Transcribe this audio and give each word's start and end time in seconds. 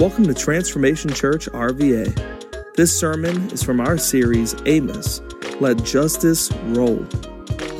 Welcome 0.00 0.24
to 0.28 0.32
Transformation 0.32 1.12
Church 1.12 1.44
RVA. 1.52 2.74
This 2.74 2.98
sermon 2.98 3.50
is 3.50 3.62
from 3.62 3.82
our 3.82 3.98
series, 3.98 4.56
Amos 4.64 5.20
Let 5.60 5.84
Justice 5.84 6.50
Roll. 6.68 7.06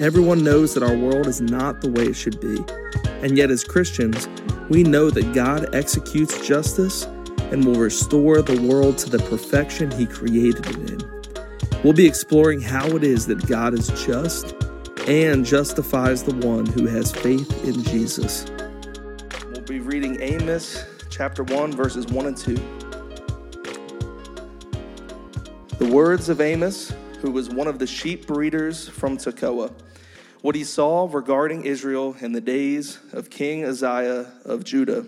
Everyone 0.02 0.44
knows 0.44 0.74
that 0.74 0.82
our 0.82 0.94
world 0.94 1.26
is 1.26 1.40
not 1.40 1.80
the 1.80 1.88
way 1.88 2.08
it 2.08 2.12
should 2.12 2.38
be, 2.38 2.62
and 3.22 3.38
yet 3.38 3.50
as 3.50 3.64
Christians, 3.64 4.28
we 4.68 4.82
know 4.82 5.08
that 5.08 5.32
God 5.32 5.74
executes 5.74 6.46
justice 6.46 7.04
and 7.52 7.64
will 7.64 7.76
restore 7.76 8.42
the 8.42 8.60
world 8.68 8.98
to 8.98 9.08
the 9.08 9.20
perfection 9.20 9.90
He 9.90 10.04
created 10.04 10.66
it 10.66 10.90
in. 10.90 11.80
We'll 11.82 11.94
be 11.94 12.06
exploring 12.06 12.60
how 12.60 12.86
it 12.88 13.02
is 13.02 13.28
that 13.28 13.46
God 13.46 13.72
is 13.72 13.88
just 14.04 14.54
and 15.08 15.46
justifies 15.46 16.24
the 16.24 16.34
one 16.46 16.66
who 16.66 16.84
has 16.84 17.12
faith 17.12 17.64
in 17.64 17.82
Jesus. 17.82 18.44
We'll 19.50 19.62
be 19.62 19.80
reading 19.80 20.20
Amos 20.20 20.84
chapter 21.10 21.42
1, 21.42 21.72
verses 21.72 22.06
1 22.06 22.26
and 22.26 22.36
2. 22.36 22.54
The 25.78 25.90
words 25.92 26.28
of 26.28 26.40
Amos, 26.40 26.92
who 27.20 27.32
was 27.32 27.50
one 27.50 27.66
of 27.66 27.80
the 27.80 27.86
sheep 27.86 28.28
breeders 28.28 28.88
from 28.88 29.18
Tekoa, 29.18 29.72
what 30.40 30.54
he 30.54 30.62
saw 30.62 31.08
regarding 31.10 31.64
Israel 31.64 32.16
in 32.20 32.32
the 32.32 32.40
days 32.40 33.00
of 33.12 33.28
King 33.28 33.64
Uzziah 33.64 34.32
of 34.44 34.62
Judah 34.64 35.04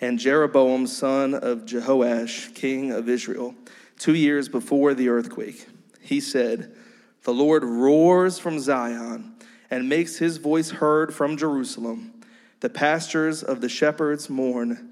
and 0.00 0.18
Jeroboam, 0.18 0.86
son 0.86 1.34
of 1.34 1.64
Jehoash, 1.64 2.54
king 2.54 2.92
of 2.92 3.08
Israel, 3.08 3.54
two 3.98 4.14
years 4.14 4.48
before 4.48 4.92
the 4.94 5.08
earthquake. 5.08 5.66
He 6.00 6.20
said, 6.20 6.74
The 7.22 7.34
Lord 7.34 7.64
roars 7.64 8.38
from 8.38 8.60
Zion 8.60 9.36
and 9.70 9.88
makes 9.88 10.18
his 10.18 10.36
voice 10.36 10.70
heard 10.70 11.14
from 11.14 11.36
Jerusalem. 11.36 12.12
The 12.60 12.70
pastures 12.70 13.42
of 13.42 13.62
the 13.62 13.68
shepherds 13.68 14.28
mourn, 14.28 14.89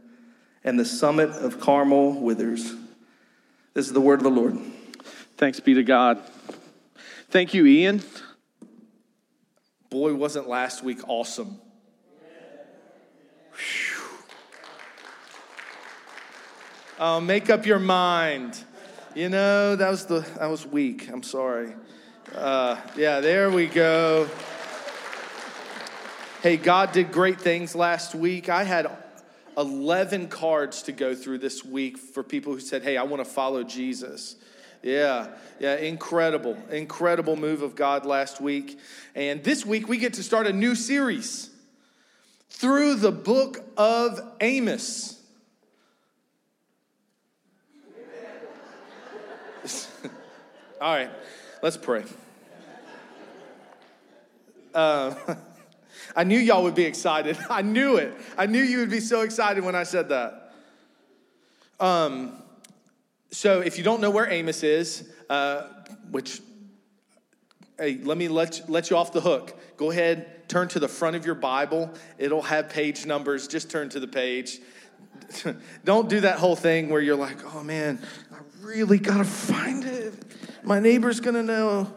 and 0.69 0.79
the 0.79 0.85
summit 0.85 1.31
of 1.31 1.59
Carmel 1.59 2.13
withers. 2.13 2.75
This 3.73 3.87
is 3.87 3.95
the 3.95 4.03
word 4.03 4.21
of 4.21 4.25
the 4.25 4.31
Lord. 4.31 4.59
Thanks 5.38 5.60
be 5.60 5.73
to 5.73 5.83
God. 5.83 6.21
Thank 7.30 7.55
you, 7.55 7.65
Ian. 7.65 8.02
Boy, 9.88 10.13
wasn't 10.13 10.47
last 10.47 10.85
week 10.85 10.99
awesome. 11.09 11.59
Uh, 16.99 17.21
make 17.21 17.49
up 17.49 17.65
your 17.65 17.79
mind. 17.79 18.63
You 19.15 19.30
know, 19.30 19.75
that 19.75 19.88
was 19.88 20.05
the 20.05 20.21
that 20.38 20.51
was 20.51 20.66
weak. 20.66 21.09
I'm 21.10 21.23
sorry. 21.23 21.73
Uh, 22.35 22.79
yeah, 22.95 23.21
there 23.21 23.51
we 23.51 23.69
go. 23.69 24.29
Hey, 26.43 26.59
God 26.59 26.93
did 26.93 27.10
great 27.10 27.41
things 27.41 27.75
last 27.75 28.15
week. 28.15 28.51
I 28.51 28.65
had 28.65 28.87
11 29.59 30.28
cards 30.28 30.82
to 30.84 30.92
go 30.92 31.14
through 31.16 31.38
this 31.38 31.64
week 31.64 31.98
for 31.98 32.23
people 32.23 32.52
who 32.52 32.60
said, 32.60 32.82
Hey, 32.82 32.96
I 32.96 33.02
want 33.02 33.24
to 33.24 33.30
follow 33.30 33.64
Jesus. 33.64 34.37
Yeah, 34.82 35.30
yeah, 35.59 35.74
incredible, 35.74 36.56
incredible 36.70 37.34
move 37.34 37.62
of 37.62 37.74
God 37.74 38.06
last 38.06 38.40
week. 38.40 38.79
And 39.16 39.42
this 39.42 39.66
week 39.66 39.88
we 39.88 39.98
get 39.98 40.14
to 40.14 40.23
start 40.23 40.46
a 40.46 40.52
new 40.52 40.76
series 40.76 41.51
through 42.48 42.95
the 42.95 43.10
book 43.10 43.59
of 43.76 44.20
Amos. 44.40 45.20
All 50.80 50.95
right, 50.95 51.10
let's 51.60 51.76
pray. 51.76 52.04
Uh, 54.73 55.14
I 56.15 56.24
knew 56.24 56.38
y'all 56.38 56.63
would 56.63 56.74
be 56.74 56.85
excited. 56.85 57.38
I 57.51 57.63
knew 57.63 57.96
it. 57.96 58.15
I 58.37 58.46
knew 58.46 58.63
you 58.63 58.79
would 58.79 58.91
be 58.91 59.01
so 59.01 59.23
excited 59.23 59.65
when 59.65 59.74
I 59.74 59.82
said 59.82 60.09
that. 60.09 60.52
Um, 61.80 62.43
so, 63.30 63.60
if 63.60 63.79
you 63.79 63.85
don't 63.85 64.00
know 64.00 64.10
where 64.10 64.31
Amos 64.31 64.62
is, 64.62 65.09
uh, 65.28 65.69
which, 66.10 66.41
hey, 67.78 68.00
let 68.03 68.16
me 68.16 68.28
let, 68.28 68.69
let 68.69 68.91
you 68.91 68.97
off 68.97 69.12
the 69.12 69.20
hook. 69.20 69.54
Go 69.76 69.91
ahead, 69.91 70.48
turn 70.48 70.69
to 70.69 70.81
the 70.81 70.88
front 70.88 71.14
of 71.14 71.26
your 71.26 71.34
Bible. 71.34 71.92
It'll 72.16 72.42
have 72.42 72.70
page 72.70 73.06
numbers. 73.06 73.47
Just 73.47 73.70
turn 73.70 73.91
to 73.91 74.00
the 74.00 74.09
page. 74.09 74.60
don't 75.84 76.09
do 76.09 76.20
that 76.20 76.38
whole 76.38 76.56
thing 76.56 76.88
where 76.88 77.00
you're 77.00 77.16
like, 77.16 77.54
oh 77.54 77.62
man, 77.62 78.00
I 78.32 78.38
really 78.62 78.98
gotta 78.98 79.25
find 79.25 79.84
it. 79.84 80.15
My 80.62 80.80
neighbor's 80.80 81.20
gonna 81.20 81.42
know. 81.42 81.92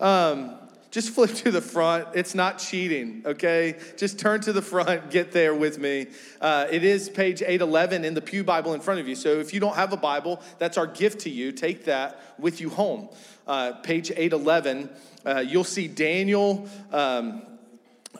Um, 0.00 0.58
just 0.92 1.10
flip 1.10 1.32
to 1.36 1.50
the 1.50 1.62
front. 1.62 2.08
It's 2.14 2.34
not 2.34 2.58
cheating, 2.58 3.22
okay? 3.24 3.76
Just 3.96 4.18
turn 4.18 4.42
to 4.42 4.52
the 4.52 4.60
front, 4.60 5.10
get 5.10 5.32
there 5.32 5.54
with 5.54 5.78
me. 5.78 6.06
Uh, 6.40 6.66
it 6.70 6.84
is 6.84 7.08
page 7.08 7.40
811 7.40 8.04
in 8.04 8.12
the 8.12 8.20
Pew 8.20 8.44
Bible 8.44 8.74
in 8.74 8.80
front 8.80 9.00
of 9.00 9.08
you. 9.08 9.14
So 9.14 9.40
if 9.40 9.54
you 9.54 9.58
don't 9.58 9.74
have 9.74 9.94
a 9.94 9.96
Bible, 9.96 10.40
that's 10.58 10.76
our 10.76 10.86
gift 10.86 11.20
to 11.20 11.30
you. 11.30 11.50
Take 11.50 11.86
that 11.86 12.20
with 12.38 12.60
you 12.60 12.68
home. 12.68 13.08
Uh, 13.46 13.72
page 13.72 14.10
811, 14.10 14.90
uh, 15.24 15.38
you'll 15.40 15.64
see 15.64 15.88
Daniel, 15.88 16.68
um, 16.92 17.42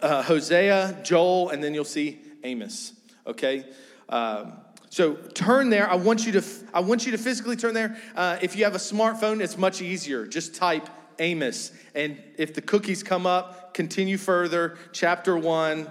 uh, 0.00 0.22
Hosea, 0.22 0.98
Joel, 1.04 1.50
and 1.50 1.62
then 1.62 1.74
you'll 1.74 1.84
see 1.84 2.20
Amos, 2.42 2.94
okay? 3.26 3.66
Um, 4.08 4.54
so 4.88 5.14
turn 5.14 5.68
there. 5.68 5.90
I 5.90 5.94
want 5.94 6.26
you 6.26 6.32
to. 6.32 6.44
I 6.74 6.80
want 6.80 7.06
you 7.06 7.12
to 7.12 7.18
physically 7.18 7.56
turn 7.56 7.72
there. 7.72 7.96
Uh, 8.14 8.36
if 8.42 8.56
you 8.56 8.64
have 8.64 8.74
a 8.74 8.78
smartphone, 8.78 9.40
it's 9.40 9.56
much 9.56 9.80
easier. 9.80 10.26
Just 10.26 10.54
type 10.54 10.86
Amos, 11.18 11.72
and 11.94 12.18
if 12.38 12.54
the 12.54 12.62
cookies 12.62 13.02
come 13.02 13.26
up, 13.26 13.74
continue 13.74 14.18
further. 14.18 14.76
Chapter 14.92 15.36
one. 15.36 15.88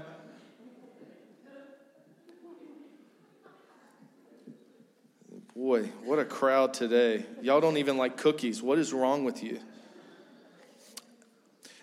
Boy, 5.56 5.84
what 6.04 6.18
a 6.18 6.26
crowd 6.26 6.74
today. 6.74 7.26
Y'all 7.42 7.62
don't 7.62 7.78
even 7.78 7.98
like 7.98 8.18
cookies. 8.18 8.64
What 8.64 8.80
is 8.80 8.94
wrong 8.94 9.24
with 9.24 9.44
you? 9.44 9.60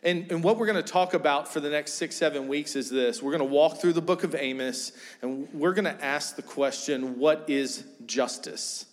And, 0.03 0.31
and 0.31 0.45
what 0.45 0.59
we're 0.59 0.67
going 0.67 0.83
to 0.83 0.93
talk 0.93 1.15
about 1.15 1.53
for 1.53 1.61
the 1.61 1.71
next 1.71 1.95
six, 1.95 2.17
seven 2.17 2.49
weeks 2.49 2.77
is 2.77 2.89
this. 2.89 3.23
We're 3.23 3.37
going 3.37 3.49
to 3.49 3.55
walk 3.55 3.79
through 3.79 3.95
the 3.95 4.03
book 4.03 4.25
of 4.25 4.35
Amos 4.35 4.93
and 5.23 5.49
we're 5.53 5.75
going 5.75 5.85
to 5.85 6.05
ask 6.05 6.37
the 6.37 6.43
question 6.43 7.19
what 7.19 7.45
is 7.49 7.85
justice? 8.07 8.87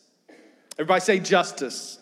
Everybody 0.77 1.01
say 1.01 1.19
justice. 1.19 2.00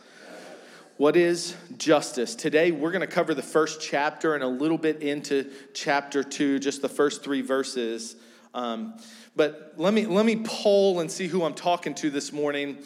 What 1.04 1.18
is 1.18 1.54
justice? 1.78 2.34
Today, 2.34 2.72
we're 2.72 2.92
going 2.92 3.02
to 3.02 3.08
cover 3.08 3.34
the 3.34 3.42
first 3.42 3.82
chapter 3.82 4.36
and 4.36 4.42
a 4.42 4.48
little 4.48 4.78
bit 4.78 5.02
into 5.02 5.52
chapter 5.74 6.24
two, 6.24 6.60
just 6.60 6.82
the 6.82 6.88
first 6.88 7.26
three 7.26 7.42
verses. 7.42 8.16
Um, 8.54 8.94
but 9.36 9.74
let 9.76 9.94
me, 9.94 10.06
let 10.06 10.26
me 10.26 10.38
poll 10.46 11.02
and 11.02 11.12
see 11.12 11.28
who 11.28 11.44
I'm 11.44 11.56
talking 11.56 11.94
to 11.96 12.10
this 12.10 12.32
morning. 12.32 12.78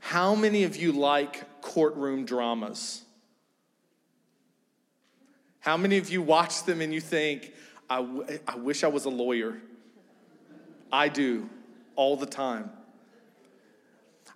How 0.00 0.34
many 0.34 0.64
of 0.64 0.76
you 0.76 0.92
like 0.92 1.62
courtroom 1.62 2.26
dramas? 2.26 3.04
How 5.60 5.78
many 5.78 5.96
of 5.96 6.10
you 6.10 6.20
watch 6.20 6.64
them 6.64 6.82
and 6.82 6.92
you 6.92 7.00
think, 7.00 7.54
I, 7.88 8.02
w- 8.02 8.38
I 8.46 8.56
wish 8.56 8.84
I 8.84 8.88
was 8.88 9.06
a 9.06 9.10
lawyer? 9.10 9.56
I 10.92 11.08
do 11.08 11.48
all 11.96 12.18
the 12.18 12.26
time. 12.26 12.70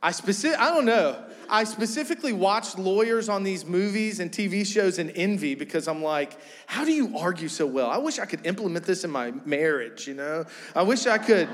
I 0.02 0.12
specific, 0.12 0.58
I 0.58 0.70
don't 0.70 0.84
know. 0.84 1.22
I 1.48 1.64
specifically 1.64 2.32
watch 2.32 2.76
lawyers 2.76 3.28
on 3.28 3.42
these 3.42 3.64
movies 3.64 4.20
and 4.20 4.30
TV 4.30 4.66
shows 4.66 4.98
in 4.98 5.10
envy 5.10 5.54
because 5.54 5.88
I'm 5.88 6.02
like, 6.02 6.38
how 6.66 6.84
do 6.84 6.92
you 6.92 7.16
argue 7.16 7.48
so 7.48 7.66
well? 7.66 7.88
I 7.88 7.98
wish 7.98 8.18
I 8.18 8.26
could 8.26 8.46
implement 8.46 8.84
this 8.84 9.04
in 9.04 9.10
my 9.10 9.32
marriage, 9.44 10.06
you 10.06 10.14
know? 10.14 10.44
I 10.74 10.82
wish 10.82 11.06
I 11.06 11.18
could. 11.18 11.48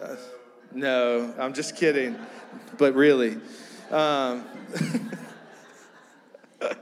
Uh, 0.00 0.16
no, 0.72 1.32
I'm 1.38 1.54
just 1.54 1.76
kidding. 1.76 2.16
But 2.78 2.94
really. 2.94 3.38
Um, 3.90 4.44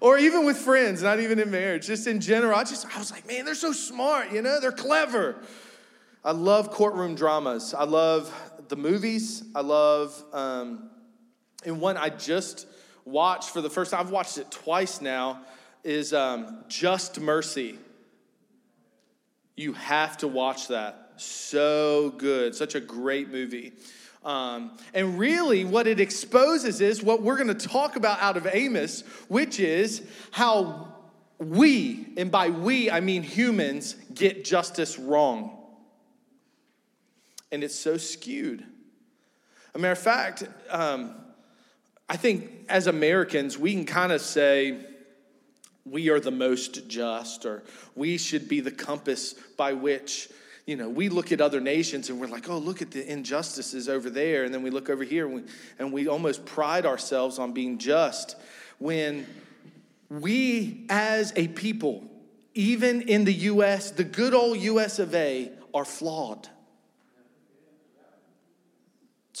or 0.00 0.18
even 0.18 0.44
with 0.44 0.58
friends, 0.58 1.02
not 1.02 1.20
even 1.20 1.38
in 1.38 1.50
marriage, 1.50 1.86
just 1.86 2.06
in 2.06 2.20
general. 2.20 2.58
I 2.58 2.64
just 2.64 2.94
I 2.94 2.98
was 2.98 3.10
like, 3.10 3.26
man, 3.26 3.44
they're 3.44 3.54
so 3.54 3.72
smart, 3.72 4.32
you 4.32 4.42
know, 4.42 4.60
they're 4.60 4.72
clever. 4.72 5.36
I 6.24 6.30
love 6.30 6.70
courtroom 6.70 7.16
dramas. 7.16 7.74
I 7.74 7.82
love 7.82 8.32
the 8.68 8.76
movies. 8.76 9.42
I 9.56 9.60
love, 9.60 10.22
um, 10.32 10.88
and 11.64 11.80
one 11.80 11.96
I 11.96 12.10
just 12.10 12.66
watched 13.04 13.50
for 13.50 13.60
the 13.60 13.70
first 13.70 13.90
time. 13.90 13.98
I've 14.00 14.12
watched 14.12 14.38
it 14.38 14.48
twice 14.50 15.00
now. 15.00 15.40
Is 15.82 16.14
um, 16.14 16.62
Just 16.68 17.18
Mercy. 17.18 17.76
You 19.56 19.72
have 19.72 20.16
to 20.18 20.28
watch 20.28 20.68
that. 20.68 21.14
So 21.16 22.10
good. 22.16 22.54
Such 22.54 22.76
a 22.76 22.80
great 22.80 23.28
movie. 23.28 23.72
Um, 24.24 24.78
and 24.94 25.18
really, 25.18 25.64
what 25.64 25.88
it 25.88 25.98
exposes 25.98 26.80
is 26.80 27.02
what 27.02 27.22
we're 27.22 27.36
going 27.36 27.48
to 27.48 27.66
talk 27.68 27.96
about 27.96 28.22
out 28.22 28.36
of 28.36 28.46
Amos, 28.46 29.00
which 29.26 29.58
is 29.58 30.06
how 30.30 30.94
we, 31.40 32.06
and 32.16 32.30
by 32.30 32.50
we, 32.50 32.88
I 32.92 33.00
mean 33.00 33.24
humans, 33.24 33.96
get 34.14 34.44
justice 34.44 35.00
wrong. 35.00 35.58
And 37.52 37.62
it's 37.62 37.78
so 37.78 37.96
skewed. 37.96 38.64
A 39.74 39.78
matter 39.78 39.92
of 39.92 39.98
fact, 39.98 40.42
um, 40.68 41.14
I 42.08 42.16
think 42.16 42.66
as 42.68 42.88
Americans, 42.88 43.56
we 43.56 43.72
can 43.72 43.84
kind 43.84 44.10
of 44.10 44.20
say, 44.20 44.86
we 45.84 46.10
are 46.10 46.18
the 46.20 46.30
most 46.30 46.88
just, 46.88 47.46
or 47.46 47.62
we 47.94 48.18
should 48.18 48.48
be 48.48 48.60
the 48.60 48.70
compass 48.70 49.34
by 49.56 49.72
which 49.72 50.28
you 50.66 50.76
know, 50.76 50.88
we 50.88 51.08
look 51.08 51.32
at 51.32 51.40
other 51.40 51.60
nations 51.60 52.08
and 52.08 52.20
we're 52.20 52.28
like, 52.28 52.48
oh, 52.48 52.58
look 52.58 52.82
at 52.82 52.92
the 52.92 53.10
injustices 53.10 53.88
over 53.88 54.08
there. 54.08 54.44
And 54.44 54.54
then 54.54 54.62
we 54.62 54.70
look 54.70 54.88
over 54.88 55.02
here 55.02 55.26
and 55.26 55.34
we, 55.34 55.42
and 55.78 55.92
we 55.92 56.06
almost 56.06 56.44
pride 56.44 56.86
ourselves 56.86 57.38
on 57.38 57.52
being 57.52 57.78
just 57.78 58.36
when 58.78 59.26
we 60.08 60.86
as 60.88 61.32
a 61.34 61.48
people, 61.48 62.04
even 62.54 63.02
in 63.02 63.24
the 63.24 63.32
US, 63.32 63.90
the 63.90 64.04
good 64.04 64.34
old 64.34 64.58
US 64.58 64.98
of 64.98 65.14
A, 65.14 65.50
are 65.74 65.84
flawed. 65.84 66.48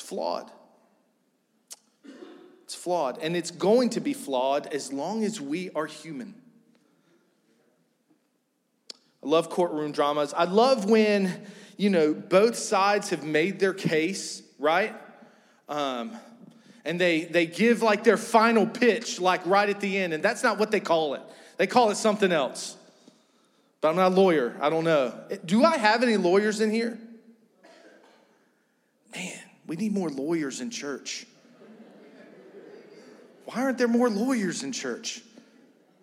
Flawed. 0.02 0.50
It's 2.64 2.74
flawed. 2.74 3.18
And 3.22 3.36
it's 3.36 3.50
going 3.50 3.90
to 3.90 4.00
be 4.00 4.12
flawed 4.12 4.66
as 4.66 4.92
long 4.92 5.24
as 5.24 5.40
we 5.40 5.70
are 5.70 5.86
human. 5.86 6.34
I 9.22 9.28
love 9.28 9.48
courtroom 9.48 9.92
dramas. 9.92 10.34
I 10.34 10.44
love 10.44 10.90
when, 10.90 11.32
you 11.76 11.88
know, 11.88 12.12
both 12.12 12.56
sides 12.56 13.10
have 13.10 13.24
made 13.24 13.60
their 13.60 13.72
case, 13.72 14.42
right? 14.58 14.94
Um, 15.68 16.16
and 16.84 17.00
they, 17.00 17.24
they 17.24 17.46
give 17.46 17.82
like 17.82 18.02
their 18.02 18.16
final 18.16 18.66
pitch, 18.66 19.20
like 19.20 19.46
right 19.46 19.68
at 19.68 19.80
the 19.80 19.98
end. 19.98 20.12
And 20.12 20.22
that's 20.22 20.42
not 20.42 20.58
what 20.58 20.72
they 20.72 20.80
call 20.80 21.14
it, 21.14 21.22
they 21.58 21.68
call 21.68 21.90
it 21.90 21.96
something 21.96 22.32
else. 22.32 22.76
But 23.80 23.90
I'm 23.90 23.96
not 23.96 24.12
a 24.12 24.14
lawyer. 24.14 24.56
I 24.60 24.70
don't 24.70 24.84
know. 24.84 25.14
Do 25.44 25.64
I 25.64 25.76
have 25.76 26.02
any 26.02 26.16
lawyers 26.16 26.60
in 26.60 26.70
here? 26.70 26.98
Man, 29.14 29.38
we 29.66 29.76
need 29.76 29.92
more 29.92 30.10
lawyers 30.10 30.60
in 30.60 30.70
church. 30.70 31.26
Why 33.44 33.62
aren't 33.62 33.78
there 33.78 33.88
more 33.88 34.08
lawyers 34.08 34.62
in 34.62 34.72
church? 34.72 35.22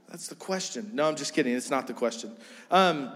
That's 0.10 0.28
the 0.28 0.36
question. 0.36 0.92
No, 0.94 1.08
I'm 1.08 1.16
just 1.16 1.34
kidding. 1.34 1.54
It's 1.54 1.70
not 1.70 1.88
the 1.88 1.94
question. 1.94 2.32
Um, 2.72 3.12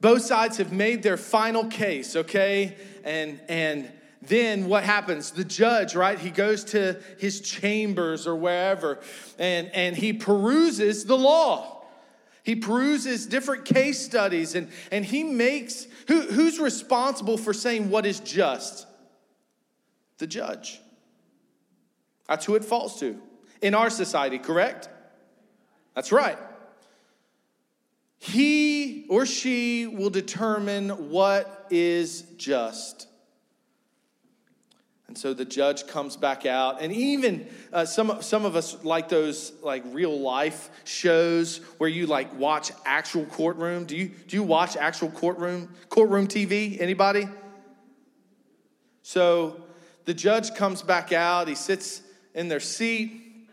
both 0.00 0.22
sides 0.22 0.58
have 0.58 0.72
made 0.72 1.02
their 1.02 1.16
final 1.16 1.66
case, 1.66 2.16
okay? 2.16 2.76
And 3.04 3.40
and 3.48 3.90
then 4.22 4.66
what 4.66 4.84
happens? 4.84 5.30
The 5.30 5.44
judge, 5.44 5.94
right? 5.94 6.18
He 6.18 6.30
goes 6.30 6.64
to 6.64 7.00
his 7.18 7.40
chambers 7.40 8.26
or 8.26 8.34
wherever, 8.36 8.98
and 9.38 9.70
and 9.74 9.96
he 9.96 10.12
peruses 10.12 11.04
the 11.04 11.16
law. 11.16 11.84
He 12.42 12.56
peruses 12.56 13.26
different 13.26 13.64
case 13.64 14.04
studies, 14.04 14.54
and 14.54 14.68
and 14.90 15.04
he 15.04 15.24
makes 15.24 15.86
who, 16.10 16.22
who's 16.22 16.58
responsible 16.58 17.38
for 17.38 17.52
saying 17.52 17.88
what 17.88 18.04
is 18.04 18.18
just? 18.18 18.84
The 20.18 20.26
judge. 20.26 20.80
That's 22.26 22.44
who 22.44 22.56
it 22.56 22.64
falls 22.64 22.98
to 22.98 23.16
in 23.62 23.76
our 23.76 23.90
society, 23.90 24.40
correct? 24.40 24.88
That's 25.94 26.10
right. 26.10 26.36
He 28.18 29.06
or 29.08 29.24
she 29.24 29.86
will 29.86 30.10
determine 30.10 31.10
what 31.10 31.68
is 31.70 32.22
just. 32.36 33.06
And 35.10 35.18
so 35.18 35.34
the 35.34 35.44
judge 35.44 35.88
comes 35.88 36.16
back 36.16 36.46
out, 36.46 36.80
and 36.80 36.92
even 36.92 37.48
uh, 37.72 37.84
some 37.84 38.22
some 38.22 38.44
of 38.44 38.54
us 38.54 38.84
like 38.84 39.08
those 39.08 39.52
like 39.60 39.82
real 39.86 40.20
life 40.20 40.70
shows 40.84 41.56
where 41.78 41.90
you 41.90 42.06
like 42.06 42.32
watch 42.38 42.70
actual 42.86 43.24
courtroom. 43.24 43.86
Do 43.86 43.96
you 43.96 44.12
do 44.28 44.36
you 44.36 44.44
watch 44.44 44.76
actual 44.76 45.10
courtroom 45.10 45.68
courtroom 45.88 46.28
TV? 46.28 46.80
Anybody? 46.80 47.28
So 49.02 49.60
the 50.04 50.14
judge 50.14 50.54
comes 50.54 50.80
back 50.80 51.12
out. 51.12 51.48
He 51.48 51.56
sits 51.56 52.02
in 52.32 52.46
their 52.46 52.60
seat 52.60 53.48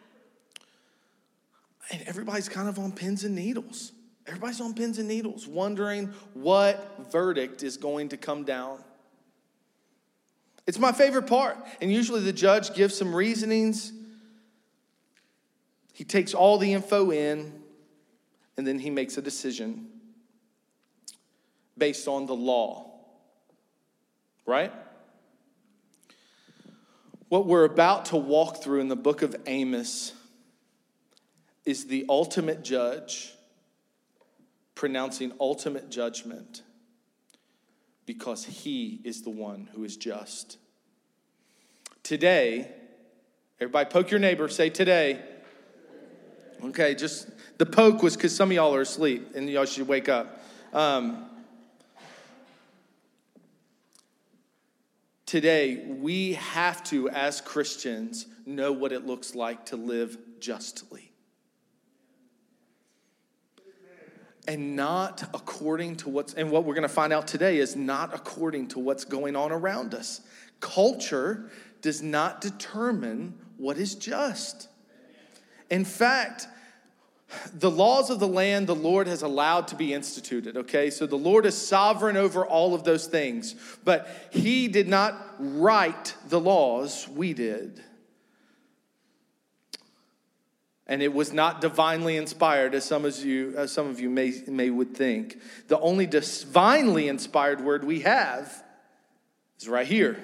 and 1.90 2.04
everybody's 2.06 2.50
kind 2.50 2.70
of 2.70 2.78
on 2.78 2.92
pins 2.92 3.24
and 3.24 3.34
needles. 3.34 3.94
Everybody's 4.28 4.62
on 4.62 4.76
pins 4.76 5.00
and 5.00 5.08
needles, 5.08 5.48
wondering 5.48 6.14
what 6.36 7.12
verdict 7.12 7.64
is 7.64 7.78
going 7.78 8.10
to 8.10 8.18
come 8.18 8.44
down. 8.44 8.78
It's 10.68 10.78
my 10.78 10.92
favorite 10.92 11.28
part. 11.28 11.58
And 11.82 11.92
usually 11.92 12.22
the 12.22 12.34
judge 12.34 12.74
gives 12.74 12.96
some 12.96 13.16
reasonings. 13.16 13.94
He 15.94 16.04
takes 16.04 16.34
all 16.34 16.58
the 16.58 16.74
info 16.74 17.12
in, 17.12 17.54
and 18.58 18.68
then 18.68 18.78
he 18.78 18.90
makes 18.90 19.18
a 19.18 19.22
decision 19.22 19.88
based 21.78 22.08
on 22.08 22.26
the 22.26 22.36
law. 22.36 22.92
Right? 24.46 24.72
What 27.30 27.46
we're 27.46 27.66
about 27.66 28.06
to 28.06 28.18
walk 28.18 28.62
through 28.62 28.82
in 28.82 28.88
the 28.90 28.96
book 28.96 29.22
of 29.22 29.36
Amos 29.48 30.14
is 31.66 31.88
the 31.88 32.06
ultimate 32.08 32.64
judge 32.64 33.34
pronouncing 34.76 35.34
ultimate 35.40 35.90
judgment 35.90 36.62
because 38.08 38.46
he 38.46 39.02
is 39.04 39.22
the 39.22 39.30
one 39.30 39.70
who 39.76 39.84
is 39.84 39.98
just. 39.98 40.58
Today, 42.02 42.72
everybody 43.60 43.90
poke 43.90 44.10
your 44.10 44.20
neighbor, 44.20 44.48
say 44.48 44.72
today. 44.72 45.22
Okay, 46.64 46.96
just 46.96 47.30
the 47.60 47.66
poke 47.66 48.02
was 48.02 48.16
because 48.16 48.36
some 48.36 48.50
of 48.50 48.56
y'all 48.56 48.74
are 48.74 48.82
asleep 48.82 49.34
and 49.36 49.48
y'all 49.48 49.66
should 49.66 49.88
wake 49.88 50.10
up. 50.10 50.42
Um, 50.74 51.26
today, 55.26 55.86
we 55.86 56.34
have 56.34 56.84
to, 56.86 57.10
as 57.10 57.42
Christians, 57.42 58.26
know 58.46 58.72
what 58.72 58.94
it 58.94 59.06
looks 59.06 59.36
like 59.36 59.66
to 59.68 59.76
live 59.76 60.18
justly. 60.40 61.07
And 64.48 64.76
not 64.76 65.24
according 65.34 65.98
to 65.98 66.10
what's, 66.10 66.34
and 66.34 66.50
what 66.50 66.64
we're 66.64 66.74
going 66.74 66.84
to 66.84 66.90
find 66.90 67.12
out 67.12 67.28
today 67.28 67.58
is 67.58 67.76
not 67.76 68.14
according 68.14 68.68
to 68.70 68.80
what's 68.80 69.04
going 69.04 69.36
on 69.36 69.52
around 69.52 69.94
us. 69.94 70.22
Culture 70.60 71.52
does 71.82 72.02
not 72.02 72.42
determine 72.42 73.38
what 73.58 73.78
is 73.78 73.94
just. 73.96 74.70
In 75.70 75.84
fact, 75.84 76.48
the 77.54 77.70
laws 77.70 78.10
of 78.10 78.20
the 78.20 78.28
land 78.28 78.68
the 78.68 78.76
Lord 78.76 79.08
has 79.08 79.22
allowed 79.22 79.68
to 79.70 79.76
be 79.76 79.94
instituted, 79.94 80.56
okay? 80.56 80.90
So 80.90 81.06
the 81.06 81.18
Lord 81.18 81.46
is 81.46 81.58
sovereign 81.58 82.16
over 82.16 82.46
all 82.46 82.74
of 82.74 82.86
those 82.86 83.06
things, 83.06 83.54
but 83.84 84.08
He 84.32 84.70
did 84.70 84.88
not 84.88 85.36
write 85.38 86.16
the 86.30 86.40
laws, 86.40 87.08
we 87.10 87.34
did 87.34 87.84
and 90.88 91.02
it 91.02 91.14
was 91.14 91.34
not 91.34 91.60
divinely 91.60 92.16
inspired 92.16 92.74
as 92.74 92.86
some 92.86 93.04
of 93.04 93.18
you, 93.24 93.54
as 93.58 93.72
some 93.72 93.88
of 93.88 94.00
you 94.00 94.10
may, 94.10 94.42
may 94.48 94.70
would 94.70 94.96
think. 94.96 95.38
The 95.68 95.80
only 95.80 96.06
divinely 96.06 97.10
inspired 97.10 97.62
word 97.62 97.84
we 97.84 98.02
have 98.02 98.64
is 99.60 99.68
right 99.68 99.86
here. 99.86 100.18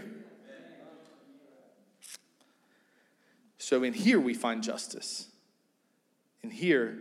So 3.57 3.83
in 3.83 3.93
here 3.93 4.19
we 4.19 4.33
find 4.33 4.63
justice. 4.63 5.27
In 6.43 6.51
here 6.51 6.97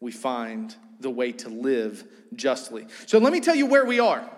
we 0.00 0.12
find 0.12 0.74
the 1.00 1.10
way 1.10 1.32
to 1.32 1.48
live 1.48 2.04
justly. 2.34 2.86
So 3.06 3.18
let 3.18 3.32
me 3.32 3.40
tell 3.40 3.54
you 3.54 3.66
where 3.66 3.84
we 3.84 4.00
are. 4.00 4.28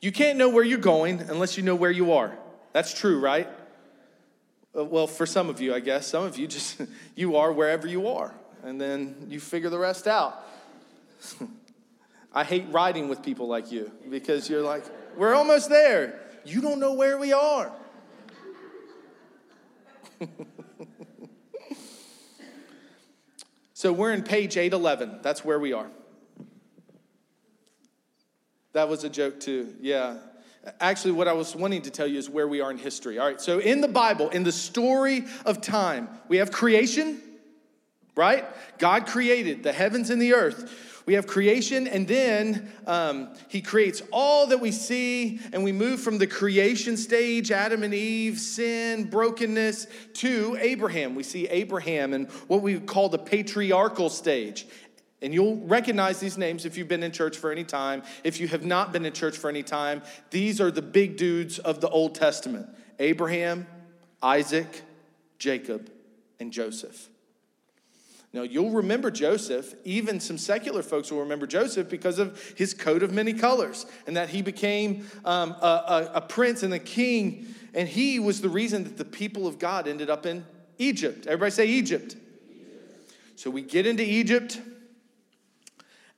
You 0.00 0.12
can't 0.12 0.36
know 0.36 0.48
where 0.48 0.64
you're 0.64 0.78
going 0.78 1.20
unless 1.20 1.56
you 1.56 1.62
know 1.62 1.74
where 1.74 1.90
you 1.90 2.12
are. 2.12 2.36
That's 2.72 2.92
true, 2.92 3.20
right? 3.20 3.48
Uh, 4.76 4.84
well, 4.84 5.06
for 5.06 5.24
some 5.24 5.48
of 5.48 5.60
you, 5.60 5.72
I 5.74 5.80
guess, 5.80 6.08
some 6.08 6.24
of 6.24 6.36
you 6.36 6.46
just, 6.46 6.80
you 7.14 7.36
are 7.36 7.52
wherever 7.52 7.86
you 7.86 8.08
are, 8.08 8.34
and 8.62 8.80
then 8.80 9.26
you 9.28 9.38
figure 9.40 9.70
the 9.70 9.78
rest 9.78 10.06
out. 10.06 10.44
I 12.32 12.42
hate 12.42 12.64
riding 12.70 13.08
with 13.08 13.22
people 13.22 13.46
like 13.46 13.70
you 13.70 13.92
because 14.10 14.50
you're 14.50 14.62
like, 14.62 14.84
we're 15.16 15.34
almost 15.34 15.68
there. 15.68 16.20
You 16.44 16.60
don't 16.60 16.80
know 16.80 16.94
where 16.94 17.16
we 17.16 17.32
are. 17.32 17.70
so 23.72 23.92
we're 23.92 24.12
in 24.12 24.24
page 24.24 24.56
811. 24.56 25.20
That's 25.22 25.44
where 25.44 25.60
we 25.60 25.72
are. 25.72 25.86
That 28.72 28.88
was 28.88 29.04
a 29.04 29.08
joke, 29.08 29.38
too. 29.38 29.76
Yeah. 29.80 30.16
Actually, 30.80 31.12
what 31.12 31.28
I 31.28 31.32
was 31.32 31.54
wanting 31.54 31.82
to 31.82 31.90
tell 31.90 32.06
you 32.06 32.18
is 32.18 32.30
where 32.30 32.48
we 32.48 32.60
are 32.60 32.70
in 32.70 32.78
history. 32.78 33.18
All 33.18 33.26
right, 33.26 33.40
so 33.40 33.58
in 33.58 33.80
the 33.80 33.88
Bible, 33.88 34.30
in 34.30 34.44
the 34.44 34.52
story 34.52 35.24
of 35.44 35.60
time, 35.60 36.08
we 36.28 36.38
have 36.38 36.50
creation, 36.50 37.20
right? 38.16 38.46
God 38.78 39.06
created 39.06 39.62
the 39.62 39.72
heavens 39.72 40.10
and 40.10 40.20
the 40.20 40.34
earth. 40.34 40.72
We 41.06 41.14
have 41.14 41.26
creation, 41.26 41.86
and 41.86 42.08
then 42.08 42.72
um, 42.86 43.34
He 43.48 43.60
creates 43.60 44.02
all 44.10 44.46
that 44.46 44.60
we 44.60 44.72
see, 44.72 45.38
and 45.52 45.62
we 45.62 45.70
move 45.70 46.00
from 46.00 46.16
the 46.16 46.26
creation 46.26 46.96
stage, 46.96 47.50
Adam 47.50 47.82
and 47.82 47.92
Eve, 47.92 48.38
sin, 48.38 49.10
brokenness, 49.10 49.86
to 50.14 50.56
Abraham. 50.58 51.14
We 51.14 51.22
see 51.22 51.46
Abraham 51.48 52.14
and 52.14 52.30
what 52.48 52.62
we 52.62 52.80
call 52.80 53.10
the 53.10 53.18
patriarchal 53.18 54.08
stage. 54.08 54.66
And 55.22 55.32
you'll 55.32 55.56
recognize 55.66 56.20
these 56.20 56.36
names 56.36 56.66
if 56.66 56.76
you've 56.76 56.88
been 56.88 57.02
in 57.02 57.12
church 57.12 57.36
for 57.36 57.50
any 57.50 57.64
time. 57.64 58.02
If 58.24 58.40
you 58.40 58.48
have 58.48 58.64
not 58.64 58.92
been 58.92 59.06
in 59.06 59.12
church 59.12 59.36
for 59.38 59.48
any 59.48 59.62
time, 59.62 60.02
these 60.30 60.60
are 60.60 60.70
the 60.70 60.82
big 60.82 61.16
dudes 61.16 61.58
of 61.58 61.80
the 61.80 61.88
Old 61.88 62.14
Testament 62.14 62.68
Abraham, 62.98 63.66
Isaac, 64.22 64.82
Jacob, 65.38 65.90
and 66.38 66.52
Joseph. 66.52 67.08
Now, 68.34 68.42
you'll 68.42 68.70
remember 68.70 69.12
Joseph. 69.12 69.74
Even 69.84 70.18
some 70.18 70.38
secular 70.38 70.82
folks 70.82 71.12
will 71.12 71.20
remember 71.20 71.46
Joseph 71.46 71.88
because 71.88 72.18
of 72.18 72.52
his 72.56 72.74
coat 72.74 73.04
of 73.04 73.12
many 73.12 73.32
colors 73.32 73.86
and 74.08 74.16
that 74.16 74.28
he 74.28 74.42
became 74.42 75.06
um, 75.24 75.52
a, 75.52 75.64
a, 75.64 76.10
a 76.14 76.20
prince 76.20 76.64
and 76.64 76.74
a 76.74 76.80
king. 76.80 77.46
And 77.74 77.88
he 77.88 78.18
was 78.18 78.40
the 78.40 78.48
reason 78.48 78.82
that 78.84 78.96
the 78.96 79.04
people 79.04 79.46
of 79.46 79.60
God 79.60 79.86
ended 79.86 80.10
up 80.10 80.26
in 80.26 80.44
Egypt. 80.78 81.28
Everybody 81.28 81.52
say 81.52 81.66
Egypt. 81.66 82.16
So 83.36 83.50
we 83.50 83.62
get 83.62 83.86
into 83.86 84.02
Egypt, 84.02 84.60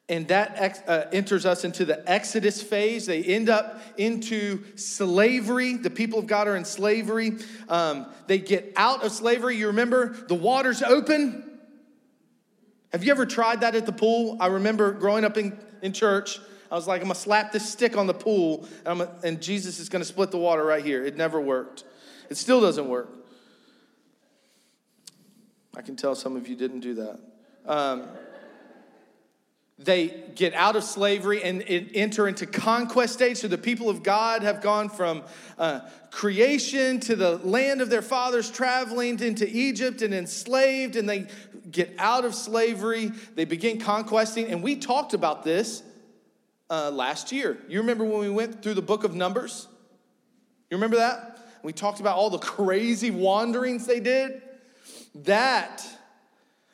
and 0.09 0.29
that 0.29 0.85
uh, 0.87 1.05
enters 1.13 1.45
us 1.45 1.65
into 1.65 1.85
the 1.85 2.09
Exodus 2.09 2.63
phase. 2.63 3.07
They 3.07 3.25
end 3.25 3.49
up 3.49 3.81
into 3.97 4.63
slavery. 4.77 5.75
The 5.75 5.91
people 5.91 6.21
of 6.21 6.27
God 6.27 6.47
are 6.47 6.57
in 6.57 6.65
slavery. 6.65 7.33
Um, 7.69 8.07
they 8.29 8.39
get 8.39 8.73
out 8.77 9.05
of 9.05 9.11
slavery. 9.11 9.57
You 9.57 9.67
remember 9.67 10.17
the 10.29 10.35
waters 10.35 10.83
open 10.83 11.47
have 12.97 13.05
you 13.05 13.11
ever 13.11 13.27
tried 13.27 13.61
that 13.61 13.75
at 13.75 13.85
the 13.85 13.93
pool? 13.93 14.39
I 14.41 14.47
remember 14.47 14.93
growing 14.93 15.25
up 15.25 15.37
in, 15.37 15.59
in 15.83 15.93
church, 15.93 16.39
I 16.71 16.77
was 16.77 16.87
like, 16.87 17.03
I'm 17.03 17.09
gonna 17.09 17.15
slap 17.15 17.53
this 17.53 17.71
stick 17.71 17.95
on 17.95 18.07
the 18.07 18.15
pool, 18.15 18.67
and, 18.87 19.03
a, 19.03 19.15
and 19.23 19.43
Jesus 19.43 19.79
is 19.79 19.91
gonna 19.91 20.05
split 20.05 20.31
the 20.31 20.39
water 20.39 20.65
right 20.65 20.83
here. 20.85 21.05
It 21.05 21.15
never 21.15 21.39
worked. 21.39 21.85
It 22.31 22.37
still 22.37 22.61
doesn't 22.61 22.89
work. 22.89 23.11
I 25.77 25.83
can 25.83 25.95
tell 25.95 26.15
some 26.15 26.37
of 26.37 26.49
you 26.49 26.57
didn't 26.57 26.81
do 26.81 26.95
that. 26.95 27.21
Um, 27.67 28.05
they 29.79 30.25
get 30.35 30.55
out 30.55 30.75
of 30.75 30.85
slavery 30.85 31.43
and 31.43 31.63
enter 31.67 32.27
into 32.27 32.47
conquest 32.47 33.13
stage. 33.13 33.37
So 33.39 33.49
the 33.49 33.59
people 33.59 33.91
of 33.91 34.03
God 34.03 34.43
have 34.43 34.63
gone 34.63 34.89
from 34.89 35.23
uh, 35.59 35.81
creation 36.11 36.99
to 37.01 37.15
the 37.15 37.37
land 37.39 37.83
of 37.83 37.91
their 37.91 38.01
fathers, 38.01 38.51
traveling 38.51 39.21
into 39.21 39.47
Egypt 39.47 40.01
and 40.01 40.15
enslaved, 40.15 40.97
and 40.97 41.07
they 41.07 41.27
get 41.71 41.95
out 41.99 42.25
of 42.25 42.35
slavery. 42.35 43.13
They 43.35 43.45
begin 43.45 43.79
conquesting, 43.79 44.47
and 44.47 44.63
we 44.63 44.77
talked 44.77 45.13
about 45.13 45.45
this 45.45 45.83
uh, 46.71 46.91
last 46.91 47.31
year. 47.31 47.59
You 47.69 47.81
remember 47.81 48.05
when 48.05 48.21
we 48.21 48.31
went 48.31 48.63
through 48.63 48.75
the 48.75 48.83
book 48.83 49.05
of 49.05 49.15
Numbers? 49.15 49.69
You 50.71 50.79
remember 50.79 50.97
that? 50.97 51.39
We 51.63 51.75
talked 51.75 52.01
about 52.01 52.17
all 52.17 52.31
the 52.31 52.39
crazy 52.57 53.11
wanderings 53.11 53.87
they 53.87 54.01
did. 54.01 54.41
That 55.17 55.87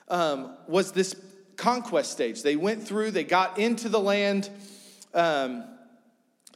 um, 0.09 0.57
was 0.69 0.93
this 0.93 1.17
conquest 1.63 2.11
stage. 2.11 2.43
They 2.43 2.57
went 2.57 2.83
through, 2.83 3.13
they 3.13 3.23
got 3.23 3.57
into 3.57 3.89
the 3.89 4.01
land. 4.01 4.51
Um, 5.15 5.65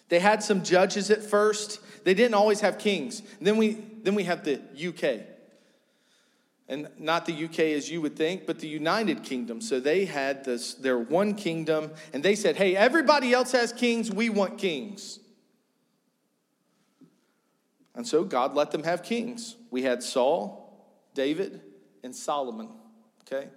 they 0.08 0.18
had 0.18 0.42
some 0.42 0.64
judges 0.64 1.12
at 1.12 1.22
first. 1.22 1.78
They 2.04 2.12
didn't 2.12 2.34
always 2.34 2.60
have 2.60 2.78
kings. 2.78 3.22
Then 3.40 3.56
we, 3.56 3.78
then 4.02 4.16
we 4.16 4.24
have 4.24 4.44
the 4.44 4.60
UK. 4.76 5.24
And 6.68 6.88
not 6.98 7.24
the 7.24 7.44
UK 7.44 7.60
as 7.60 7.88
you 7.88 8.00
would 8.02 8.16
think, 8.16 8.46
but 8.46 8.58
the 8.58 8.66
United 8.66 9.22
Kingdom. 9.22 9.60
So 9.60 9.78
they 9.78 10.06
had 10.06 10.44
this, 10.44 10.74
their 10.74 10.98
one 10.98 11.34
kingdom, 11.34 11.92
and 12.12 12.24
they 12.24 12.34
said, 12.34 12.56
hey, 12.56 12.74
everybody 12.74 13.32
else 13.32 13.52
has 13.52 13.72
kings, 13.72 14.10
we 14.10 14.28
want 14.28 14.58
kings. 14.58 15.20
And 17.94 18.04
so 18.04 18.24
God 18.24 18.56
let 18.56 18.72
them 18.72 18.82
have 18.82 19.04
kings. 19.04 19.54
We 19.70 19.82
had 19.82 20.02
Saul, 20.02 20.84
David, 21.14 21.60
and 22.02 22.14
Solomon. 22.14 22.70
Okay? 23.22 23.48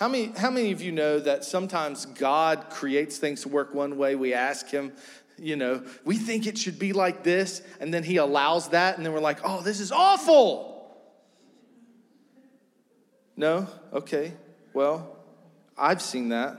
How 0.00 0.08
many, 0.08 0.32
how 0.34 0.50
many 0.50 0.72
of 0.72 0.80
you 0.80 0.92
know 0.92 1.20
that 1.20 1.44
sometimes 1.44 2.06
God 2.06 2.70
creates 2.70 3.18
things 3.18 3.42
to 3.42 3.50
work 3.50 3.74
one 3.74 3.98
way? 3.98 4.14
We 4.14 4.32
ask 4.32 4.66
Him, 4.66 4.92
you 5.36 5.56
know, 5.56 5.84
we 6.06 6.16
think 6.16 6.46
it 6.46 6.56
should 6.56 6.78
be 6.78 6.94
like 6.94 7.22
this, 7.22 7.60
and 7.80 7.92
then 7.92 8.02
He 8.02 8.16
allows 8.16 8.70
that, 8.70 8.96
and 8.96 9.04
then 9.04 9.12
we're 9.12 9.20
like, 9.20 9.40
oh, 9.44 9.60
this 9.60 9.78
is 9.78 9.92
awful. 9.92 10.96
No? 13.36 13.68
Okay. 13.92 14.32
Well, 14.72 15.18
I've 15.76 16.00
seen 16.00 16.30
that, 16.30 16.56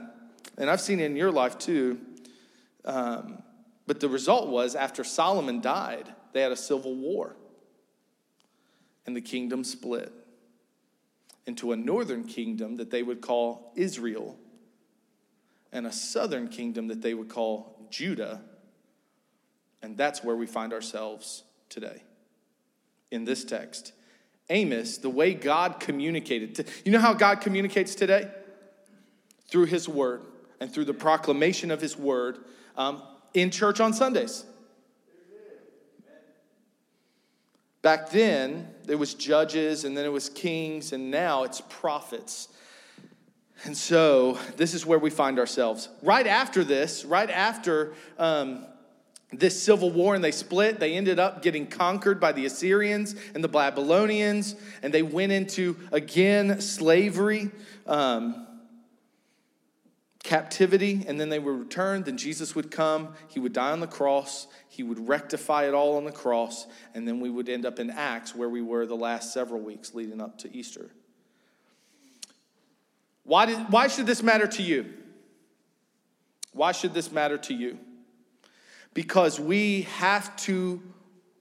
and 0.56 0.70
I've 0.70 0.80
seen 0.80 1.00
it 1.00 1.06
in 1.06 1.16
your 1.16 1.32
life 1.32 1.58
too. 1.58 1.98
Um, 2.84 3.42
but 3.88 3.98
the 3.98 4.08
result 4.08 4.50
was 4.50 4.76
after 4.76 5.02
Solomon 5.02 5.60
died, 5.60 6.14
they 6.32 6.42
had 6.42 6.52
a 6.52 6.56
civil 6.56 6.94
war, 6.94 7.34
and 9.04 9.16
the 9.16 9.20
kingdom 9.20 9.64
split 9.64 10.12
into 11.46 11.72
a 11.72 11.76
northern 11.76 12.24
kingdom 12.24 12.76
that 12.76 12.90
they 12.90 13.02
would 13.02 13.20
call 13.20 13.72
Israel 13.76 14.38
and 15.72 15.86
a 15.86 15.92
southern 15.92 16.48
kingdom 16.48 16.88
that 16.88 17.02
they 17.02 17.14
would 17.14 17.28
call 17.28 17.88
Judah. 17.90 18.42
And 19.82 19.96
that's 19.96 20.22
where 20.22 20.36
we 20.36 20.46
find 20.46 20.72
ourselves 20.72 21.42
today 21.68 22.02
in 23.10 23.24
this 23.24 23.44
text. 23.44 23.92
Amos, 24.50 24.98
the 24.98 25.10
way 25.10 25.34
God 25.34 25.80
communicated, 25.80 26.54
to, 26.56 26.64
you 26.84 26.92
know 26.92 26.98
how 26.98 27.14
God 27.14 27.40
communicates 27.40 27.94
today? 27.94 28.30
Through 29.48 29.66
His 29.66 29.88
Word 29.88 30.22
and 30.60 30.72
through 30.72 30.84
the 30.84 30.94
proclamation 30.94 31.70
of 31.70 31.80
His 31.80 31.96
Word 31.96 32.38
um, 32.76 33.02
in 33.34 33.50
church 33.50 33.80
on 33.80 33.92
Sundays. 33.92 34.44
Back 37.82 38.10
then, 38.10 38.68
there 38.84 38.96
was 38.96 39.14
judges 39.14 39.84
and 39.84 39.96
then 39.96 40.04
it 40.04 40.12
was 40.12 40.28
kings, 40.28 40.92
and 40.92 41.10
now 41.10 41.42
it's 41.42 41.60
prophets. 41.68 42.48
And 43.64 43.76
so, 43.76 44.38
this 44.56 44.72
is 44.72 44.86
where 44.86 44.98
we 44.98 45.10
find 45.10 45.38
ourselves. 45.38 45.88
Right 46.02 46.26
after 46.26 46.62
this, 46.64 47.04
right 47.04 47.30
after 47.30 47.94
um, 48.18 48.64
this 49.32 49.60
civil 49.60 49.90
war 49.90 50.14
and 50.14 50.22
they 50.22 50.30
split, 50.30 50.78
they 50.78 50.94
ended 50.94 51.18
up 51.18 51.42
getting 51.42 51.66
conquered 51.66 52.20
by 52.20 52.32
the 52.32 52.46
Assyrians 52.46 53.16
and 53.34 53.42
the 53.42 53.48
Babylonians, 53.48 54.54
and 54.82 54.94
they 54.94 55.02
went 55.02 55.32
into, 55.32 55.76
again, 55.90 56.60
slavery. 56.60 57.50
Um, 57.86 58.46
captivity 60.22 61.04
and 61.08 61.20
then 61.20 61.28
they 61.28 61.40
were 61.40 61.54
returned 61.54 62.04
then 62.04 62.16
jesus 62.16 62.54
would 62.54 62.70
come 62.70 63.12
he 63.28 63.40
would 63.40 63.52
die 63.52 63.72
on 63.72 63.80
the 63.80 63.86
cross 63.88 64.46
he 64.72 64.82
would 64.82 65.06
rectify 65.06 65.68
it 65.68 65.74
all 65.74 65.98
on 65.98 66.04
the 66.04 66.12
cross 66.12 66.66
and 66.94 67.06
then 67.06 67.20
we 67.20 67.28
would 67.28 67.46
end 67.46 67.66
up 67.66 67.78
in 67.78 67.90
acts 67.90 68.34
where 68.34 68.48
we 68.48 68.62
were 68.62 68.86
the 68.86 68.96
last 68.96 69.30
several 69.30 69.60
weeks 69.60 69.94
leading 69.94 70.18
up 70.18 70.38
to 70.38 70.56
easter. 70.56 70.88
Why, 73.24 73.44
did, 73.44 73.58
why 73.70 73.88
should 73.88 74.06
this 74.06 74.22
matter 74.22 74.46
to 74.46 74.62
you? 74.62 74.86
Why 76.54 76.72
should 76.72 76.94
this 76.94 77.12
matter 77.12 77.36
to 77.36 77.54
you? 77.54 77.78
Because 78.94 79.38
we 79.38 79.82
have 79.82 80.34
to 80.36 80.80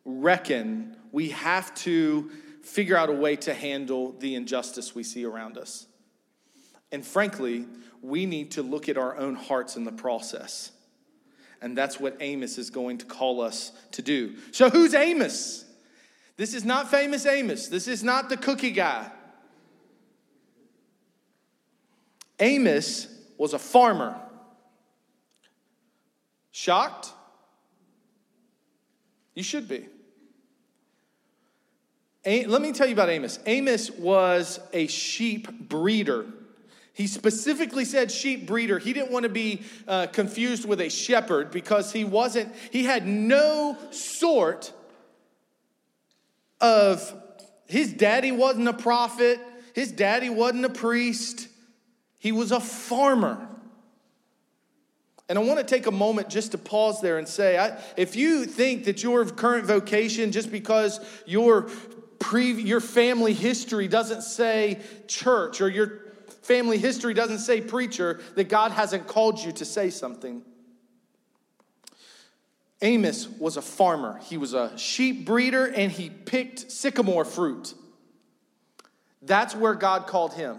reckon 0.04 0.98
we 1.14 1.30
have 1.30 1.74
to 1.76 2.32
figure 2.64 2.98
out 2.98 3.10
a 3.10 3.14
way 3.14 3.38
to 3.38 3.54
handle 3.54 4.12
the 4.20 4.36
injustice 4.36 4.94
we 4.94 5.04
see 5.04 5.24
around 5.24 5.58
us. 5.58 5.88
And 6.92 7.06
frankly 7.06 7.66
we 8.02 8.26
need 8.26 8.52
to 8.52 8.64
look 8.64 8.90
at 8.90 8.98
our 8.98 9.16
own 9.18 9.36
hearts 9.36 9.76
in 9.76 9.84
the 9.84 9.92
process. 9.92 10.72
And 11.62 11.78
that's 11.78 12.00
what 12.00 12.18
Amos 12.20 12.58
is 12.58 12.70
going 12.72 12.98
to 13.00 13.06
call 13.06 13.42
us 13.42 13.72
to 13.92 14.02
do. 14.02 14.36
So, 14.52 14.70
who's 14.70 14.96
Amos? 14.96 15.66
This 16.36 16.56
is 16.56 16.66
not 16.66 16.90
famous 16.90 17.26
Amos. 17.26 17.68
This 17.68 17.88
is 17.88 18.04
not 18.04 18.30
the 18.30 18.38
cookie 18.38 18.72
guy. 18.72 19.12
Amos 22.40 23.08
was 23.38 23.54
a 23.54 23.60
farmer. 23.60 24.20
Shocked? 26.52 27.10
You 29.36 29.44
should 29.44 29.68
be. 29.68 29.88
Let 32.26 32.62
me 32.62 32.72
tell 32.72 32.88
you 32.88 32.94
about 32.94 33.10
Amos. 33.10 33.40
Amos 33.46 33.92
was 33.92 34.60
a 34.74 34.88
sheep 34.88 35.70
breeder. 35.70 36.26
He 36.94 37.08
specifically 37.08 37.86
said 37.86 38.12
sheep 38.12 38.46
breeder. 38.46 38.78
He 38.78 38.94
didn't 38.94 39.12
want 39.12 39.24
to 39.24 39.30
be 39.30 39.62
uh, 39.88 40.08
confused 40.08 40.66
with 40.68 40.82
a 40.82 40.90
shepherd 40.90 41.52
because 41.52 41.92
he 41.92 42.04
wasn't, 42.04 42.54
he 42.72 42.84
had 42.84 43.08
no 43.08 43.78
sort 43.92 44.74
of, 46.60 47.14
his 47.68 47.94
daddy 47.94 48.32
wasn't 48.32 48.68
a 48.68 48.74
prophet, 48.74 49.40
his 49.74 49.92
daddy 49.92 50.30
wasn't 50.30 50.66
a 50.66 50.70
priest, 50.70 51.48
he 52.20 52.32
was 52.32 52.52
a 52.52 52.60
farmer. 52.60 53.48
And 55.30 55.40
I 55.40 55.44
want 55.44 55.60
to 55.60 55.66
take 55.66 55.88
a 55.88 55.92
moment 55.92 56.30
just 56.30 56.52
to 56.52 56.58
pause 56.58 57.00
there 57.00 57.18
and 57.18 57.26
say 57.26 57.58
I, 57.58 57.80
if 57.96 58.18
you 58.18 58.44
think 58.44 58.84
that 58.84 59.02
your 59.02 59.24
current 59.24 59.66
vocation, 59.66 60.34
just 60.34 60.52
because 60.52 61.00
your, 61.26 61.70
pre, 62.20 62.52
your 62.52 62.82
family 62.82 63.32
history 63.32 63.88
doesn't 63.88 64.24
say 64.24 64.82
church 65.08 65.62
or 65.62 65.70
your 65.70 66.11
family 66.42 66.78
history 66.78 67.14
doesn't 67.14 67.40
say 67.40 67.62
preacher, 67.62 68.20
that 68.36 68.50
God 68.50 68.72
hasn't 68.72 69.08
called 69.08 69.40
you 69.40 69.52
to 69.54 69.66
say 69.66 69.90
something. 69.90 70.44
Amos 72.82 73.28
was 73.28 73.58
a 73.58 73.62
farmer. 73.62 74.20
He 74.24 74.38
was 74.38 74.54
a 74.54 74.76
sheep 74.78 75.26
breeder 75.26 75.66
and 75.68 75.92
he 75.92 76.10
picked 76.10 76.72
sycamore 76.72 77.26
fruit. 77.26 77.76
That's 79.22 79.56
where 79.56 79.76
God 79.76 80.08
called 80.08 80.34
him. 80.34 80.58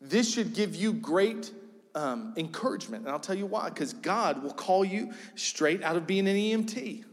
This 0.00 0.32
should 0.32 0.54
give 0.54 0.74
you 0.74 0.92
great 0.92 1.52
um, 1.94 2.34
encouragement. 2.36 3.04
And 3.04 3.12
I'll 3.12 3.20
tell 3.20 3.36
you 3.36 3.46
why 3.46 3.68
because 3.68 3.92
God 3.92 4.42
will 4.42 4.52
call 4.52 4.84
you 4.84 5.12
straight 5.36 5.82
out 5.84 5.96
of 5.96 6.06
being 6.06 6.26
an 6.26 6.36
EMT, 6.36 7.04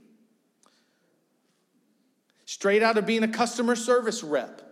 straight 2.46 2.82
out 2.82 2.98
of 2.98 3.06
being 3.06 3.24
a 3.24 3.28
customer 3.28 3.76
service 3.76 4.24
rep 4.24 4.69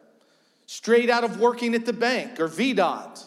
straight 0.68 1.10
out 1.10 1.24
of 1.24 1.40
working 1.40 1.74
at 1.74 1.86
the 1.86 1.94
bank 1.94 2.40
or 2.40 2.48
VDOT, 2.48 3.24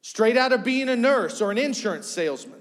straight 0.00 0.36
out 0.36 0.52
of 0.52 0.64
being 0.64 0.88
a 0.88 0.96
nurse 0.96 1.40
or 1.40 1.52
an 1.52 1.58
insurance 1.58 2.08
salesman. 2.08 2.58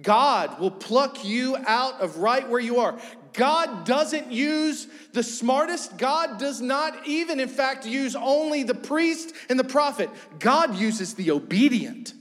God 0.00 0.60
will 0.60 0.70
pluck 0.70 1.24
you 1.24 1.56
out 1.66 2.00
of 2.00 2.18
right 2.18 2.48
where 2.48 2.60
you 2.60 2.78
are. 2.78 2.96
God 3.32 3.84
doesn't 3.84 4.30
use 4.30 4.86
the 5.12 5.22
smartest. 5.22 5.96
God 5.96 6.38
does 6.38 6.60
not 6.60 7.06
even, 7.06 7.40
in 7.40 7.48
fact, 7.48 7.84
use 7.84 8.14
only 8.14 8.62
the 8.62 8.74
priest 8.74 9.32
and 9.48 9.58
the 9.58 9.64
prophet. 9.64 10.08
God 10.38 10.76
uses 10.76 11.14
the 11.14 11.32
obedient. 11.32 12.12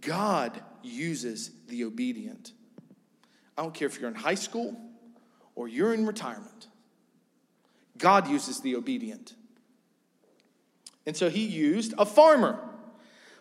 God 0.00 0.62
uses 0.82 1.50
the 1.66 1.84
obedient. 1.84 2.52
I 3.56 3.62
don't 3.62 3.74
care 3.74 3.86
if 3.86 4.00
you're 4.00 4.08
in 4.08 4.14
high 4.14 4.34
school 4.34 4.76
or 5.54 5.68
you're 5.68 5.94
in 5.94 6.06
retirement. 6.06 6.68
God 7.98 8.28
uses 8.28 8.60
the 8.60 8.76
obedient. 8.76 9.34
And 11.06 11.16
so 11.16 11.28
he 11.30 11.44
used 11.44 11.94
a 11.98 12.06
farmer, 12.06 12.58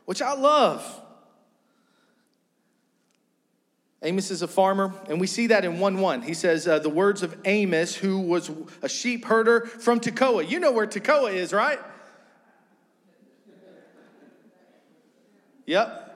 which 0.06 0.22
I 0.22 0.34
love. 0.34 1.02
Amos 4.04 4.32
is 4.32 4.42
a 4.42 4.50
farmer, 4.50 4.94
and 5.08 5.20
we 5.20 5.28
see 5.28 5.48
that 5.48 5.64
in 5.64 5.80
1 5.80 5.98
1. 6.00 6.22
He 6.24 6.34
says, 6.34 6.68
uh, 6.68 6.80
The 6.80 6.90
words 6.90 7.24
of 7.24 7.38
Amos, 7.46 7.96
who 7.96 8.20
was 8.20 8.52
a 8.82 8.90
sheep 8.90 9.24
herder 9.26 9.62
from 9.62 10.02
Tekoa. 10.02 10.48
You 10.48 10.60
know 10.60 10.74
where 10.74 10.86
Tekoa 10.86 11.34
is, 11.34 11.54
right? 11.54 11.80
Yep. 15.66 16.10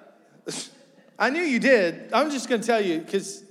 I 1.20 1.30
knew 1.30 1.42
you 1.42 1.60
did. 1.60 2.12
I'm 2.12 2.30
just 2.30 2.50
going 2.50 2.60
to 2.60 2.68
tell 2.68 2.82
you 2.82 3.00
because 3.00 3.44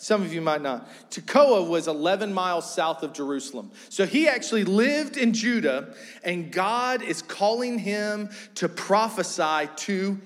some 0.00 0.22
of 0.22 0.32
you 0.32 0.40
might 0.40 0.62
not. 0.62 0.88
Tekoa 1.10 1.68
was 1.68 1.86
11 1.86 2.32
miles 2.32 2.72
south 2.72 3.02
of 3.02 3.12
Jerusalem. 3.12 3.70
So 3.90 4.06
he 4.06 4.28
actually 4.28 4.64
lived 4.64 5.18
in 5.18 5.34
Judah, 5.34 5.94
and 6.24 6.50
God 6.50 7.02
is 7.02 7.20
calling 7.20 7.78
him 7.78 8.30
to 8.54 8.70
prophesy 8.70 9.68
to 9.76 10.18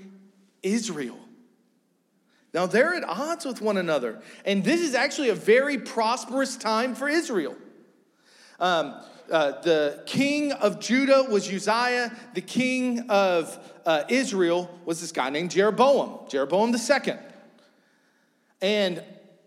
Israel. 0.62 1.18
Now 2.52 2.66
they're 2.66 2.94
at 2.94 3.02
odds 3.02 3.44
with 3.44 3.60
one 3.60 3.76
another, 3.76 4.22
and 4.44 4.62
this 4.62 4.80
is 4.80 4.94
actually 4.94 5.30
a 5.30 5.34
very 5.34 5.78
prosperous 5.78 6.56
time 6.56 6.94
for 6.94 7.08
Israel. 7.08 7.56
Um, 8.60 8.94
uh, 9.28 9.60
the 9.62 10.04
king 10.06 10.52
of 10.52 10.78
Judah 10.78 11.26
was 11.28 11.52
Uzziah, 11.52 12.16
the 12.34 12.40
king 12.40 13.10
of 13.10 13.58
uh, 13.84 14.04
Israel 14.08 14.70
was 14.84 15.00
this 15.00 15.10
guy 15.10 15.30
named 15.30 15.50
Jeroboam, 15.50 16.28
Jeroboam 16.28 16.70
the 16.70 16.78
second. 16.78 17.18
And 18.62 19.02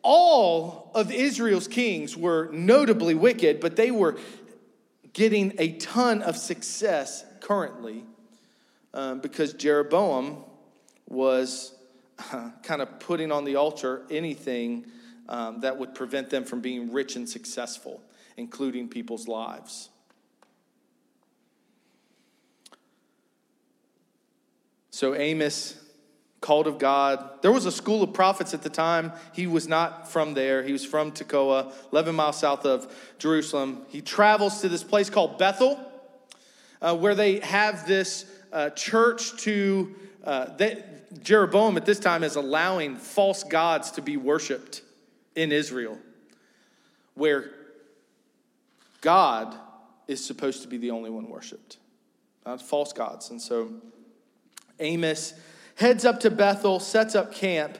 all 0.09 0.89
of 0.95 1.11
Israel's 1.11 1.67
kings 1.67 2.15
were 2.15 2.49
notably 2.53 3.13
wicked, 3.13 3.59
but 3.59 3.75
they 3.75 3.91
were 3.91 4.17
getting 5.11 5.53
a 5.59 5.73
ton 5.73 6.21
of 6.21 6.37
success 6.37 7.25
currently 7.41 8.05
um, 8.93 9.19
because 9.19 9.51
Jeroboam 9.51 10.45
was 11.09 11.75
uh, 12.31 12.51
kind 12.63 12.81
of 12.81 13.01
putting 13.01 13.33
on 13.33 13.43
the 13.43 13.57
altar 13.57 14.03
anything 14.09 14.85
um, 15.27 15.59
that 15.59 15.77
would 15.77 15.93
prevent 15.93 16.29
them 16.29 16.45
from 16.45 16.61
being 16.61 16.93
rich 16.93 17.17
and 17.17 17.27
successful, 17.27 18.01
including 18.37 18.87
people's 18.87 19.27
lives. 19.27 19.89
So 24.89 25.15
Amos 25.15 25.83
called 26.41 26.67
of 26.67 26.77
God. 26.77 27.41
There 27.41 27.51
was 27.51 27.65
a 27.65 27.71
school 27.71 28.03
of 28.03 28.13
prophets 28.13 28.53
at 28.53 28.61
the 28.61 28.69
time. 28.69 29.11
He 29.33 29.47
was 29.47 29.67
not 29.67 30.11
from 30.11 30.33
there, 30.33 30.63
he 30.63 30.71
was 30.71 30.85
from 30.85 31.11
Tekoa, 31.11 31.73
11 31.91 32.15
miles 32.15 32.39
south 32.39 32.65
of 32.65 32.93
Jerusalem. 33.17 33.83
He 33.89 34.01
travels 34.01 34.61
to 34.61 34.69
this 34.69 34.83
place 34.83 35.09
called 35.09 35.37
Bethel, 35.37 35.79
uh, 36.81 36.95
where 36.95 37.15
they 37.15 37.39
have 37.39 37.87
this 37.87 38.25
uh, 38.51 38.69
church 38.71 39.37
to. 39.43 39.95
Uh, 40.23 40.47
Jeroboam 41.23 41.77
at 41.77 41.85
this 41.85 41.99
time 41.99 42.23
is 42.23 42.35
allowing 42.35 42.97
false 42.97 43.43
gods 43.43 43.91
to 43.91 44.01
be 44.01 44.17
worshiped 44.17 44.81
in 45.35 45.51
Israel, 45.51 45.97
where 47.15 47.51
God 49.01 49.55
is 50.07 50.25
supposed 50.25 50.63
to 50.63 50.67
be 50.67 50.77
the 50.77 50.91
only 50.91 51.09
one 51.09 51.29
worshiped, 51.29 51.77
false 52.59 52.91
gods. 52.91 53.29
And 53.29 53.41
so 53.41 53.71
Amos 54.79 55.33
heads 55.77 56.05
up 56.05 56.19
to 56.21 56.31
Bethel, 56.31 56.79
sets 56.79 57.15
up 57.15 57.33
camp. 57.33 57.77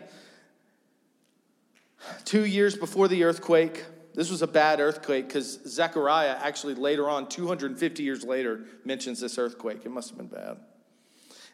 Two 2.24 2.46
years 2.46 2.76
before 2.76 3.08
the 3.08 3.24
earthquake, 3.24 3.84
this 4.14 4.32
was 4.32 4.42
a 4.42 4.48
bad 4.48 4.80
earthquake 4.80 5.28
because 5.28 5.60
Zechariah 5.68 6.38
actually 6.42 6.76
later 6.76 7.10
on, 7.10 7.28
250 7.28 8.04
years 8.04 8.24
later, 8.24 8.66
mentions 8.86 9.20
this 9.20 9.38
earthquake. 9.38 9.82
It 9.84 9.92
must 9.92 10.10
have 10.10 10.18
been 10.18 10.28
bad. 10.28 10.58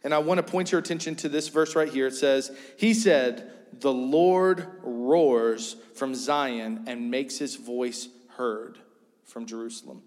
And 0.03 0.13
I 0.13 0.19
want 0.19 0.38
to 0.38 0.43
point 0.43 0.71
your 0.71 0.79
attention 0.79 1.15
to 1.15 1.29
this 1.29 1.47
verse 1.47 1.75
right 1.75 1.89
here. 1.89 2.08
It 2.08 2.15
says, 2.15 2.56
He 2.77 2.93
said, 2.93 3.51
The 3.79 3.93
Lord 3.93 4.67
roars 4.82 5.77
from 5.95 6.13
Zion 6.13 6.84
and 6.88 7.10
makes 7.10 7.38
his 7.38 7.56
voice 7.56 8.10
heard 8.36 8.79
from 9.23 9.45
Jerusalem. 9.45 10.03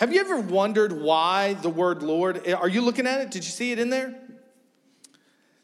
Have 0.00 0.12
you 0.12 0.20
ever 0.20 0.40
wondered 0.40 0.92
why 0.92 1.54
the 1.54 1.70
word 1.70 2.02
Lord? 2.02 2.48
Are 2.48 2.68
you 2.68 2.80
looking 2.80 3.06
at 3.06 3.20
it? 3.20 3.30
Did 3.30 3.44
you 3.44 3.50
see 3.50 3.72
it 3.72 3.78
in 3.78 3.90
there? 3.90 4.25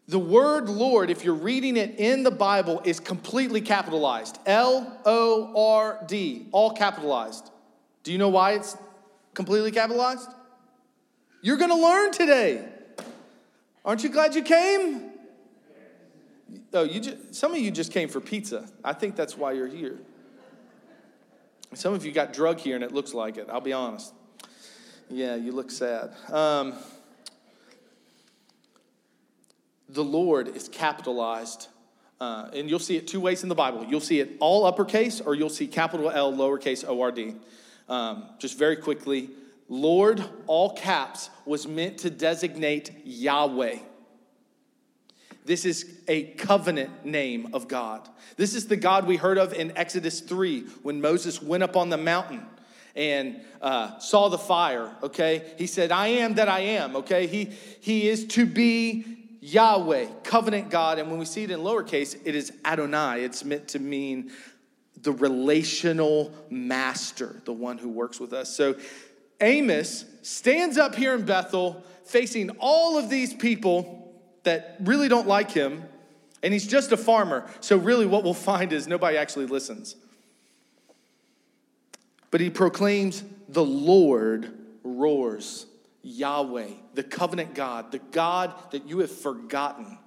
The 0.09 0.19
word 0.19 0.69
Lord, 0.69 1.11
if 1.11 1.25
you're 1.25 1.35
reading 1.35 1.77
it 1.77 1.99
in 1.99 2.23
the 2.23 2.31
Bible, 2.31 2.83
is 2.85 3.01
completely 3.01 3.61
capitalized 3.61 4.39
L 4.47 5.01
O 5.07 5.53
R 5.57 6.05
D, 6.07 6.47
all 6.53 6.73
capitalized. 6.73 7.51
Do 8.03 8.13
you 8.13 8.19
know 8.19 8.29
why 8.29 8.53
it's 8.53 8.77
completely 9.35 9.71
capitalized? 9.71 10.29
You're 11.41 11.57
to 11.71 11.77
learn 11.77 12.13
today. 12.13 12.69
Aren't 13.85 14.03
you 14.03 14.11
glad 14.11 14.35
you 14.35 14.43
came? 14.43 15.11
Oh, 16.75 16.85
you 16.85 17.01
just, 17.01 17.35
some 17.35 17.53
of 17.53 17.59
you 17.59 17.71
just 17.71 17.93
came 17.93 18.09
for 18.09 18.21
pizza. 18.21 18.69
I 18.85 18.93
think 18.93 19.17
that's 19.17 19.37
why 19.37 19.53
you're 19.53 19.67
here. 19.69 19.99
Some 21.75 21.95
of 21.95 22.05
you 22.05 22.13
got 22.13 22.33
drug 22.33 22.59
here 22.59 22.75
and 22.75 22.85
it 22.85 22.93
looks 22.93 23.15
like 23.15 23.37
it, 23.37 23.49
I'll 23.51 23.61
be 23.61 23.73
honest. 23.73 24.13
Yeah, 25.09 25.37
you 25.37 25.53
look 25.53 25.71
sad. 25.71 26.15
Um, 26.31 26.75
the 29.93 30.05
Lord 30.05 30.57
is 30.57 30.69
capitalized. 30.69 31.69
Uh, 32.21 32.49
and 32.55 32.71
you'll 32.71 32.79
see 32.79 32.97
it 32.97 33.09
two 33.09 33.21
ways 33.21 33.43
in 33.43 33.49
the 33.49 33.55
Bible. 33.55 33.85
You'll 33.89 34.01
see 34.01 34.21
it 34.21 34.37
all 34.39 34.65
uppercase, 34.65 35.21
or 35.21 35.35
you'll 35.35 35.51
see 35.51 35.67
capital 35.67 36.11
L, 36.11 36.33
lowercase 36.33 36.85
O 36.87 37.01
R 37.01 37.11
D. 37.11 37.35
Um, 37.89 38.25
just 38.39 38.59
very 38.59 38.77
quickly, 38.77 39.31
Lord, 39.69 40.25
all 40.47 40.75
caps, 40.75 41.31
was 41.45 41.67
meant 41.67 41.99
to 41.99 42.11
designate 42.11 42.93
Yahweh. 43.05 43.79
This 45.45 45.65
is 45.65 45.91
a 46.07 46.25
covenant 46.35 47.05
name 47.05 47.49
of 47.53 47.67
God. 47.67 48.09
This 48.37 48.55
is 48.55 48.69
the 48.69 48.77
God 48.77 49.07
we 49.07 49.17
heard 49.17 49.39
of 49.39 49.53
in 49.53 49.77
Exodus 49.77 50.21
3 50.21 50.61
when 50.83 51.01
Moses 51.01 51.43
went 51.43 51.65
up 51.65 51.77
on 51.77 51.89
the 51.89 51.97
mountain 51.97 52.47
and 52.95 53.41
uh, 53.61 53.99
saw 53.99 54.29
the 54.29 54.39
fire, 54.39 54.95
okay? 55.03 55.55
He 55.59 55.67
said, 55.67 55.91
I 55.91 56.09
am 56.09 56.35
that 56.35 56.49
I 56.49 56.61
am, 56.61 56.95
okay? 56.97 57.27
He, 57.27 57.47
he 57.81 58.09
is 58.09 58.27
to 58.29 58.47
be 58.47 59.22
Yahweh, 59.45 60.07
covenant 60.23 60.71
God. 60.71 61.01
And 61.01 61.11
when 61.11 61.19
we 61.19 61.25
see 61.25 61.43
it 61.43 61.51
in 61.51 61.61
lowercase, 61.61 62.17
it 62.25 62.35
is 62.37 62.53
Adonai. 62.65 63.25
It's 63.25 63.45
meant 63.45 63.69
to 63.69 63.81
mean 63.81 64.31
the 65.03 65.13
relational 65.13 66.33
master, 66.49 67.43
the 67.45 67.53
one 67.53 67.77
who 67.77 67.89
works 67.89 68.21
with 68.21 68.33
us. 68.33 68.55
So 68.55 68.77
Amos 69.41 70.05
stands 70.23 70.79
up 70.79 70.95
here 70.95 71.15
in 71.15 71.25
Bethel 71.25 71.85
facing 72.05 72.51
all 72.61 72.97
of 72.97 73.11
these 73.11 73.35
people 73.35 74.15
that 74.45 74.77
really 74.81 75.09
don't 75.09 75.27
like 75.27 75.51
him, 75.51 75.85
and 76.43 76.53
he's 76.53 76.67
just 76.67 76.93
a 76.93 76.97
farmer. 76.97 77.49
So, 77.61 77.77
really, 77.77 78.07
what 78.07 78.25
we'll 78.25 78.35
find 78.35 78.73
is 78.73 78.87
nobody 78.87 79.17
actually 79.17 79.47
listens. 79.47 79.97
But 82.31 82.41
he 82.41 82.51
proclaims, 82.51 83.23
The 83.49 83.65
Lord 83.65 84.53
roars. 84.83 85.67
Yahweh, 86.03 86.69
the 86.95 87.03
covenant 87.03 87.55
God, 87.55 87.93
the 87.93 87.99
God 87.99 88.55
that 88.73 88.89
you 88.89 88.99
have 88.99 89.11
forgotten, 89.11 89.99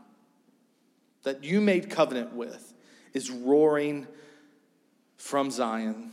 that 1.24 1.44
you 1.44 1.62
made 1.62 1.90
covenant 1.90 2.34
with, 2.34 2.74
is 3.14 3.32
roaring 3.32 4.08
from 5.18 5.50
Zion. 5.50 6.12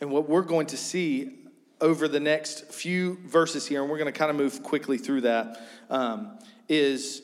And 0.00 0.10
what 0.10 0.28
we're 0.28 0.42
going 0.42 0.66
to 0.68 0.76
see 0.76 1.34
over 1.80 2.08
the 2.08 2.20
next 2.20 2.72
few 2.72 3.18
verses 3.26 3.66
here, 3.66 3.82
and 3.82 3.90
we're 3.90 3.98
going 3.98 4.12
to 4.12 4.16
kind 4.16 4.30
of 4.30 4.36
move 4.36 4.62
quickly 4.62 4.98
through 4.98 5.22
that, 5.22 5.60
um, 5.90 6.38
is 6.68 7.22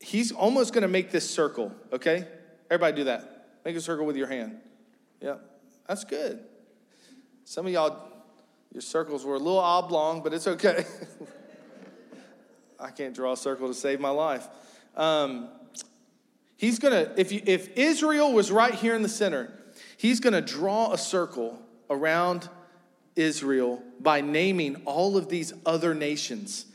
he's 0.00 0.32
almost 0.32 0.72
going 0.72 0.82
to 0.82 0.88
make 0.88 1.10
this 1.10 1.28
circle, 1.28 1.72
okay? 1.92 2.26
Everybody 2.70 2.96
do 2.96 3.04
that. 3.04 3.48
Make 3.64 3.76
a 3.76 3.80
circle 3.80 4.06
with 4.06 4.16
your 4.16 4.26
hand. 4.26 4.56
Yep, 5.20 5.42
that's 5.86 6.04
good. 6.04 6.40
Some 7.50 7.66
of 7.66 7.72
y'all, 7.72 7.98
your 8.72 8.80
circles 8.80 9.24
were 9.24 9.34
a 9.34 9.38
little 9.40 9.58
oblong, 9.58 10.22
but 10.22 10.32
it's 10.32 10.46
okay. 10.46 10.84
I 12.78 12.92
can't 12.92 13.12
draw 13.12 13.32
a 13.32 13.36
circle 13.36 13.66
to 13.66 13.74
save 13.74 13.98
my 13.98 14.10
life. 14.10 14.46
Um, 14.96 15.48
he's 16.56 16.78
gonna, 16.78 17.12
if, 17.16 17.32
you, 17.32 17.42
if 17.44 17.76
Israel 17.76 18.32
was 18.32 18.52
right 18.52 18.72
here 18.72 18.94
in 18.94 19.02
the 19.02 19.08
center, 19.08 19.52
he's 19.96 20.20
gonna 20.20 20.40
draw 20.40 20.92
a 20.92 20.96
circle 20.96 21.60
around 21.90 22.48
Israel 23.16 23.82
by 23.98 24.20
naming 24.20 24.76
all 24.84 25.16
of 25.16 25.28
these 25.28 25.52
other 25.66 25.92
nations. 25.92 26.66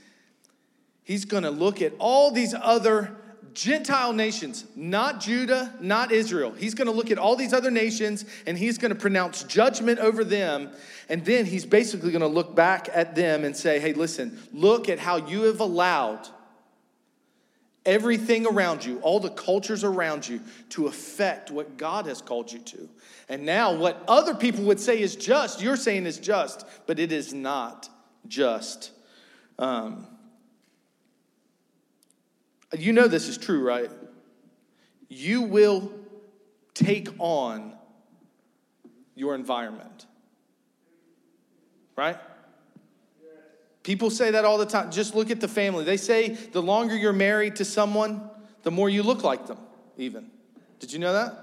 He's 1.06 1.24
gonna 1.24 1.52
look 1.52 1.82
at 1.82 1.94
all 2.00 2.32
these 2.32 2.54
other 2.54 3.16
Gentile 3.56 4.12
nations, 4.12 4.65
not 4.76 5.22
Judah, 5.22 5.74
not 5.80 6.12
Israel. 6.12 6.52
He's 6.52 6.74
going 6.74 6.88
to 6.88 6.94
look 6.94 7.10
at 7.10 7.18
all 7.18 7.38
these 7.38 7.54
other 7.54 7.72
nations 7.72 8.26
and 8.46 8.58
he's 8.58 8.78
going 8.78 8.94
to 8.94 9.00
pronounce 9.00 9.44
judgment 9.44 9.98
over 10.00 10.26
them. 10.26 10.72
And 11.08 11.24
then 11.24 11.46
he's 11.46 11.65
basically 11.65 12.12
going 12.12 12.22
to 12.22 12.28
look 12.28 12.54
back 12.54 12.89
at 12.94 13.15
them 13.15 13.46
and 13.46 13.56
say, 13.56 13.80
hey, 13.80 13.94
listen, 13.94 14.38
look 14.52 14.89
at 14.89 15.00
how 15.00 15.26
you 15.28 15.44
have 15.44 15.62
allowed 15.62 16.28
everything 17.86 18.46
around 18.46 18.84
you, 18.84 19.00
all 19.00 19.22
the 19.22 19.30
cultures 19.30 19.86
around 19.86 20.28
you, 20.28 20.41
to 20.72 20.88
affect 20.88 21.50
what 21.50 21.78
God 21.78 22.08
has 22.08 22.22
called 22.22 22.52
you 22.52 22.60
to. 22.60 22.89
And 23.30 23.46
now, 23.46 23.74
what 23.74 24.04
other 24.08 24.36
people 24.36 24.65
would 24.65 24.82
say 24.82 25.00
is 25.00 25.15
just, 25.15 25.62
you're 25.62 25.78
saying 25.78 26.06
is 26.06 26.18
just, 26.18 26.65
but 26.88 27.00
it 27.00 27.13
is 27.13 27.34
not 27.34 27.88
just. 28.28 28.91
Um, 29.58 30.08
you 32.73 32.93
know 32.93 33.08
this 33.08 33.28
is 33.28 33.38
true, 33.38 33.63
right? 33.63 33.89
You 35.08 35.43
will 35.43 35.91
take 36.73 37.10
on 37.19 37.73
your 39.15 39.36
environment. 39.36 40.06
Right? 41.95 42.17
People 43.84 44.10
say 44.10 44.32
that 44.32 44.45
all 44.45 44.58
the 44.58 44.65
time. 44.65 44.91
Just 44.91 45.15
look 45.15 45.32
at 45.32 45.39
the 45.39 45.47
family. 45.47 45.84
They 45.86 45.97
say 45.97 46.30
the 46.30 46.62
longer 46.62 46.95
you're 46.95 47.13
married 47.13 47.58
to 47.58 47.65
someone, 47.65 48.30
the 48.63 48.71
more 48.71 48.89
you 48.89 49.04
look 49.04 49.23
like 49.23 49.47
them, 49.47 49.60
even. 49.97 50.30
Did 50.80 50.91
you 50.91 50.99
know 50.99 51.13
that? 51.13 51.41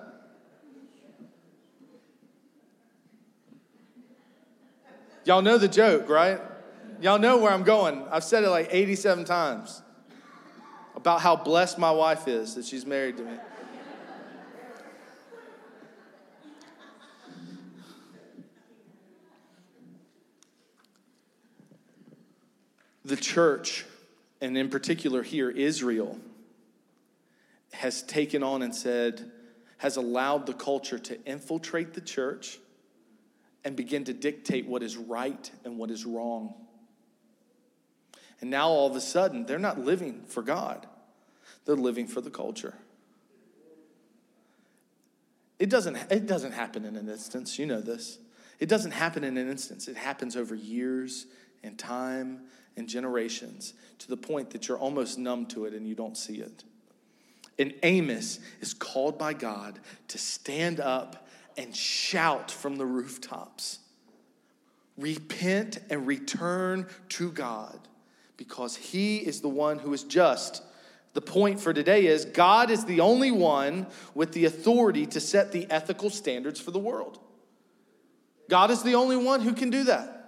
Y'all 5.24 5.42
know 5.42 5.56
the 5.56 5.68
joke, 5.68 6.08
right? 6.08 6.40
Y'all 7.00 7.18
know 7.18 7.38
where 7.38 7.52
I'm 7.52 7.62
going. 7.62 8.04
I've 8.10 8.24
said 8.24 8.42
it 8.42 8.50
like 8.50 8.68
87 8.70 9.24
times 9.24 9.81
about 11.02 11.20
how 11.20 11.34
blessed 11.34 11.80
my 11.80 11.90
wife 11.90 12.28
is 12.28 12.54
that 12.54 12.64
she's 12.64 12.86
married 12.86 13.16
to 13.16 13.24
me. 13.24 13.32
the 23.04 23.16
church, 23.16 23.84
and 24.40 24.56
in 24.56 24.68
particular 24.68 25.24
here, 25.24 25.50
Israel, 25.50 26.20
has 27.72 28.04
taken 28.04 28.44
on 28.44 28.62
and 28.62 28.72
said, 28.72 29.28
has 29.78 29.96
allowed 29.96 30.46
the 30.46 30.54
culture 30.54 31.00
to 31.00 31.20
infiltrate 31.24 31.94
the 31.94 32.00
church 32.00 32.60
and 33.64 33.74
begin 33.74 34.04
to 34.04 34.12
dictate 34.12 34.68
what 34.68 34.84
is 34.84 34.96
right 34.96 35.50
and 35.64 35.78
what 35.78 35.90
is 35.90 36.06
wrong. 36.06 36.54
And 38.40 38.50
now 38.50 38.68
all 38.68 38.88
of 38.88 38.94
a 38.94 39.00
sudden, 39.00 39.46
they're 39.46 39.58
not 39.58 39.80
living 39.80 40.22
for 40.26 40.42
God, 40.42 40.86
they're 41.64 41.76
living 41.76 42.06
for 42.06 42.20
the 42.20 42.30
culture. 42.30 42.74
It 45.58 45.70
doesn't, 45.70 45.96
it 46.10 46.26
doesn't 46.26 46.52
happen 46.52 46.84
in 46.84 46.96
an 46.96 47.08
instance. 47.08 47.58
You 47.58 47.66
know 47.66 47.80
this. 47.80 48.18
It 48.58 48.68
doesn't 48.68 48.90
happen 48.92 49.24
in 49.24 49.36
an 49.36 49.48
instance. 49.48 49.88
It 49.88 49.96
happens 49.96 50.36
over 50.36 50.54
years 50.54 51.26
and 51.62 51.78
time 51.78 52.42
and 52.76 52.88
generations 52.88 53.74
to 53.98 54.08
the 54.08 54.16
point 54.16 54.50
that 54.50 54.66
you're 54.66 54.78
almost 54.78 55.18
numb 55.18 55.46
to 55.46 55.66
it 55.66 55.74
and 55.74 55.86
you 55.86 55.94
don't 55.94 56.16
see 56.16 56.36
it. 56.36 56.64
And 57.58 57.74
Amos 57.82 58.40
is 58.60 58.74
called 58.74 59.18
by 59.18 59.34
God 59.34 59.78
to 60.08 60.18
stand 60.18 60.80
up 60.80 61.28
and 61.56 61.76
shout 61.76 62.50
from 62.50 62.76
the 62.76 62.86
rooftops 62.86 63.78
repent 64.96 65.78
and 65.90 66.06
return 66.06 66.86
to 67.10 67.30
God 67.32 67.78
because 68.36 68.76
he 68.76 69.18
is 69.18 69.40
the 69.40 69.48
one 69.48 69.78
who 69.78 69.92
is 69.92 70.04
just. 70.04 70.62
The 71.14 71.20
point 71.20 71.60
for 71.60 71.74
today 71.74 72.06
is 72.06 72.24
God 72.24 72.70
is 72.70 72.84
the 72.84 73.00
only 73.00 73.30
one 73.30 73.86
with 74.14 74.32
the 74.32 74.46
authority 74.46 75.06
to 75.06 75.20
set 75.20 75.52
the 75.52 75.70
ethical 75.70 76.08
standards 76.10 76.58
for 76.58 76.70
the 76.70 76.78
world. 76.78 77.18
God 78.48 78.70
is 78.70 78.82
the 78.82 78.94
only 78.94 79.16
one 79.16 79.40
who 79.40 79.52
can 79.52 79.70
do 79.70 79.84
that. 79.84 80.22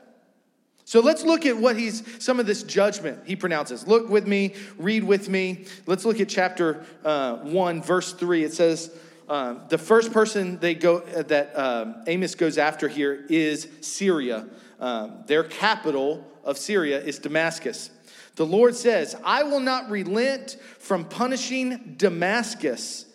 So 0.86 1.00
let's 1.00 1.24
look 1.24 1.46
at 1.46 1.56
what 1.56 1.76
he's, 1.76 2.02
some 2.22 2.38
of 2.38 2.46
this 2.46 2.62
judgment 2.62 3.20
he 3.24 3.36
pronounces. 3.36 3.86
Look 3.86 4.10
with 4.10 4.26
me, 4.26 4.54
read 4.76 5.02
with 5.02 5.30
me. 5.30 5.64
Let's 5.86 6.04
look 6.04 6.20
at 6.20 6.28
chapter 6.28 6.84
uh, 7.04 7.36
1, 7.36 7.82
verse 7.82 8.12
3. 8.12 8.44
It 8.44 8.52
says, 8.52 8.94
um, 9.26 9.62
the 9.70 9.78
first 9.78 10.12
person 10.12 10.58
they 10.58 10.74
go, 10.74 10.98
uh, 10.98 11.22
that 11.22 11.58
um, 11.58 12.02
Amos 12.06 12.34
goes 12.34 12.58
after 12.58 12.88
here 12.88 13.24
is 13.30 13.66
Syria. 13.80 14.46
Um, 14.78 15.24
their 15.26 15.44
capital 15.44 16.30
of 16.44 16.58
Syria 16.58 17.00
is 17.00 17.18
Damascus. 17.18 17.90
The 18.36 18.46
Lord 18.46 18.74
says, 18.74 19.16
I 19.24 19.44
will 19.44 19.60
not 19.60 19.90
relent 19.90 20.56
from 20.78 21.04
punishing 21.04 21.94
Damascus 21.96 23.06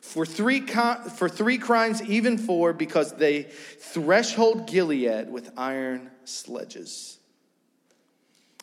for 0.00 0.24
three, 0.24 0.60
for 0.60 1.28
three 1.28 1.58
crimes, 1.58 2.02
even 2.02 2.38
four, 2.38 2.72
because 2.72 3.12
they 3.12 3.42
threshold 3.42 4.68
Gilead 4.68 5.30
with 5.30 5.50
iron 5.56 6.10
sledges. 6.24 7.18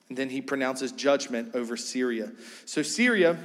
And 0.10 0.17
then 0.17 0.30
he 0.30 0.41
pronounces 0.41 0.91
judgment 0.91 1.54
over 1.54 1.75
Syria. 1.75 2.32
So, 2.65 2.82
Syria, 2.82 3.38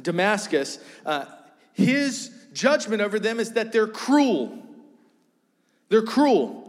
Damascus, 0.00 0.78
uh, 1.04 1.26
his 1.72 2.30
judgment 2.52 3.02
over 3.02 3.18
them 3.18 3.40
is 3.40 3.52
that 3.52 3.72
they're 3.72 3.86
cruel. 3.88 4.58
They're 5.88 6.02
cruel. 6.02 6.61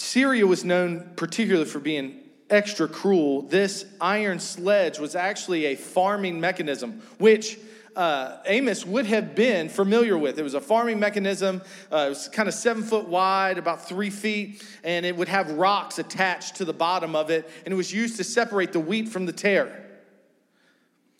Syria 0.00 0.46
was 0.46 0.64
known 0.64 1.10
particularly 1.14 1.68
for 1.68 1.78
being 1.78 2.20
extra 2.48 2.88
cruel. 2.88 3.42
This 3.42 3.84
iron 4.00 4.40
sledge 4.40 4.98
was 4.98 5.14
actually 5.14 5.66
a 5.66 5.76
farming 5.76 6.40
mechanism, 6.40 7.02
which 7.18 7.58
uh, 7.94 8.38
Amos 8.46 8.86
would 8.86 9.04
have 9.04 9.34
been 9.34 9.68
familiar 9.68 10.16
with. 10.16 10.38
It 10.38 10.42
was 10.42 10.54
a 10.54 10.60
farming 10.60 10.98
mechanism. 10.98 11.60
Uh, 11.92 12.04
it 12.06 12.08
was 12.08 12.28
kind 12.28 12.48
of 12.48 12.54
seven 12.54 12.82
foot 12.82 13.08
wide, 13.08 13.58
about 13.58 13.86
three 13.86 14.08
feet, 14.08 14.64
and 14.82 15.04
it 15.04 15.14
would 15.14 15.28
have 15.28 15.50
rocks 15.52 15.98
attached 15.98 16.56
to 16.56 16.64
the 16.64 16.72
bottom 16.72 17.14
of 17.14 17.28
it, 17.28 17.48
and 17.66 17.72
it 17.72 17.76
was 17.76 17.92
used 17.92 18.16
to 18.16 18.24
separate 18.24 18.72
the 18.72 18.80
wheat 18.80 19.06
from 19.06 19.26
the 19.26 19.32
tare. 19.34 19.86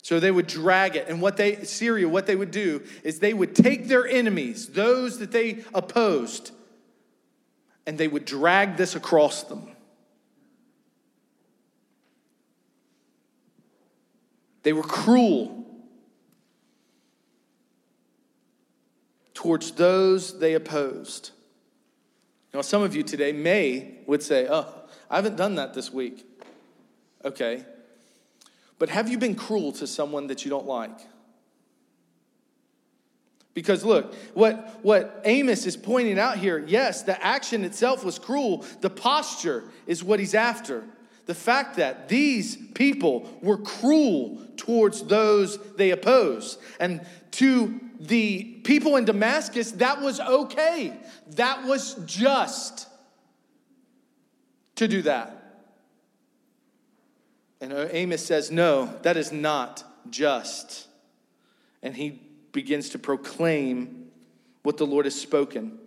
So 0.01 0.19
they 0.19 0.31
would 0.31 0.47
drag 0.47 0.95
it. 0.95 1.07
And 1.07 1.21
what 1.21 1.37
they, 1.37 1.63
Syria, 1.65 2.09
what 2.09 2.25
they 2.25 2.35
would 2.35 2.51
do 2.51 2.81
is 3.03 3.19
they 3.19 3.35
would 3.35 3.55
take 3.55 3.87
their 3.87 4.07
enemies, 4.07 4.69
those 4.69 5.19
that 5.19 5.31
they 5.31 5.63
opposed, 5.75 6.51
and 7.85 7.97
they 7.97 8.07
would 8.07 8.25
drag 8.25 8.77
this 8.77 8.95
across 8.95 9.43
them. 9.43 9.67
They 14.63 14.73
were 14.73 14.83
cruel 14.83 15.65
towards 19.33 19.71
those 19.71 20.39
they 20.39 20.53
opposed. 20.53 21.31
Now, 22.53 22.61
some 22.61 22.83
of 22.83 22.95
you 22.95 23.01
today 23.01 23.31
may 23.31 23.99
would 24.05 24.21
say, 24.21 24.47
"Oh, 24.47 24.67
I 25.09 25.15
haven't 25.15 25.35
done 25.35 25.55
that 25.55 25.73
this 25.73 25.91
week." 25.91 26.25
Okay. 27.25 27.65
But 28.77 28.89
have 28.89 29.09
you 29.09 29.17
been 29.17 29.35
cruel 29.35 29.71
to 29.73 29.87
someone 29.87 30.27
that 30.27 30.43
you 30.43 30.49
don't 30.49 30.65
like? 30.65 30.99
Because 33.53 33.83
look, 33.83 34.13
what, 34.33 34.79
what 34.81 35.21
Amos 35.25 35.65
is 35.65 35.75
pointing 35.75 36.17
out 36.17 36.37
here, 36.37 36.57
yes, 36.57 37.03
the 37.03 37.21
action 37.23 37.65
itself 37.65 38.03
was 38.05 38.17
cruel. 38.17 38.65
The 38.79 38.89
posture 38.89 39.65
is 39.85 40.03
what 40.03 40.19
he's 40.19 40.33
after. 40.33 40.85
The 41.25 41.35
fact 41.35 41.75
that 41.75 42.07
these 42.07 42.55
people 42.73 43.29
were 43.41 43.57
cruel 43.57 44.41
towards 44.55 45.03
those 45.03 45.59
they 45.75 45.91
oppose. 45.91 46.57
And 46.79 47.05
to 47.31 47.79
the 47.99 48.43
people 48.63 48.95
in 48.95 49.05
Damascus, 49.05 49.71
that 49.73 50.01
was 50.01 50.19
okay. 50.19 50.97
That 51.31 51.65
was 51.65 51.95
just 52.05 52.87
to 54.75 54.87
do 54.87 55.01
that. 55.03 55.37
And 57.59 57.71
Amos 57.91 58.25
says, 58.25 58.49
no, 58.49 58.97
that 59.03 59.17
is 59.17 59.31
not 59.31 59.83
just. 60.09 60.87
And 61.83 61.95
he 61.95 62.19
begins 62.51 62.89
to 62.89 62.99
proclaim 62.99 64.07
what 64.63 64.77
the 64.77 64.85
Lord 64.85 65.05
has 65.05 65.19
spoken 65.19 65.79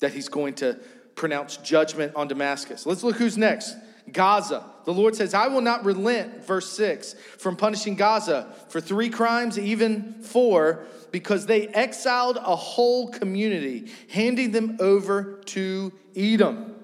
that 0.00 0.12
he's 0.12 0.28
going 0.28 0.54
to 0.54 0.78
pronounce 1.14 1.56
judgment 1.58 2.14
on 2.14 2.28
Damascus. 2.28 2.86
Let's 2.86 3.02
look 3.02 3.16
who's 3.16 3.38
next. 3.38 3.76
Gaza. 4.12 4.64
The 4.84 4.92
Lord 4.92 5.16
says, 5.16 5.32
I 5.32 5.48
will 5.48 5.62
not 5.62 5.84
relent, 5.84 6.44
verse 6.44 6.70
6, 6.72 7.14
from 7.38 7.56
punishing 7.56 7.94
Gaza 7.94 8.52
for 8.68 8.80
three 8.80 9.08
crimes, 9.08 9.58
even 9.58 10.20
four, 10.22 10.84
because 11.10 11.46
they 11.46 11.68
exiled 11.68 12.36
a 12.36 12.54
whole 12.54 13.08
community, 13.08 13.90
handing 14.10 14.50
them 14.50 14.76
over 14.78 15.40
to 15.46 15.92
Edom. 16.14 16.74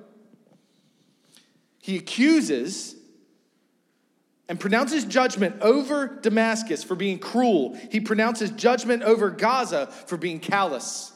He 1.83 1.97
accuses 1.97 2.97
and 4.51 4.59
pronounces 4.59 5.05
judgment 5.05 5.55
over 5.61 6.09
Damascus 6.09 6.83
for 6.83 6.97
being 6.97 7.21
cruel. 7.21 7.79
He 7.93 8.01
pronounces 8.01 8.51
judgment 8.51 9.05
over 9.05 9.31
Gaza 9.31 9.87
for 9.87 10.17
being 10.17 10.41
callous. 10.41 11.13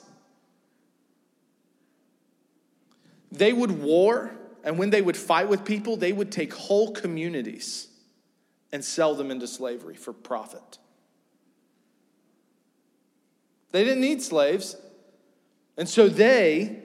They 3.33 3.53
would 3.53 3.83
war, 3.83 4.31
and 4.63 4.79
when 4.79 4.91
they 4.91 5.03
would 5.03 5.17
fight 5.17 5.49
with 5.49 5.65
people, 5.65 5.97
they 5.97 6.13
would 6.13 6.31
take 6.31 6.55
whole 6.55 6.93
communities 6.93 7.89
and 8.73 8.85
sell 8.85 9.17
them 9.17 9.33
into 9.33 9.49
slavery 9.49 9.97
for 9.97 10.13
profit. 10.13 10.79
They 13.73 13.83
didn't 13.83 14.01
need 14.01 14.23
slaves. 14.23 14.77
And 15.77 15.89
so 15.89 16.09
they 16.09 16.85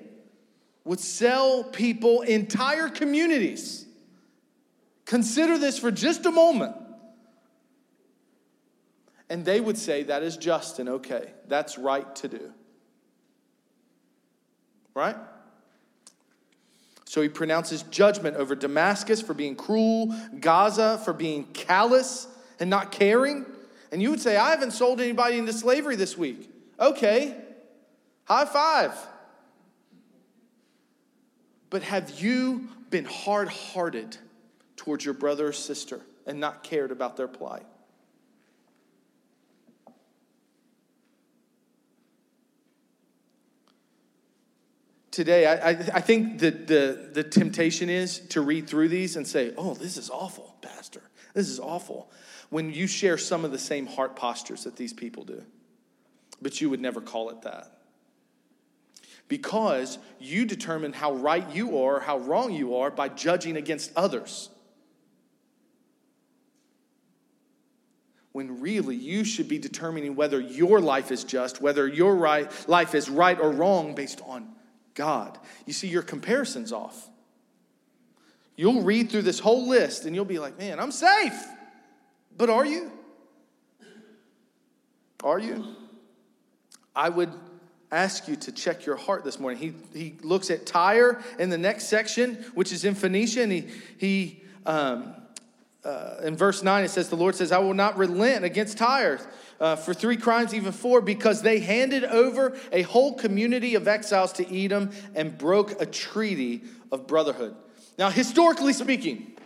would 0.84 1.00
sell 1.00 1.64
people 1.64 2.22
entire 2.22 2.90
communities. 2.90 3.86
Consider 5.10 5.58
this 5.58 5.80
for 5.80 5.90
just 5.90 6.28
a 6.28 6.32
moment. 6.32 6.76
And 9.28 9.44
they 9.44 9.60
would 9.60 9.76
say 9.76 10.04
that 10.04 10.22
is 10.22 10.38
just 10.38 10.78
and 10.78 10.88
okay. 10.88 11.34
That's 11.48 11.80
right 11.80 12.16
to 12.18 12.28
do. 12.28 12.54
Right? 14.94 15.16
So 17.06 17.24
he 17.24 17.28
pronounces 17.28 17.82
judgment 17.82 18.36
over 18.36 18.54
Damascus 18.54 19.20
for 19.20 19.34
being 19.34 19.56
cruel, 19.56 20.16
Gaza 20.40 21.00
for 21.04 21.14
being 21.14 21.46
callous 21.54 22.28
and 22.60 22.70
not 22.70 22.92
caring. 22.92 23.48
And 23.92 24.04
you 24.04 24.12
would 24.12 24.22
say, 24.22 24.38
I 24.38 24.52
haven't 24.52 24.74
sold 24.74 25.02
anybody 25.02 25.40
into 25.40 25.54
slavery 25.54 25.96
this 25.96 26.20
week. 26.20 26.52
Okay, 26.80 27.36
high 28.26 28.46
five. 28.46 28.94
But 31.72 31.82
have 31.82 32.20
you 32.20 32.68
been 32.92 33.06
hard 33.06 33.50
hearted 33.50 34.16
towards 34.80 35.06
your 35.06 35.14
brother 35.14 35.48
or 35.48 35.54
sister 35.54 36.02
and 36.26 36.40
not 36.40 36.64
cared 36.64 36.92
about 36.92 37.18
their 37.18 37.28
plight? 37.28 37.66
Today, 45.12 45.46
I, 45.46 45.72
I, 45.72 46.02
think 46.02 46.40
that 46.40 46.68
the, 46.68 47.10
the 47.12 47.24
temptation 47.24 47.90
is 47.90 48.20
to 48.30 48.42
read 48.42 48.68
through 48.68 48.88
these 48.88 49.18
and 49.18 49.28
say, 49.28 49.54
oh, 49.58 49.74
this 49.74 49.98
is 49.98 50.10
awful, 50.10 50.56
Pastor. 50.62 51.02
This 51.34 51.50
is 51.50 51.60
awful. 51.60 52.10
When 52.50 52.72
you 52.72 52.88
share 52.88 53.18
some 53.18 53.44
of 53.44 53.52
the 53.52 53.60
same 53.60 53.86
heart 53.86 54.16
postures 54.16 54.64
that 54.64 54.78
these 54.78 54.94
people 54.94 55.26
do 55.26 55.44
but 56.42 56.62
you 56.62 56.70
would 56.70 56.82
never 56.82 57.02
call 57.02 57.30
it 57.30 57.42
that. 57.44 57.72
Because 59.28 60.00
you 60.20 60.46
determine 60.46 60.94
how 60.94 61.14
right 61.14 61.48
you 61.54 61.84
are, 61.84 62.00
how 62.00 62.18
wrong 62.18 62.52
you 62.52 62.78
are 62.78 62.90
by 62.90 63.10
judging 63.10 63.58
against 63.58 63.92
others. 63.96 64.50
When 68.32 68.62
really 68.62 68.96
you 68.96 69.24
should 69.24 69.48
be 69.48 69.58
determining 69.58 70.16
whether 70.16 70.40
your 70.40 70.80
life 70.80 71.12
is 71.12 71.24
just, 71.24 71.62
whether 71.62 71.88
your 71.88 72.16
right, 72.16 72.52
life 72.70 72.94
is 72.94 73.10
right 73.10 73.40
or 73.40 73.52
wrong 73.52 73.96
based 73.96 74.22
on 74.26 74.48
God. 74.94 75.38
You 75.66 75.74
see, 75.74 75.88
your 75.88 76.04
comparison's 76.04 76.72
off. 76.72 77.10
You'll 78.56 78.84
read 78.84 79.10
through 79.10 79.22
this 79.24 79.40
whole 79.40 79.68
list 79.68 80.06
and 80.06 80.14
you'll 80.14 80.26
be 80.26 80.38
like, 80.38 80.60
man, 80.60 80.80
I'm 80.80 80.92
safe. 80.92 81.34
But 82.38 82.50
are 82.50 82.66
you? 82.66 82.92
Are 85.24 85.40
you? 85.40 85.66
I 86.96 87.10
would 87.10 87.32
ask 87.92 88.28
you 88.28 88.36
to 88.36 88.52
check 88.52 88.86
your 88.86 88.96
heart 88.96 89.24
this 89.24 89.40
morning. 89.40 89.60
He, 89.60 89.98
he 89.98 90.16
looks 90.22 90.52
at 90.52 90.66
Tyre 90.66 91.24
in 91.40 91.50
the 91.50 91.58
next 91.58 91.86
section, 91.86 92.36
which 92.54 92.72
is 92.72 92.86
in 92.86 92.96
Phoenicia, 92.96 93.44
and 93.44 93.52
he, 93.52 93.68
he 93.98 94.44
um, 94.66 95.16
uh, 95.84 96.16
in 96.24 96.36
verse 96.36 96.62
9, 96.62 96.84
it 96.84 96.90
says, 96.90 97.10
The 97.10 97.16
Lord 97.16 97.36
says, 97.36 97.52
I 97.52 97.60
will 97.60 97.74
not 97.74 97.98
relent 97.98 98.44
against 98.44 98.78
Tyre 98.78 99.20
uh, 99.60 99.76
for 99.78 99.94
three 99.94 100.18
crimes, 100.18 100.54
even 100.54 100.72
four, 100.72 101.02
because 101.02 101.42
they 101.42 101.60
handed 101.60 102.04
over 102.04 102.58
a 102.72 102.82
whole 102.82 103.14
community 103.14 103.76
of 103.76 103.88
exiles 103.88 104.34
to 104.34 104.64
Edom 104.64 104.92
and 105.16 105.38
broke 105.38 105.82
a 105.82 105.86
treaty 105.86 106.64
of 106.92 107.08
brotherhood. 107.08 107.56
Now, 107.98 108.10
historically 108.10 108.74
speaking, 108.74 109.38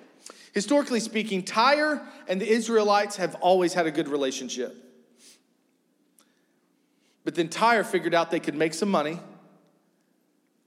historically 0.54 1.00
speaking, 1.00 1.44
Tyre 1.44 2.02
and 2.28 2.42
the 2.42 2.50
Israelites 2.50 3.18
have 3.18 3.36
always 3.36 3.74
had 3.74 3.86
a 3.86 3.92
good 3.92 4.08
relationship. 4.08 4.78
But 7.24 7.36
then 7.36 7.48
Tyre 7.48 7.84
figured 7.84 8.14
out 8.14 8.32
they 8.32 8.40
could 8.40 8.56
make 8.56 8.74
some 8.74 8.90
money 8.90 9.20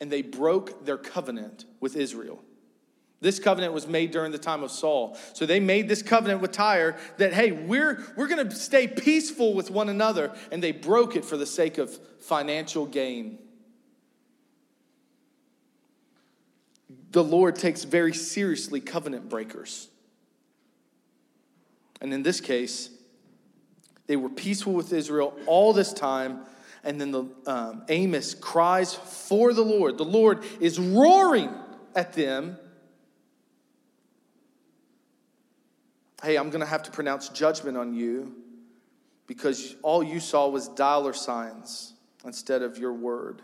and 0.00 0.11
they 0.11 0.22
broke 0.22 0.85
their 0.85 0.96
covenant 0.96 1.64
with 1.81 1.96
Israel. 1.96 2.42
This 3.20 3.38
covenant 3.38 3.72
was 3.72 3.87
made 3.87 4.11
during 4.11 4.31
the 4.31 4.38
time 4.38 4.62
of 4.62 4.70
Saul. 4.70 5.16
So 5.33 5.46
they 5.46 5.59
made 5.59 5.88
this 5.88 6.02
covenant 6.02 6.42
with 6.42 6.52
Tyre 6.52 6.98
that, 7.16 7.33
hey, 7.33 7.50
we're, 7.50 8.05
we're 8.14 8.29
going 8.29 8.46
to 8.46 8.55
stay 8.55 8.87
peaceful 8.87 9.55
with 9.55 9.70
one 9.70 9.88
another. 9.88 10.33
And 10.52 10.62
they 10.62 10.72
broke 10.72 11.16
it 11.16 11.24
for 11.24 11.37
the 11.37 11.46
sake 11.46 11.79
of 11.79 11.96
financial 12.20 12.85
gain. 12.85 13.38
The 17.12 17.24
Lord 17.24 17.57
takes 17.57 17.85
very 17.85 18.12
seriously 18.12 18.81
covenant 18.81 19.31
breakers. 19.31 19.88
And 22.02 22.12
in 22.12 22.22
this 22.22 22.42
case, 22.42 22.90
they 24.07 24.16
were 24.16 24.29
peaceful 24.29 24.74
with 24.74 24.92
Israel 24.92 25.35
all 25.46 25.72
this 25.72 25.94
time. 25.94 26.40
And 26.85 27.00
then 27.00 27.11
the 27.11 27.24
um, 27.46 27.85
Amos 27.88 28.35
cries 28.35 28.94
for 28.94 29.55
the 29.55 29.64
Lord. 29.64 29.96
The 29.96 30.05
Lord 30.05 30.44
is 30.61 30.79
roaring 30.79 31.55
at 31.94 32.12
them. 32.12 32.59
Hey, 36.27 36.35
I'm 36.35 36.51
going 36.51 36.61
to 36.61 36.67
have 36.67 36.83
to 36.83 36.91
pronounce 36.91 37.29
judgment 37.29 37.77
on 37.77 37.95
you 37.95 38.35
because 39.29 39.77
all 39.83 40.03
you 40.03 40.19
saw 40.19 40.49
was 40.49 40.67
dollar 40.67 41.12
signs 41.12 41.95
instead 42.25 42.62
of 42.62 42.79
your 42.79 42.93
word. 42.93 43.43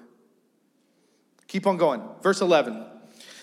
Keep 1.46 1.68
on 1.68 1.76
going. 1.76 2.02
Verse 2.24 2.40
11. 2.40 2.84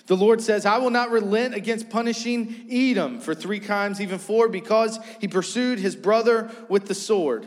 The 0.08 0.14
Lord 0.14 0.42
says, 0.42 0.66
I 0.66 0.76
will 0.76 0.90
not 0.90 1.10
relent 1.10 1.54
against 1.54 1.88
punishing 1.88 2.66
Edom 2.70 3.18
for 3.18 3.34
three 3.34 3.60
times, 3.60 3.98
even 3.98 4.18
four, 4.18 4.46
because 4.46 5.00
he 5.22 5.26
pursued 5.26 5.78
his 5.78 5.96
brother 5.96 6.50
with 6.68 6.84
the 6.84 6.94
sword. 6.94 7.46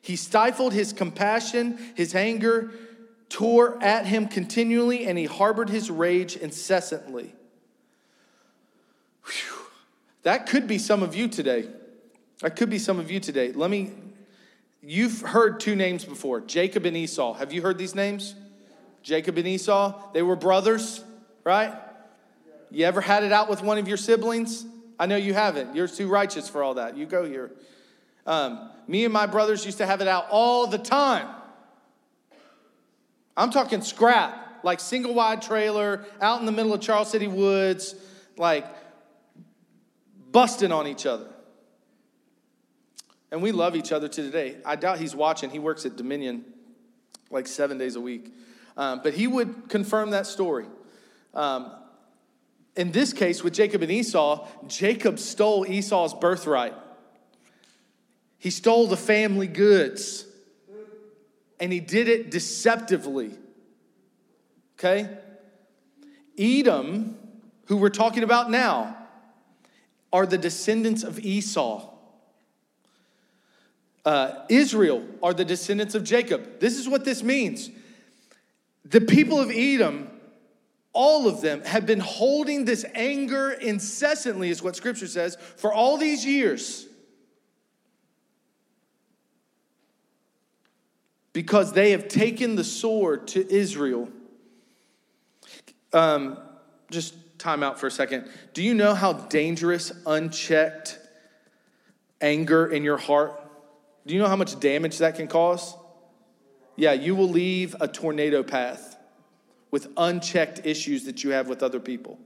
He 0.00 0.16
stifled 0.16 0.72
his 0.72 0.94
compassion, 0.94 1.78
his 1.94 2.14
anger 2.14 2.70
tore 3.28 3.76
at 3.82 4.06
him 4.06 4.28
continually, 4.28 5.06
and 5.06 5.18
he 5.18 5.26
harbored 5.26 5.68
his 5.68 5.90
rage 5.90 6.36
incessantly. 6.36 7.34
Whew. 9.26 9.57
That 10.28 10.44
could 10.44 10.66
be 10.66 10.76
some 10.76 11.02
of 11.02 11.16
you 11.16 11.26
today. 11.26 11.70
That 12.42 12.54
could 12.54 12.68
be 12.68 12.78
some 12.78 12.98
of 12.98 13.10
you 13.10 13.18
today. 13.18 13.50
Let 13.50 13.70
me, 13.70 13.92
you've 14.82 15.22
heard 15.22 15.58
two 15.58 15.74
names 15.74 16.04
before 16.04 16.42
Jacob 16.42 16.84
and 16.84 16.94
Esau. 16.94 17.32
Have 17.32 17.50
you 17.50 17.62
heard 17.62 17.78
these 17.78 17.94
names? 17.94 18.34
Jacob 19.02 19.38
and 19.38 19.48
Esau, 19.48 20.12
they 20.12 20.20
were 20.20 20.36
brothers, 20.36 21.02
right? 21.44 21.72
You 22.70 22.84
ever 22.84 23.00
had 23.00 23.24
it 23.24 23.32
out 23.32 23.48
with 23.48 23.62
one 23.62 23.78
of 23.78 23.88
your 23.88 23.96
siblings? 23.96 24.66
I 24.98 25.06
know 25.06 25.16
you 25.16 25.32
haven't. 25.32 25.74
You're 25.74 25.88
too 25.88 26.08
righteous 26.08 26.46
for 26.46 26.62
all 26.62 26.74
that. 26.74 26.94
You 26.94 27.06
go 27.06 27.24
here. 27.24 27.50
Um, 28.26 28.68
me 28.86 29.06
and 29.06 29.14
my 29.14 29.24
brothers 29.24 29.64
used 29.64 29.78
to 29.78 29.86
have 29.86 30.02
it 30.02 30.08
out 30.08 30.26
all 30.30 30.66
the 30.66 30.76
time. 30.76 31.26
I'm 33.34 33.50
talking 33.50 33.80
scrap, 33.80 34.62
like 34.62 34.80
single 34.80 35.14
wide 35.14 35.40
trailer, 35.40 36.04
out 36.20 36.40
in 36.40 36.44
the 36.44 36.52
middle 36.52 36.74
of 36.74 36.82
Charles 36.82 37.10
City 37.10 37.28
Woods, 37.28 37.94
like 38.36 38.66
busting 40.30 40.72
on 40.72 40.86
each 40.86 41.06
other. 41.06 41.28
And 43.30 43.42
we 43.42 43.52
love 43.52 43.76
each 43.76 43.92
other 43.92 44.08
to 44.08 44.22
today. 44.22 44.56
I 44.64 44.76
doubt 44.76 44.98
he's 44.98 45.14
watching. 45.14 45.50
He 45.50 45.58
works 45.58 45.84
at 45.84 45.96
Dominion 45.96 46.44
like 47.30 47.46
seven 47.46 47.78
days 47.78 47.96
a 47.96 48.00
week. 48.00 48.32
Um, 48.76 49.00
but 49.02 49.12
he 49.12 49.26
would 49.26 49.68
confirm 49.68 50.10
that 50.10 50.26
story. 50.26 50.66
Um, 51.34 51.72
in 52.76 52.92
this 52.92 53.12
case, 53.12 53.42
with 53.42 53.52
Jacob 53.52 53.82
and 53.82 53.90
Esau, 53.90 54.46
Jacob 54.66 55.18
stole 55.18 55.66
Esau's 55.66 56.14
birthright. 56.14 56.74
He 58.38 58.50
stole 58.50 58.86
the 58.86 58.96
family 58.96 59.48
goods. 59.48 60.24
And 61.60 61.72
he 61.72 61.80
did 61.80 62.08
it 62.08 62.30
deceptively. 62.30 63.32
Okay? 64.78 65.08
Edom, 66.38 67.18
who 67.66 67.76
we're 67.76 67.88
talking 67.88 68.22
about 68.22 68.48
now, 68.48 68.96
are 70.12 70.26
the 70.26 70.38
descendants 70.38 71.02
of 71.02 71.18
Esau. 71.18 71.94
Uh, 74.04 74.44
Israel 74.48 75.04
are 75.22 75.34
the 75.34 75.44
descendants 75.44 75.94
of 75.94 76.04
Jacob. 76.04 76.60
This 76.60 76.78
is 76.78 76.88
what 76.88 77.04
this 77.04 77.22
means. 77.22 77.70
The 78.84 79.00
people 79.00 79.38
of 79.38 79.50
Edom 79.50 80.10
all 80.92 81.28
of 81.28 81.40
them 81.40 81.62
have 81.62 81.86
been 81.86 82.00
holding 82.00 82.64
this 82.64 82.84
anger 82.92 83.52
incessantly, 83.52 84.50
is 84.50 84.60
what 84.62 84.74
scripture 84.74 85.06
says, 85.06 85.36
for 85.56 85.72
all 85.72 85.96
these 85.96 86.26
years. 86.26 86.86
Because 91.32 91.72
they 91.72 91.92
have 91.92 92.08
taken 92.08 92.56
the 92.56 92.64
sword 92.64 93.28
to 93.28 93.48
Israel. 93.48 94.08
Um, 95.92 96.36
just 96.90 97.14
time 97.38 97.62
out 97.62 97.78
for 97.78 97.86
a 97.86 97.90
second. 97.90 98.28
Do 98.52 98.62
you 98.62 98.74
know 98.74 98.94
how 98.94 99.12
dangerous 99.12 99.92
unchecked 100.06 100.98
anger 102.20 102.66
in 102.66 102.84
your 102.84 102.96
heart, 102.96 103.40
do 104.06 104.14
you 104.14 104.20
know 104.20 104.28
how 104.28 104.36
much 104.36 104.58
damage 104.58 104.98
that 104.98 105.16
can 105.16 105.28
cause? 105.28 105.76
Yeah, 106.76 106.92
you 106.92 107.14
will 107.14 107.28
leave 107.28 107.76
a 107.80 107.88
tornado 107.88 108.42
path 108.42 108.96
with 109.70 109.88
unchecked 109.96 110.64
issues 110.64 111.04
that 111.04 111.22
you 111.24 111.30
have 111.30 111.48
with 111.48 111.62
other 111.62 111.80
people. 111.80 112.18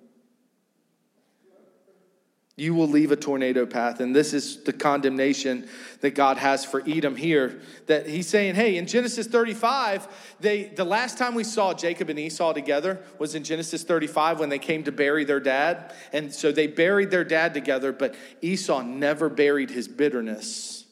You 2.54 2.74
will 2.74 2.88
leave 2.88 3.12
a 3.12 3.16
tornado 3.16 3.64
path. 3.64 4.00
And 4.00 4.14
this 4.14 4.34
is 4.34 4.62
the 4.62 4.74
condemnation 4.74 5.66
that 6.00 6.14
God 6.14 6.36
has 6.36 6.66
for 6.66 6.82
Edom 6.86 7.16
here. 7.16 7.62
That 7.86 8.06
he's 8.06 8.28
saying, 8.28 8.56
hey, 8.56 8.76
in 8.76 8.86
Genesis 8.86 9.26
35, 9.26 10.06
they 10.38 10.64
the 10.64 10.84
last 10.84 11.16
time 11.16 11.34
we 11.34 11.44
saw 11.44 11.72
Jacob 11.72 12.10
and 12.10 12.18
Esau 12.18 12.52
together 12.52 13.00
was 13.18 13.34
in 13.34 13.42
Genesis 13.42 13.84
35 13.84 14.38
when 14.38 14.50
they 14.50 14.58
came 14.58 14.84
to 14.84 14.92
bury 14.92 15.24
their 15.24 15.40
dad. 15.40 15.94
And 16.12 16.32
so 16.32 16.52
they 16.52 16.66
buried 16.66 17.10
their 17.10 17.24
dad 17.24 17.54
together, 17.54 17.90
but 17.90 18.14
Esau 18.42 18.82
never 18.82 19.30
buried 19.30 19.70
his 19.70 19.88
bitterness. 19.88 20.84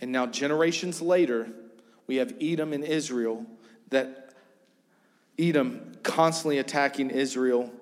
And 0.00 0.12
now, 0.12 0.26
generations 0.26 1.02
later, 1.02 1.48
we 2.06 2.16
have 2.16 2.34
Edom 2.40 2.72
and 2.72 2.84
Israel 2.84 3.46
that 3.88 4.34
Edom 5.38 5.92
constantly 6.04 6.58
attacking 6.58 7.10
Israel 7.10 7.72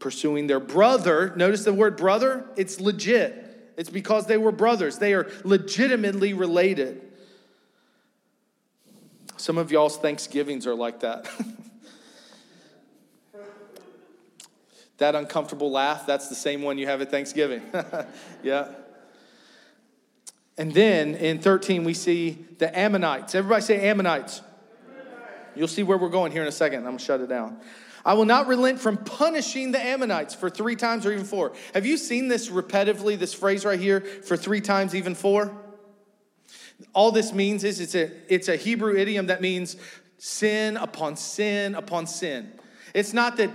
pursuing 0.00 0.48
their 0.48 0.58
brother. 0.58 1.32
Notice 1.36 1.64
the 1.64 1.72
word 1.72 1.96
brother, 1.96 2.44
it's 2.56 2.80
legit. 2.80 3.46
It's 3.76 3.90
because 3.90 4.26
they 4.26 4.36
were 4.36 4.52
brothers, 4.52 4.98
they 4.98 5.14
are 5.14 5.30
legitimately 5.44 6.34
related. 6.34 7.00
Some 9.36 9.56
of 9.56 9.70
y'all's 9.70 9.96
Thanksgivings 9.96 10.66
are 10.66 10.74
like 10.74 11.00
that. 11.00 11.30
that 14.98 15.14
uncomfortable 15.14 15.70
laugh, 15.70 16.04
that's 16.04 16.28
the 16.28 16.34
same 16.34 16.60
one 16.60 16.76
you 16.76 16.86
have 16.86 17.00
at 17.00 17.10
Thanksgiving. 17.10 17.62
yeah. 18.42 18.68
And 20.58 20.74
then 20.74 21.14
in 21.14 21.38
13, 21.38 21.84
we 21.84 21.94
see 21.94 22.44
the 22.58 22.78
Ammonites. 22.78 23.34
Everybody 23.34 23.62
say 23.62 23.88
Ammonites. 23.88 24.42
Ammonites. 24.42 25.56
You'll 25.56 25.68
see 25.68 25.82
where 25.82 25.96
we're 25.96 26.10
going 26.10 26.32
here 26.32 26.42
in 26.42 26.48
a 26.48 26.52
second. 26.52 26.80
I'm 26.80 26.84
going 26.84 26.98
to 26.98 27.04
shut 27.04 27.22
it 27.22 27.30
down. 27.30 27.58
I 28.04 28.14
will 28.14 28.24
not 28.24 28.46
relent 28.46 28.80
from 28.80 28.96
punishing 28.96 29.72
the 29.72 29.80
Ammonites 29.80 30.34
for 30.34 30.48
three 30.48 30.76
times 30.76 31.04
or 31.04 31.12
even 31.12 31.24
four. 31.24 31.52
Have 31.74 31.84
you 31.84 31.96
seen 31.96 32.28
this 32.28 32.48
repetitively, 32.48 33.18
this 33.18 33.34
phrase 33.34 33.64
right 33.64 33.78
here, 33.78 34.00
for 34.00 34.36
three 34.36 34.60
times, 34.60 34.94
even 34.94 35.14
four? 35.14 35.54
All 36.94 37.12
this 37.12 37.32
means 37.32 37.62
is 37.62 37.80
it's 37.80 37.94
a, 37.94 38.10
it's 38.32 38.48
a 38.48 38.56
Hebrew 38.56 38.96
idiom 38.96 39.26
that 39.26 39.42
means 39.42 39.76
sin 40.18 40.76
upon 40.76 41.16
sin 41.16 41.74
upon 41.74 42.06
sin. 42.06 42.52
It's 42.94 43.12
not 43.12 43.36
that 43.36 43.50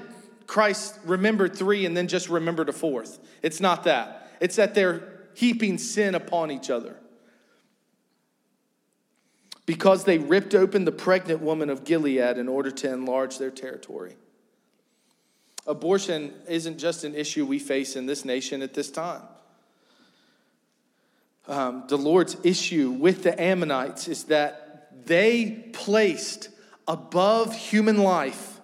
Christ 0.48 1.00
remembered 1.06 1.56
three 1.56 1.86
and 1.86 1.98
then 1.98 2.08
just 2.08 2.30
remembered 2.30 2.70
a 2.70 2.74
fourth. 2.74 3.20
It's 3.42 3.60
not 3.60 3.84
that. 3.86 4.32
It's 4.40 4.58
that 4.58 4.76
they're 4.76 5.02
heaping 5.34 5.78
sin 5.80 6.14
upon 6.14 6.52
each 6.52 6.70
other. 6.70 6.98
Because 9.66 10.04
they 10.04 10.20
ripped 10.20 10.54
open 10.54 10.86
the 10.86 10.92
pregnant 10.92 11.42
woman 11.42 11.72
of 11.72 11.84
Gilead 11.84 12.38
in 12.38 12.48
order 12.48 12.70
to 12.70 12.94
enlarge 12.94 13.40
their 13.40 13.50
territory 13.50 14.16
abortion 15.66 16.34
isn't 16.48 16.78
just 16.78 17.04
an 17.04 17.16
issue 17.16 17.46
we 17.46 17.60
face 17.60 17.96
in 17.96 18.06
this 18.06 18.26
nation 18.26 18.62
at 18.62 18.74
this 18.74 18.92
time. 18.92 19.22
Um, 21.48 21.84
the 21.88 21.98
Lord's 21.98 22.38
issue 22.44 22.90
with 22.90 23.24
the 23.24 23.40
Ammonites 23.40 24.08
is 24.08 24.26
that 24.26 25.06
they 25.06 25.70
placed 25.74 26.50
above 26.88 27.56
human 27.56 27.98
life 27.98 28.60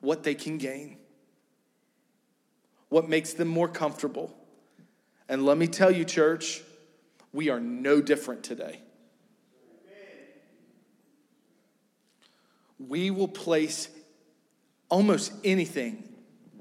what 0.00 0.22
they 0.22 0.34
can 0.34 0.58
gain, 0.58 0.98
what 2.88 3.08
makes 3.08 3.32
them 3.32 3.48
more 3.48 3.68
comfortable. 3.68 4.36
And 5.28 5.44
let 5.44 5.58
me 5.58 5.66
tell 5.66 5.90
you, 5.90 6.04
church, 6.04 6.62
we 7.32 7.48
are 7.48 7.58
no 7.58 8.00
different 8.00 8.44
today. 8.44 8.80
We 12.78 13.10
will 13.10 13.28
place 13.28 13.88
almost 14.88 15.32
anything 15.44 16.02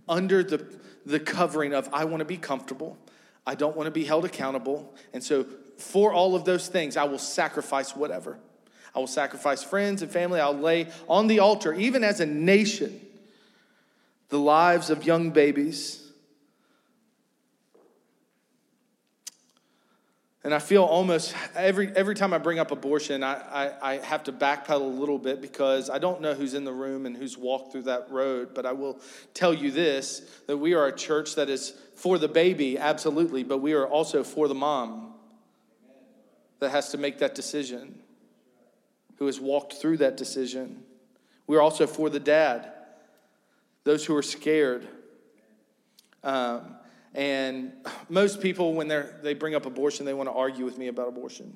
under 0.08 0.44
the, 0.44 0.66
the 1.06 1.20
covering 1.20 1.74
of, 1.74 1.90
I 1.94 2.06
want 2.06 2.22
to 2.22 2.26
be 2.26 2.38
comfortable. 2.38 2.98
I 3.46 3.56
don't 3.56 3.76
want 3.76 3.88
to 3.88 3.92
be 3.92 4.04
held 4.04 4.26
accountable. 4.26 4.94
And 5.14 5.24
so, 5.24 5.46
for 5.78 6.14
all 6.14 6.36
of 6.36 6.46
those 6.46 6.68
things, 6.68 6.96
I 6.96 7.04
will 7.04 7.20
sacrifice 7.20 7.96
whatever. 7.96 8.40
I 8.96 9.00
will 9.00 9.08
sacrifice 9.08 9.62
friends 9.62 10.02
and 10.02 10.10
family. 10.10 10.40
I'll 10.40 10.54
lay 10.54 10.88
on 11.10 11.28
the 11.28 11.40
altar, 11.40 11.74
even 11.74 12.04
as 12.04 12.22
a 12.22 12.26
nation, 12.26 13.02
the 14.30 14.40
lives 14.40 14.90
of 14.90 15.06
young 15.06 15.32
babies 15.32 16.05
And 20.46 20.54
I 20.54 20.60
feel 20.60 20.84
almost 20.84 21.34
every, 21.56 21.92
every 21.96 22.14
time 22.14 22.32
I 22.32 22.38
bring 22.38 22.60
up 22.60 22.70
abortion, 22.70 23.24
I, 23.24 23.34
I, 23.34 23.94
I, 23.94 23.98
have 23.98 24.26
to 24.26 24.32
backpedal 24.32 24.80
a 24.80 24.84
little 24.84 25.18
bit 25.18 25.42
because 25.42 25.90
I 25.90 25.98
don't 25.98 26.22
know 26.22 26.36
who's 26.36 26.54
in 26.54 26.66
the 26.66 26.72
room 26.72 27.08
and 27.08 27.18
who's 27.18 27.36
walked 27.36 27.72
through 27.72 27.82
that 27.84 28.12
road. 28.12 28.54
But 28.54 28.68
I 28.68 28.72
will 28.72 29.00
tell 29.34 29.56
you 29.56 29.72
this 29.72 30.22
that 30.46 30.58
we 30.58 30.76
are 30.76 30.86
a 30.86 30.96
church 30.96 31.34
that 31.34 31.50
is 31.50 31.74
for 31.96 32.20
the 32.20 32.28
baby, 32.28 32.78
absolutely, 32.78 33.44
but 33.44 33.58
we 33.58 33.74
are 33.74 33.88
also 33.88 34.24
for 34.24 34.48
the 34.48 34.54
mom 34.54 35.16
that 36.60 36.70
has 36.70 36.90
to 36.90 37.00
make 37.00 37.18
that 37.18 37.34
decision, 37.34 37.98
who 39.18 39.26
has 39.26 39.40
walked 39.40 39.74
through 39.74 39.98
that 39.98 40.16
decision. 40.16 40.84
We're 41.48 41.62
also 41.62 41.88
for 41.88 42.12
the 42.12 42.20
dad, 42.20 42.72
those 43.84 44.06
who 44.06 44.16
are 44.16 44.22
scared. 44.22 44.88
Um, 46.24 46.76
and 47.16 47.72
most 48.10 48.42
people, 48.42 48.74
when 48.74 48.88
they 48.88 49.04
they 49.24 49.34
bring 49.34 49.56
up 49.56 49.66
abortion, 49.66 50.06
they 50.06 50.14
want 50.14 50.30
to 50.30 50.34
argue 50.34 50.66
with 50.66 50.78
me 50.78 50.88
about 50.88 51.08
abortion 51.08 51.56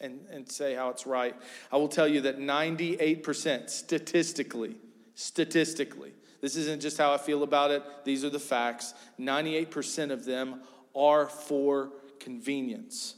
and, 0.00 0.20
and 0.30 0.50
say 0.50 0.74
how 0.74 0.90
it's 0.90 1.06
right. 1.06 1.34
I 1.72 1.76
will 1.76 1.88
tell 1.88 2.08
you 2.08 2.22
that 2.22 2.38
98% 2.38 3.70
statistically, 3.70 4.76
statistically, 5.14 6.12
this 6.40 6.56
isn't 6.56 6.82
just 6.82 6.98
how 6.98 7.12
I 7.12 7.18
feel 7.18 7.42
about 7.42 7.70
it, 7.70 7.82
these 8.04 8.24
are 8.24 8.30
the 8.30 8.38
facts. 8.38 8.94
98% 9.18 10.10
of 10.10 10.24
them 10.24 10.60
are 10.94 11.26
for 11.26 11.92
convenience. 12.20 13.14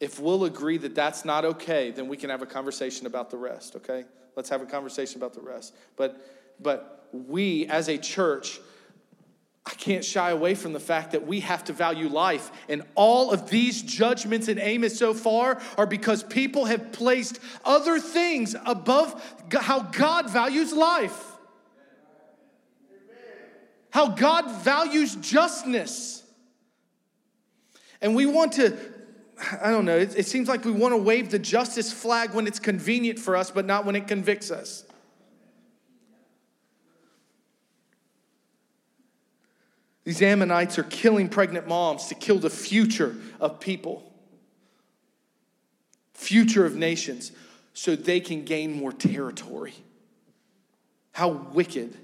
If 0.00 0.20
we'll 0.20 0.44
agree 0.44 0.78
that 0.78 0.94
that's 0.94 1.24
not 1.24 1.44
okay, 1.44 1.90
then 1.90 2.06
we 2.06 2.16
can 2.16 2.30
have 2.30 2.40
a 2.40 2.46
conversation 2.46 3.06
about 3.06 3.30
the 3.30 3.36
rest, 3.36 3.74
okay? 3.74 4.04
Let's 4.36 4.48
have 4.48 4.62
a 4.62 4.66
conversation 4.66 5.18
about 5.18 5.34
the 5.34 5.40
rest. 5.40 5.74
But 5.96 6.20
but 6.60 6.97
we 7.12 7.66
as 7.66 7.88
a 7.88 7.98
church, 7.98 8.60
I 9.68 9.74
can't 9.74 10.04
shy 10.04 10.30
away 10.30 10.54
from 10.54 10.72
the 10.72 10.80
fact 10.80 11.12
that 11.12 11.26
we 11.26 11.40
have 11.40 11.64
to 11.64 11.74
value 11.74 12.08
life. 12.08 12.50
And 12.70 12.82
all 12.94 13.30
of 13.32 13.50
these 13.50 13.82
judgments 13.82 14.48
in 14.48 14.58
Amos 14.58 14.98
so 14.98 15.12
far 15.12 15.60
are 15.76 15.86
because 15.86 16.22
people 16.22 16.64
have 16.64 16.90
placed 16.90 17.38
other 17.66 17.98
things 17.98 18.56
above 18.64 19.22
how 19.52 19.80
God 19.80 20.30
values 20.30 20.72
life, 20.72 21.22
how 23.90 24.08
God 24.08 24.50
values 24.62 25.14
justness. 25.16 26.22
And 28.00 28.14
we 28.14 28.24
want 28.24 28.52
to, 28.52 28.74
I 29.60 29.70
don't 29.70 29.84
know, 29.84 29.98
it, 29.98 30.16
it 30.16 30.26
seems 30.26 30.48
like 30.48 30.64
we 30.64 30.72
want 30.72 30.92
to 30.92 30.98
wave 30.98 31.30
the 31.30 31.38
justice 31.38 31.92
flag 31.92 32.32
when 32.32 32.46
it's 32.46 32.58
convenient 32.58 33.18
for 33.18 33.36
us, 33.36 33.50
but 33.50 33.66
not 33.66 33.84
when 33.84 33.96
it 33.96 34.08
convicts 34.08 34.50
us. 34.50 34.84
These 40.08 40.22
Ammonites 40.22 40.78
are 40.78 40.84
killing 40.84 41.28
pregnant 41.28 41.68
moms 41.68 42.06
to 42.06 42.14
kill 42.14 42.38
the 42.38 42.48
future 42.48 43.14
of 43.40 43.60
people, 43.60 44.10
future 46.14 46.64
of 46.64 46.76
nations, 46.76 47.30
so 47.74 47.94
they 47.94 48.18
can 48.18 48.46
gain 48.46 48.72
more 48.72 48.90
territory. 48.90 49.74
How 51.12 51.28
wicked. 51.28 51.94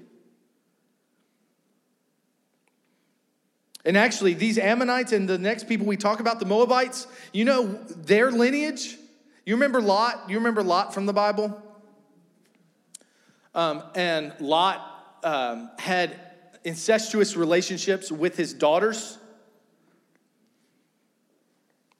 And 3.83 3.97
actually, 3.97 4.35
these 4.35 4.59
Ammonites 4.59 5.11
and 5.11 5.27
the 5.27 5.39
next 5.39 5.67
people 5.67 5.87
we 5.87 5.97
talk 5.97 6.19
about, 6.19 6.39
the 6.39 6.45
Moabites, 6.45 7.07
you 7.33 7.43
know 7.43 7.73
their 7.73 8.29
lineage? 8.29 8.97
You 9.47 9.55
remember 9.55 9.81
Lot? 9.81 10.29
You 10.29 10.37
remember 10.37 10.61
Lot 10.61 10.93
from 10.93 11.07
the 11.07 11.13
Bible? 11.13 11.59
Um, 13.55 13.81
and 13.95 14.31
Lot 14.39 15.17
um, 15.23 15.71
had 15.79 16.19
incestuous 16.65 17.37
relationships 17.37 18.11
with 18.11 18.35
his 18.35 18.53
daughters. 18.53 19.17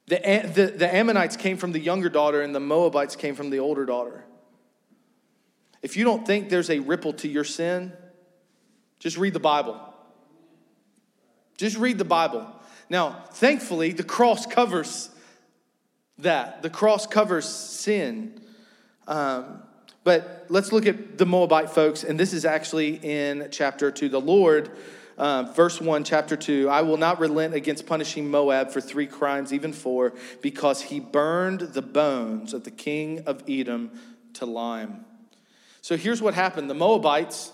The, 0.08 0.16
the, 0.54 0.66
the 0.76 0.94
Ammonites 0.94 1.36
came 1.36 1.56
from 1.56 1.72
the 1.72 1.80
younger 1.80 2.08
daughter, 2.08 2.42
and 2.42 2.54
the 2.54 2.60
Moabites 2.60 3.16
came 3.16 3.34
from 3.34 3.50
the 3.50 3.60
older 3.60 3.86
daughter. 3.86 4.24
If 5.82 5.96
you 5.96 6.04
don't 6.04 6.26
think 6.26 6.48
there's 6.48 6.68
a 6.68 6.80
ripple 6.80 7.12
to 7.14 7.28
your 7.28 7.44
sin, 7.44 7.92
just 8.98 9.16
read 9.16 9.32
the 9.34 9.40
Bible. 9.40 9.80
Just 11.56 11.76
read 11.76 11.98
the 11.98 12.04
Bible. 12.04 12.46
Now, 12.90 13.24
thankfully, 13.32 13.92
the 13.92 14.04
cross 14.04 14.46
covers 14.46 15.10
that. 16.18 16.62
The 16.62 16.70
cross 16.70 17.06
covers 17.06 17.48
sin. 17.48 18.40
Um, 19.06 19.62
but 20.06 20.46
let's 20.48 20.70
look 20.70 20.86
at 20.86 21.18
the 21.18 21.26
Moabite 21.26 21.68
folks, 21.68 22.04
and 22.04 22.18
this 22.18 22.32
is 22.32 22.44
actually 22.44 23.00
in 23.02 23.48
chapter 23.50 23.90
2. 23.90 24.08
The 24.08 24.20
Lord, 24.20 24.70
uh, 25.18 25.52
verse 25.56 25.80
1, 25.80 26.04
chapter 26.04 26.36
2 26.36 26.68
I 26.68 26.82
will 26.82 26.96
not 26.96 27.18
relent 27.18 27.54
against 27.54 27.86
punishing 27.86 28.30
Moab 28.30 28.70
for 28.70 28.80
three 28.80 29.08
crimes, 29.08 29.52
even 29.52 29.72
four, 29.72 30.12
because 30.42 30.80
he 30.80 31.00
burned 31.00 31.58
the 31.58 31.82
bones 31.82 32.54
of 32.54 32.62
the 32.62 32.70
king 32.70 33.24
of 33.26 33.42
Edom 33.48 33.98
to 34.34 34.46
lime. 34.46 35.04
So 35.82 35.96
here's 35.96 36.22
what 36.22 36.34
happened 36.34 36.70
the 36.70 36.74
Moabites 36.74 37.50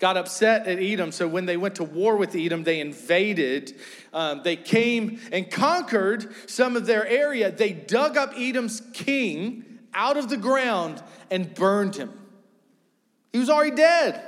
got 0.00 0.16
upset 0.16 0.66
at 0.66 0.80
Edom. 0.80 1.12
So 1.12 1.28
when 1.28 1.46
they 1.46 1.56
went 1.56 1.76
to 1.76 1.84
war 1.84 2.16
with 2.16 2.34
Edom, 2.34 2.64
they 2.64 2.80
invaded. 2.80 3.72
Um, 4.12 4.40
they 4.42 4.56
came 4.56 5.20
and 5.30 5.48
conquered 5.48 6.34
some 6.50 6.74
of 6.74 6.86
their 6.86 7.06
area. 7.06 7.52
They 7.52 7.72
dug 7.72 8.16
up 8.16 8.32
Edom's 8.36 8.82
king 8.92 9.73
out 9.94 10.16
of 10.16 10.28
the 10.28 10.36
ground 10.36 11.02
and 11.30 11.54
burned 11.54 11.96
him. 11.96 12.12
He 13.32 13.38
was 13.38 13.48
already 13.48 13.74
dead. 13.74 14.22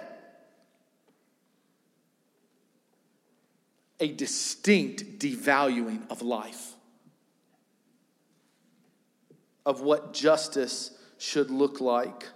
A 4.01 4.09
distinct 4.09 5.19
devaluing 5.19 6.11
of 6.11 6.23
life, 6.23 6.73
of 9.65 9.81
what 9.81 10.13
justice 10.13 10.97
should 11.19 11.51
look 11.51 11.81
like. 11.81 12.27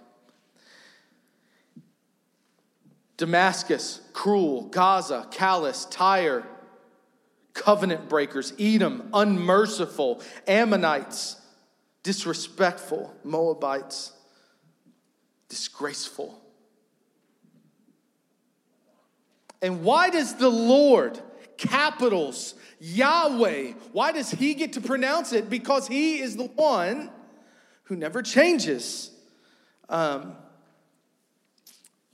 Damascus, 3.17 4.01
cruel, 4.13 4.63
Gaza, 4.63 5.27
callous, 5.29 5.85
Tyre, 5.85 6.47
covenant 7.53 8.09
breakers, 8.09 8.53
Edom, 8.57 9.09
unmerciful, 9.13 10.21
Ammonites, 10.47 11.35
disrespectful, 12.03 13.13
Moabites, 13.23 14.13
disgraceful. 15.49 16.41
And 19.61 19.83
why 19.83 20.09
does 20.09 20.35
the 20.35 20.49
Lord, 20.49 21.19
capitals, 21.57 22.55
Yahweh, 22.79 23.73
why 23.91 24.11
does 24.11 24.31
he 24.31 24.55
get 24.55 24.73
to 24.73 24.81
pronounce 24.81 25.33
it? 25.33 25.49
Because 25.49 25.87
he 25.87 26.19
is 26.19 26.35
the 26.35 26.47
one 26.47 27.11
who 27.83 27.95
never 27.95 28.23
changes. 28.23 29.11
Um, 29.87 30.35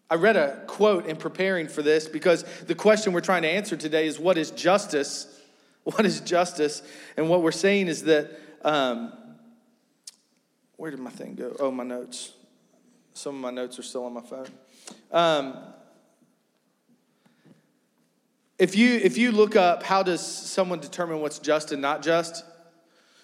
I 0.10 0.16
read 0.16 0.36
a 0.36 0.64
quote 0.68 1.06
in 1.06 1.18
preparing 1.18 1.68
for 1.68 1.82
this 1.82 2.08
because 2.08 2.44
the 2.66 2.76
question 2.76 3.14
we're 3.14 3.22
trying 3.22 3.44
to 3.44 3.50
answer 3.50 3.78
today 3.78 4.08
is 4.08 4.20
what 4.20 4.38
is 4.38 4.52
justice? 4.52 5.34
What 5.88 6.06
is 6.06 6.20
justice? 6.20 6.82
And 7.16 7.30
what 7.30 7.42
we're 7.42 7.54
saying 7.54 7.88
is 7.88 8.04
that 8.04 8.30
um, 8.62 9.14
where 10.78 10.91
did 10.91 10.99
my 10.99 11.09
thing 11.09 11.36
go? 11.36 11.55
Oh, 11.59 11.71
my 11.71 11.84
notes. 11.84 12.34
Some 13.13 13.36
of 13.36 13.41
my 13.41 13.51
notes 13.51 13.80
are 13.80 13.84
still 13.84 14.05
on 14.05 14.13
my 14.13 14.21
phone. 14.21 14.47
Um, 15.11 15.57
if 18.59 18.75
you 18.75 18.95
if 18.95 19.17
you 19.17 19.32
look 19.32 19.55
up 19.55 19.84
how 19.84 20.01
does 20.03 20.25
someone 20.25 20.80
determine 20.80 21.19
what's 21.19 21.39
just 21.39 21.71
and 21.71 21.82
not 21.82 22.01
just, 22.01 22.43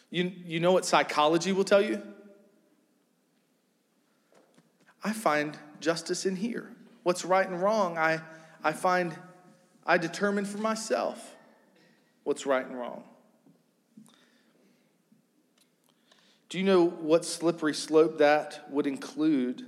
you 0.10 0.32
you 0.46 0.60
know 0.60 0.72
what 0.72 0.86
psychology 0.86 1.52
will 1.52 1.64
tell 1.64 1.82
you. 1.82 2.02
I 5.04 5.12
find 5.12 5.58
justice 5.80 6.26
in 6.26 6.36
here. 6.36 6.70
What's 7.04 7.26
right 7.26 7.48
and 7.48 7.62
wrong, 7.62 7.98
I 7.98 8.22
I 8.64 8.74
find 8.74 9.16
I 9.86 9.98
determine 9.98 10.46
for 10.46 10.60
myself 10.60 11.36
what's 12.24 12.46
right 12.46 12.66
and 12.66 12.78
wrong. 12.78 13.04
Do 16.54 16.60
you 16.60 16.66
know 16.66 16.86
what 16.86 17.26
slippery 17.26 17.74
slope 17.74 18.20
that 18.20 18.70
would 18.70 18.86
include? 18.86 19.66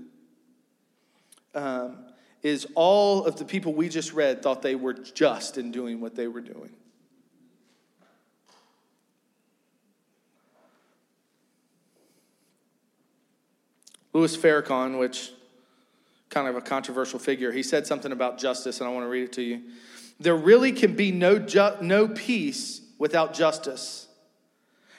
Um, 1.55 1.97
is 2.43 2.67
all 2.75 3.25
of 3.25 3.37
the 3.37 3.43
people 3.43 3.73
we 3.73 3.89
just 3.89 4.13
read 4.13 4.43
thought 4.43 4.61
they 4.61 4.75
were 4.75 4.93
just 4.93 5.57
in 5.57 5.71
doing 5.71 5.99
what 5.99 6.13
they 6.13 6.27
were 6.27 6.41
doing. 6.41 6.69
Louis 14.13 14.37
Farrakhan, 14.37 14.99
which 14.99 15.31
kind 16.29 16.47
of 16.47 16.55
a 16.55 16.61
controversial 16.61 17.17
figure, 17.17 17.51
he 17.51 17.63
said 17.63 17.87
something 17.87 18.11
about 18.11 18.37
justice, 18.37 18.79
and 18.79 18.87
I 18.87 18.93
want 18.93 19.05
to 19.05 19.09
read 19.09 19.23
it 19.23 19.33
to 19.33 19.41
you. 19.41 19.63
There 20.19 20.35
really 20.35 20.71
can 20.71 20.95
be 20.95 21.11
no, 21.11 21.39
ju- 21.39 21.77
no 21.81 22.07
peace 22.07 22.81
without 22.99 23.33
justice. 23.33 24.04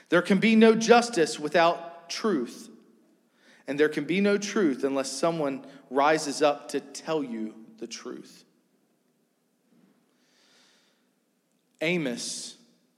There 0.08 0.22
can 0.22 0.38
be 0.38 0.54
no 0.54 0.74
justice 0.74 1.38
without 1.38 2.08
truth. 2.08 2.70
And 3.66 3.78
there 3.78 3.88
can 3.88 4.04
be 4.04 4.20
no 4.20 4.38
truth 4.38 4.84
unless 4.84 5.10
someone 5.10 5.66
rises 5.90 6.42
up 6.42 6.68
to 6.68 6.80
tell 6.80 7.22
you 7.22 7.54
the 7.78 7.86
truth. 7.86 8.44
Amos 11.80 12.56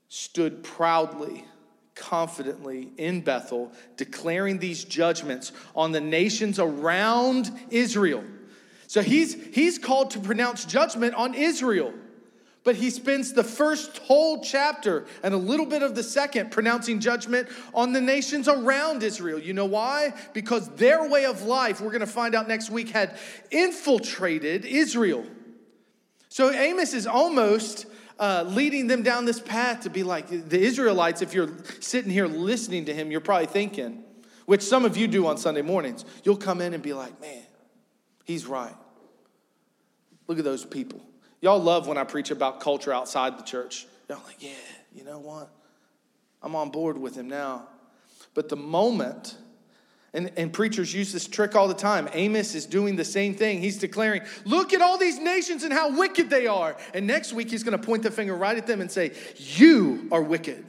stood 0.08 0.62
proudly, 0.62 1.44
confidently 1.94 2.90
in 2.96 3.22
Bethel, 3.22 3.72
declaring 3.96 4.58
these 4.58 4.84
judgments 4.84 5.52
on 5.74 5.92
the 5.92 6.00
nations 6.00 6.58
around 6.58 7.50
Israel. 7.70 8.24
So 8.86 9.02
he's, 9.02 9.34
he's 9.54 9.78
called 9.78 10.10
to 10.12 10.20
pronounce 10.20 10.64
judgment 10.64 11.14
on 11.14 11.34
Israel. 11.34 11.92
But 12.68 12.76
he 12.76 12.90
spends 12.90 13.32
the 13.32 13.44
first 13.44 13.96
whole 13.96 14.42
chapter 14.42 15.06
and 15.22 15.32
a 15.32 15.38
little 15.38 15.64
bit 15.64 15.82
of 15.82 15.94
the 15.94 16.02
second 16.02 16.50
pronouncing 16.50 17.00
judgment 17.00 17.48
on 17.72 17.94
the 17.94 18.00
nations 18.02 18.46
around 18.46 19.02
Israel. 19.02 19.38
You 19.38 19.54
know 19.54 19.64
why? 19.64 20.12
Because 20.34 20.68
their 20.72 21.08
way 21.08 21.24
of 21.24 21.44
life, 21.44 21.80
we're 21.80 21.92
going 21.92 22.00
to 22.00 22.06
find 22.06 22.34
out 22.34 22.46
next 22.46 22.68
week, 22.68 22.90
had 22.90 23.16
infiltrated 23.50 24.66
Israel. 24.66 25.24
So 26.28 26.52
Amos 26.52 26.92
is 26.92 27.06
almost 27.06 27.86
uh, 28.18 28.44
leading 28.46 28.86
them 28.86 29.02
down 29.02 29.24
this 29.24 29.40
path 29.40 29.84
to 29.84 29.88
be 29.88 30.02
like 30.02 30.28
the 30.28 30.60
Israelites. 30.60 31.22
If 31.22 31.32
you're 31.32 31.48
sitting 31.80 32.10
here 32.10 32.26
listening 32.26 32.84
to 32.84 32.92
him, 32.92 33.10
you're 33.10 33.22
probably 33.22 33.46
thinking, 33.46 34.04
which 34.44 34.60
some 34.60 34.84
of 34.84 34.94
you 34.94 35.08
do 35.08 35.26
on 35.26 35.38
Sunday 35.38 35.62
mornings, 35.62 36.04
you'll 36.22 36.36
come 36.36 36.60
in 36.60 36.74
and 36.74 36.82
be 36.82 36.92
like, 36.92 37.18
man, 37.18 37.46
he's 38.26 38.44
right. 38.44 38.76
Look 40.26 40.36
at 40.36 40.44
those 40.44 40.66
people. 40.66 41.00
Y'all 41.40 41.60
love 41.60 41.86
when 41.86 41.96
I 41.96 42.04
preach 42.04 42.30
about 42.30 42.60
culture 42.60 42.92
outside 42.92 43.38
the 43.38 43.42
church. 43.42 43.86
Y'all 44.08 44.20
like, 44.26 44.42
yeah, 44.42 44.50
you 44.94 45.04
know 45.04 45.18
what? 45.18 45.50
I'm 46.42 46.56
on 46.56 46.70
board 46.70 46.98
with 46.98 47.14
him 47.14 47.28
now. 47.28 47.68
But 48.34 48.48
the 48.48 48.56
moment, 48.56 49.36
and, 50.12 50.32
and 50.36 50.52
preachers 50.52 50.92
use 50.92 51.12
this 51.12 51.26
trick 51.26 51.54
all 51.54 51.68
the 51.68 51.74
time. 51.74 52.08
Amos 52.12 52.54
is 52.54 52.66
doing 52.66 52.96
the 52.96 53.04
same 53.04 53.34
thing. 53.34 53.60
He's 53.60 53.78
declaring, 53.78 54.22
Look 54.44 54.72
at 54.72 54.80
all 54.80 54.98
these 54.98 55.18
nations 55.18 55.64
and 55.64 55.72
how 55.72 55.96
wicked 55.96 56.30
they 56.30 56.46
are. 56.46 56.76
And 56.94 57.06
next 57.06 57.32
week, 57.32 57.50
he's 57.50 57.62
going 57.62 57.78
to 57.78 57.84
point 57.84 58.02
the 58.02 58.10
finger 58.10 58.34
right 58.34 58.56
at 58.56 58.66
them 58.66 58.80
and 58.80 58.90
say, 58.90 59.12
You 59.36 60.08
are 60.10 60.22
wicked. 60.22 60.64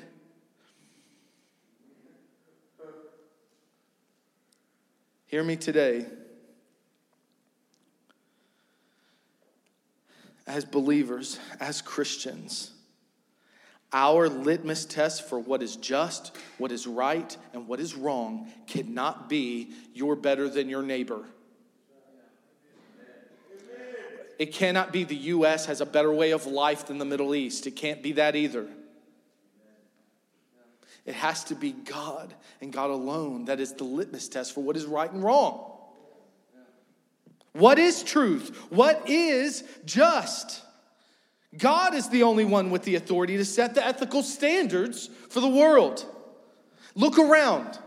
Hear 5.28 5.44
me 5.44 5.56
today. 5.56 6.06
As 10.50 10.66
believers, 10.66 11.40
as 11.60 11.80
Christians, 11.80 12.72
our 13.94 14.28
litmus 14.28 14.84
test 14.84 15.30
for 15.30 15.40
what 15.40 15.62
is 15.62 15.76
just, 15.76 16.36
what 16.58 16.72
is 16.72 16.88
right, 16.88 17.38
and 17.54 17.68
what 17.68 17.80
is 17.80 17.96
wrong 17.96 18.52
cannot 18.66 19.30
be 19.30 19.72
you're 19.94 20.16
better 20.16 20.50
than 20.50 20.68
your 20.68 20.82
neighbor. 20.82 21.24
It 24.40 24.54
cannot 24.54 24.92
be 24.92 25.04
the 25.04 25.16
U.S. 25.16 25.68
has 25.68 25.82
a 25.82 25.86
better 25.86 26.12
way 26.12 26.32
of 26.32 26.46
life 26.48 26.88
than 26.88 26.98
the 26.98 27.06
Middle 27.06 27.36
East. 27.36 27.68
It 27.68 27.76
can't 27.76 28.02
be 28.02 28.14
that 28.14 28.36
either. 28.36 28.68
It 31.06 31.14
has 31.14 31.44
to 31.46 31.56
be 31.56 31.74
God 31.74 32.34
and 32.62 32.74
God 32.74 32.90
alone 32.90 33.46
that 33.46 33.60
is 33.60 33.74
the 33.74 33.84
litmus 33.84 34.30
test 34.30 34.54
for 34.54 34.62
what 34.62 34.78
is 34.78 34.86
right 34.86 35.12
and 35.12 35.24
wrong. 35.24 35.79
What 37.54 37.80
is 37.80 38.04
truth? 38.04 38.56
What 38.70 39.10
is 39.10 39.64
just? 39.86 40.62
God 41.58 41.96
is 41.96 42.10
the 42.10 42.24
only 42.24 42.46
one 42.46 42.70
with 42.70 42.84
the 42.84 42.96
authority 42.96 43.38
to 43.38 43.46
set 43.46 43.74
the 43.74 43.86
ethical 43.86 44.22
standards 44.22 45.10
for 45.30 45.40
the 45.40 45.48
world. 45.48 46.06
Look 46.96 47.18
around. 47.18 47.80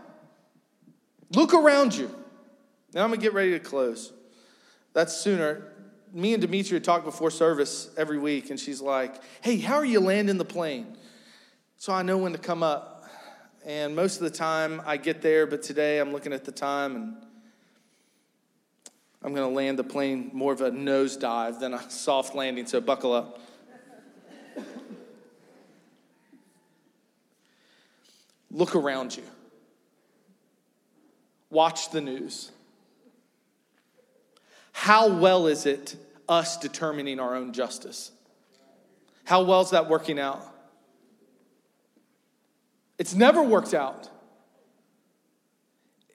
Look 1.31 1.53
around 1.53 1.95
you. 1.95 2.13
Now 2.93 3.03
I'm 3.03 3.09
going 3.09 3.19
to 3.19 3.23
get 3.23 3.33
ready 3.33 3.51
to 3.51 3.59
close. 3.59 4.11
That's 4.93 5.15
sooner. 5.15 5.69
Me 6.11 6.33
and 6.33 6.41
Demetria 6.41 6.79
talk 6.79 7.03
before 7.03 7.31
service 7.31 7.89
every 7.97 8.19
week, 8.19 8.51
and 8.51 8.59
she's 8.59 8.81
like, 8.81 9.15
Hey, 9.41 9.57
how 9.57 9.75
are 9.75 9.85
you 9.85 9.99
landing 9.99 10.37
the 10.37 10.45
plane? 10.45 10.97
So 11.77 11.91
I 11.91 12.03
know 12.03 12.17
when 12.17 12.33
to 12.33 12.37
come 12.37 12.63
up. 12.63 13.09
And 13.65 13.95
most 13.95 14.17
of 14.17 14.23
the 14.23 14.37
time 14.37 14.81
I 14.85 14.97
get 14.97 15.21
there, 15.21 15.47
but 15.47 15.63
today 15.63 15.99
I'm 15.99 16.11
looking 16.11 16.33
at 16.33 16.43
the 16.43 16.51
time 16.51 16.95
and 16.95 17.15
I'm 19.23 19.33
going 19.33 19.49
to 19.49 19.55
land 19.55 19.79
the 19.79 19.85
plane 19.85 20.31
more 20.33 20.51
of 20.51 20.59
a 20.59 20.69
nosedive 20.69 21.59
than 21.59 21.73
a 21.73 21.89
soft 21.89 22.35
landing, 22.35 22.65
so 22.65 22.81
buckle 22.81 23.13
up. 23.13 23.39
Look 28.51 28.75
around 28.75 29.15
you. 29.15 29.23
Watch 31.49 31.89
the 31.91 32.01
news. 32.01 32.51
how 34.71 35.07
well 35.07 35.47
is 35.47 35.65
it 35.65 35.95
us 36.27 36.57
determining 36.57 37.19
our 37.19 37.35
own 37.35 37.53
justice? 37.53 38.11
How 39.23 39.43
well 39.43 39.61
is 39.61 39.69
that 39.69 39.87
working 39.87 40.19
out? 40.19 40.45
It's 42.97 43.13
never 43.13 43.41
worked 43.41 43.73
out. 43.73 44.09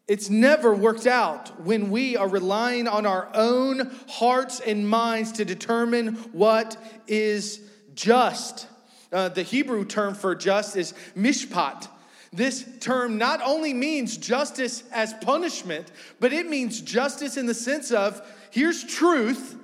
It's 0.08 0.30
never 0.30 0.74
worked 0.74 1.06
out 1.06 1.60
when 1.60 1.90
we 1.90 2.16
are 2.16 2.28
relying 2.28 2.88
on 2.88 3.04
our 3.04 3.28
own 3.34 3.94
hearts 4.08 4.58
and 4.58 4.88
minds 4.88 5.32
to 5.32 5.44
determine 5.44 6.14
what 6.32 6.78
is 7.06 7.60
just. 7.94 8.66
Uh, 9.12 9.28
the 9.28 9.42
Hebrew 9.42 9.84
term 9.84 10.14
for 10.14 10.34
just 10.34 10.76
is 10.76 10.94
mishpat. 11.14 11.88
This 12.32 12.66
term 12.80 13.18
not 13.18 13.42
only 13.44 13.74
means 13.74 14.16
justice 14.16 14.82
as 14.92 15.12
punishment, 15.14 15.92
but 16.20 16.32
it 16.32 16.48
means 16.48 16.80
justice 16.80 17.36
in 17.36 17.44
the 17.44 17.54
sense 17.54 17.90
of 17.90 18.22
here's 18.50 18.84
truth, 18.84 19.56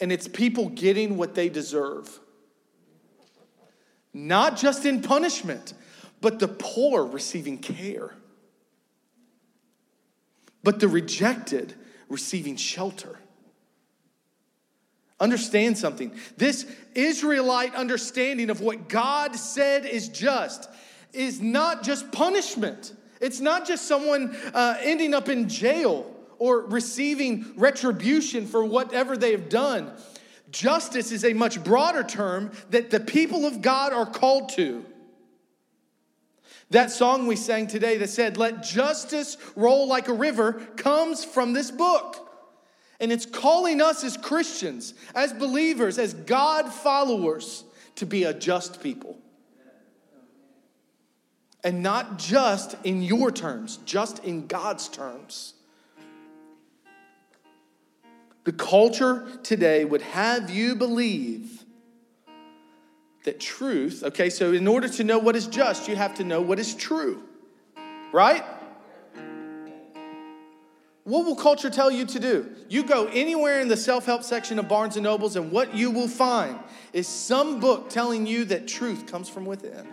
and 0.00 0.12
it's 0.12 0.28
people 0.28 0.68
getting 0.68 1.16
what 1.16 1.34
they 1.34 1.48
deserve. 1.48 2.20
Not 4.12 4.56
just 4.56 4.86
in 4.86 5.02
punishment, 5.02 5.74
but 6.24 6.38
the 6.38 6.48
poor 6.48 7.04
receiving 7.04 7.58
care, 7.58 8.14
but 10.62 10.80
the 10.80 10.88
rejected 10.88 11.74
receiving 12.08 12.56
shelter. 12.56 13.18
Understand 15.20 15.76
something. 15.76 16.12
This 16.38 16.64
Israelite 16.94 17.74
understanding 17.74 18.48
of 18.48 18.62
what 18.62 18.88
God 18.88 19.36
said 19.36 19.84
is 19.84 20.08
just 20.08 20.70
is 21.12 21.42
not 21.42 21.82
just 21.82 22.10
punishment. 22.10 22.94
It's 23.20 23.40
not 23.40 23.66
just 23.66 23.86
someone 23.86 24.34
uh, 24.54 24.78
ending 24.80 25.12
up 25.12 25.28
in 25.28 25.46
jail 25.50 26.10
or 26.38 26.60
receiving 26.60 27.52
retribution 27.54 28.46
for 28.46 28.64
whatever 28.64 29.18
they 29.18 29.32
have 29.32 29.50
done. 29.50 29.92
Justice 30.50 31.12
is 31.12 31.22
a 31.22 31.34
much 31.34 31.62
broader 31.62 32.02
term 32.02 32.50
that 32.70 32.90
the 32.90 33.00
people 33.00 33.44
of 33.44 33.60
God 33.60 33.92
are 33.92 34.06
called 34.06 34.48
to. 34.54 34.86
That 36.74 36.90
song 36.90 37.28
we 37.28 37.36
sang 37.36 37.68
today 37.68 37.98
that 37.98 38.10
said, 38.10 38.36
Let 38.36 38.64
justice 38.64 39.36
roll 39.54 39.86
like 39.86 40.08
a 40.08 40.12
river, 40.12 40.54
comes 40.74 41.24
from 41.24 41.52
this 41.52 41.70
book. 41.70 42.28
And 42.98 43.12
it's 43.12 43.26
calling 43.26 43.80
us 43.80 44.02
as 44.02 44.16
Christians, 44.16 44.92
as 45.14 45.32
believers, 45.32 46.00
as 46.00 46.14
God 46.14 46.72
followers, 46.72 47.62
to 47.94 48.06
be 48.06 48.24
a 48.24 48.34
just 48.34 48.82
people. 48.82 49.16
And 51.62 51.80
not 51.80 52.18
just 52.18 52.74
in 52.82 53.02
your 53.02 53.30
terms, 53.30 53.76
just 53.84 54.24
in 54.24 54.48
God's 54.48 54.88
terms. 54.88 55.54
The 58.42 58.52
culture 58.52 59.28
today 59.44 59.84
would 59.84 60.02
have 60.02 60.50
you 60.50 60.74
believe 60.74 61.63
that 63.24 63.40
truth, 63.40 64.02
okay, 64.04 64.30
so 64.30 64.52
in 64.52 64.68
order 64.68 64.88
to 64.88 65.04
know 65.04 65.18
what 65.18 65.34
is 65.34 65.46
just, 65.46 65.88
you 65.88 65.96
have 65.96 66.14
to 66.14 66.24
know 66.24 66.40
what 66.40 66.58
is 66.58 66.74
true, 66.74 67.22
right? 68.12 68.44
What 71.04 71.26
will 71.26 71.36
culture 71.36 71.68
tell 71.68 71.90
you 71.90 72.06
to 72.06 72.18
do? 72.18 72.50
You 72.68 72.84
go 72.84 73.06
anywhere 73.08 73.60
in 73.60 73.68
the 73.68 73.76
self 73.76 74.06
help 74.06 74.22
section 74.22 74.58
of 74.58 74.68
Barnes 74.68 74.96
and 74.96 75.04
Nobles, 75.04 75.36
and 75.36 75.50
what 75.50 75.74
you 75.74 75.90
will 75.90 76.08
find 76.08 76.58
is 76.92 77.06
some 77.06 77.60
book 77.60 77.90
telling 77.90 78.26
you 78.26 78.44
that 78.46 78.66
truth 78.66 79.06
comes 79.06 79.28
from 79.28 79.44
within. 79.44 79.86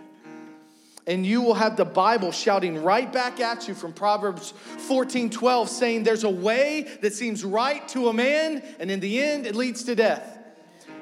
And 1.06 1.26
you 1.26 1.42
will 1.42 1.54
have 1.54 1.76
the 1.76 1.84
Bible 1.84 2.32
shouting 2.32 2.82
right 2.82 3.12
back 3.12 3.40
at 3.40 3.66
you 3.66 3.74
from 3.74 3.92
Proverbs 3.92 4.54
14 4.88 5.28
12, 5.28 5.68
saying, 5.68 6.02
There's 6.04 6.24
a 6.24 6.30
way 6.30 6.88
that 7.02 7.12
seems 7.12 7.44
right 7.44 7.86
to 7.88 8.08
a 8.08 8.12
man, 8.12 8.62
and 8.78 8.90
in 8.90 9.00
the 9.00 9.22
end, 9.22 9.46
it 9.46 9.54
leads 9.54 9.84
to 9.84 9.94
death. 9.94 10.38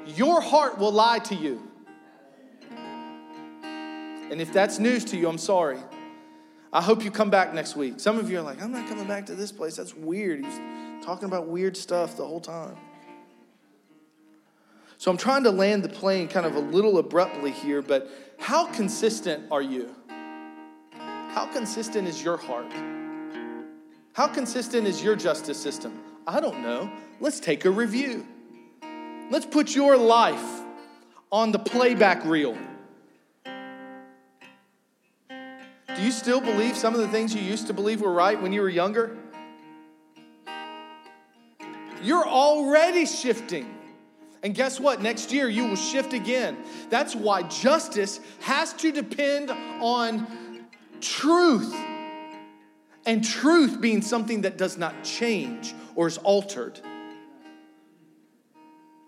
Your 0.07 0.41
heart 0.41 0.79
will 0.79 0.93
lie 0.93 1.19
to 1.21 1.35
you. 1.37 1.70
And 4.31 4.41
if 4.41 4.53
that's 4.53 4.79
news 4.79 5.05
to 5.07 5.17
you, 5.17 5.29
I'm 5.29 5.39
sorry. 5.39 5.79
I 6.73 6.81
hope 6.81 7.03
you 7.03 7.11
come 7.11 7.31
back 7.31 7.53
next 7.53 7.75
week. 7.75 7.99
Some 7.99 8.19
of 8.19 8.31
you 8.31 8.39
are 8.39 8.43
like, 8.43 8.63
I'm 8.63 8.71
not 8.71 8.89
coming 8.89 9.07
back 9.07 9.27
to 9.27 9.35
this 9.35 9.51
place. 9.51 9.77
That's 9.77 9.95
weird. 9.95 10.45
He's 10.45 10.61
talking 11.05 11.27
about 11.27 11.49
weird 11.49 11.77
stuff 11.77 12.17
the 12.17 12.25
whole 12.25 12.41
time. 12.41 12.77
So 14.99 15.11
I'm 15.11 15.17
trying 15.17 15.43
to 15.45 15.51
land 15.51 15.83
the 15.83 15.89
plane 15.89 16.29
kind 16.29 16.47
of 16.47 16.55
a 16.55 16.61
little 16.61 16.99
abruptly 16.99 17.51
here, 17.51 17.83
but 17.83 18.09
how 18.39 18.67
consistent 18.67 19.51
are 19.51 19.63
you? 19.63 19.95
How 20.89 21.49
consistent 21.53 22.07
is 22.07 22.23
your 22.23 22.37
heart? 22.37 22.71
How 24.13 24.29
consistent 24.29 24.87
is 24.87 25.03
your 25.03 25.17
justice 25.17 25.59
system? 25.59 25.99
I 26.27 26.39
don't 26.41 26.61
know. 26.63 26.93
Let's 27.19 27.41
take 27.41 27.65
a 27.65 27.71
review. 27.71 28.27
Let's 29.31 29.47
put 29.47 29.75
your 29.75 29.97
life 29.97 30.61
on 31.33 31.51
the 31.51 31.59
playback 31.59 32.25
reel. 32.25 32.57
Do 36.01 36.07
you 36.07 36.13
still 36.13 36.41
believe 36.41 36.79
some 36.79 36.95
of 36.95 37.01
the 37.01 37.09
things 37.09 37.35
you 37.35 37.43
used 37.43 37.67
to 37.67 37.75
believe 37.75 38.01
were 38.01 38.11
right 38.11 38.41
when 38.41 38.55
you 38.55 38.63
were 38.63 38.71
younger? 38.71 39.19
You're 42.03 42.27
already 42.27 43.05
shifting. 43.05 43.75
And 44.43 44.55
guess 44.55 44.81
what? 44.81 45.03
Next 45.03 45.31
year 45.31 45.47
you 45.51 45.67
will 45.67 45.77
shift 45.77 46.15
again. 46.15 46.57
That's 46.89 47.15
why 47.15 47.43
justice 47.43 48.19
has 48.41 48.73
to 48.75 48.93
depend 48.93 49.51
on 49.51 50.27
truth. 51.03 51.75
And 53.05 53.23
truth 53.23 53.79
being 53.79 54.01
something 54.01 54.41
that 54.41 54.57
does 54.57 54.79
not 54.79 55.05
change 55.05 55.75
or 55.97 56.07
is 56.07 56.17
altered. 56.17 56.81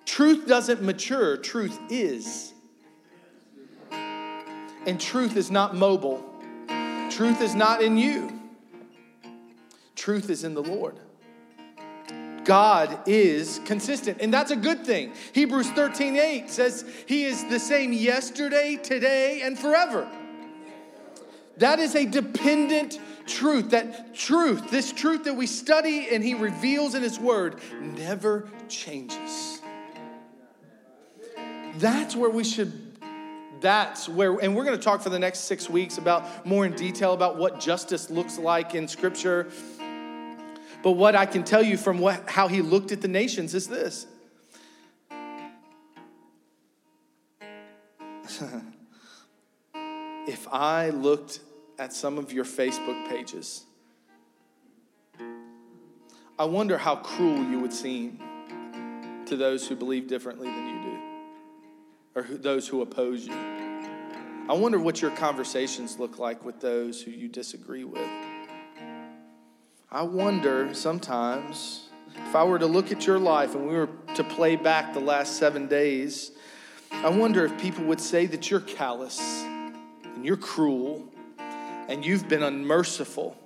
Truth 0.04 0.46
doesn't 0.46 0.82
mature, 0.82 1.38
truth 1.38 1.80
is. 1.88 2.52
And 3.90 5.00
truth 5.00 5.38
is 5.38 5.50
not 5.50 5.74
mobile. 5.74 6.28
Truth 7.16 7.42
is 7.42 7.54
not 7.54 7.82
in 7.82 7.98
you, 7.98 8.40
truth 9.94 10.30
is 10.30 10.44
in 10.44 10.54
the 10.54 10.62
Lord. 10.62 10.98
God 12.44 13.00
is 13.06 13.60
consistent, 13.66 14.18
and 14.22 14.32
that's 14.32 14.50
a 14.50 14.56
good 14.56 14.86
thing. 14.86 15.12
Hebrews 15.34 15.70
13 15.72 16.16
8 16.16 16.50
says 16.50 16.90
he 17.06 17.24
is 17.24 17.44
the 17.50 17.60
same 17.60 17.92
yesterday, 17.92 18.76
today, 18.82 19.42
and 19.42 19.58
forever. 19.58 20.10
That 21.58 21.78
is 21.78 21.94
a 21.94 22.06
dependent 22.06 22.98
truth. 23.26 23.70
That 23.70 24.14
truth, 24.14 24.70
this 24.70 24.90
truth 24.90 25.24
that 25.24 25.34
we 25.34 25.46
study 25.46 26.08
and 26.10 26.24
he 26.24 26.32
reveals 26.32 26.94
in 26.94 27.02
his 27.02 27.18
word, 27.18 27.60
never 27.78 28.48
changes. 28.68 29.60
That's 31.76 32.16
where 32.16 32.30
we 32.30 32.42
should 32.42 32.91
that's 33.62 34.08
where, 34.08 34.36
and 34.38 34.54
we're 34.54 34.64
going 34.64 34.76
to 34.76 34.82
talk 34.82 35.00
for 35.00 35.10
the 35.10 35.18
next 35.18 35.40
six 35.40 35.70
weeks 35.70 35.96
about 35.96 36.44
more 36.44 36.66
in 36.66 36.72
detail 36.72 37.14
about 37.14 37.38
what 37.38 37.60
justice 37.60 38.10
looks 38.10 38.38
like 38.38 38.74
in 38.74 38.88
Scripture. 38.88 39.48
But 40.82 40.92
what 40.92 41.14
I 41.14 41.26
can 41.26 41.44
tell 41.44 41.62
you 41.62 41.76
from 41.76 41.98
what, 41.98 42.28
how 42.28 42.48
he 42.48 42.60
looked 42.60 42.92
at 42.92 43.00
the 43.00 43.08
nations 43.08 43.54
is 43.54 43.68
this. 43.68 44.06
if 50.26 50.48
I 50.52 50.90
looked 50.90 51.40
at 51.78 51.92
some 51.92 52.18
of 52.18 52.32
your 52.32 52.44
Facebook 52.44 53.08
pages, 53.08 53.64
I 56.38 56.44
wonder 56.44 56.76
how 56.76 56.96
cruel 56.96 57.44
you 57.44 57.60
would 57.60 57.72
seem 57.72 58.18
to 59.26 59.36
those 59.36 59.68
who 59.68 59.76
believe 59.76 60.08
differently 60.08 60.48
than 60.48 60.68
you 60.68 60.82
do 60.82 60.98
or 62.14 62.22
who, 62.22 62.38
those 62.38 62.68
who 62.68 62.82
oppose 62.82 63.26
you. 63.26 63.51
I 64.52 64.54
wonder 64.54 64.78
what 64.78 65.00
your 65.00 65.12
conversations 65.12 65.98
look 65.98 66.18
like 66.18 66.44
with 66.44 66.60
those 66.60 67.00
who 67.00 67.10
you 67.10 67.26
disagree 67.26 67.84
with. 67.84 68.06
I 69.90 70.02
wonder 70.02 70.74
sometimes 70.74 71.88
if 72.14 72.36
I 72.36 72.44
were 72.44 72.58
to 72.58 72.66
look 72.66 72.92
at 72.92 73.06
your 73.06 73.18
life 73.18 73.54
and 73.54 73.66
we 73.66 73.74
were 73.74 73.88
to 74.14 74.22
play 74.22 74.56
back 74.56 74.92
the 74.92 75.00
last 75.00 75.38
seven 75.38 75.68
days, 75.68 76.32
I 76.90 77.08
wonder 77.08 77.46
if 77.46 77.58
people 77.62 77.84
would 77.84 77.98
say 77.98 78.26
that 78.26 78.50
you're 78.50 78.60
callous 78.60 79.18
and 79.42 80.22
you're 80.22 80.36
cruel 80.36 81.10
and 81.38 82.04
you've 82.04 82.28
been 82.28 82.42
unmerciful. 82.42 83.38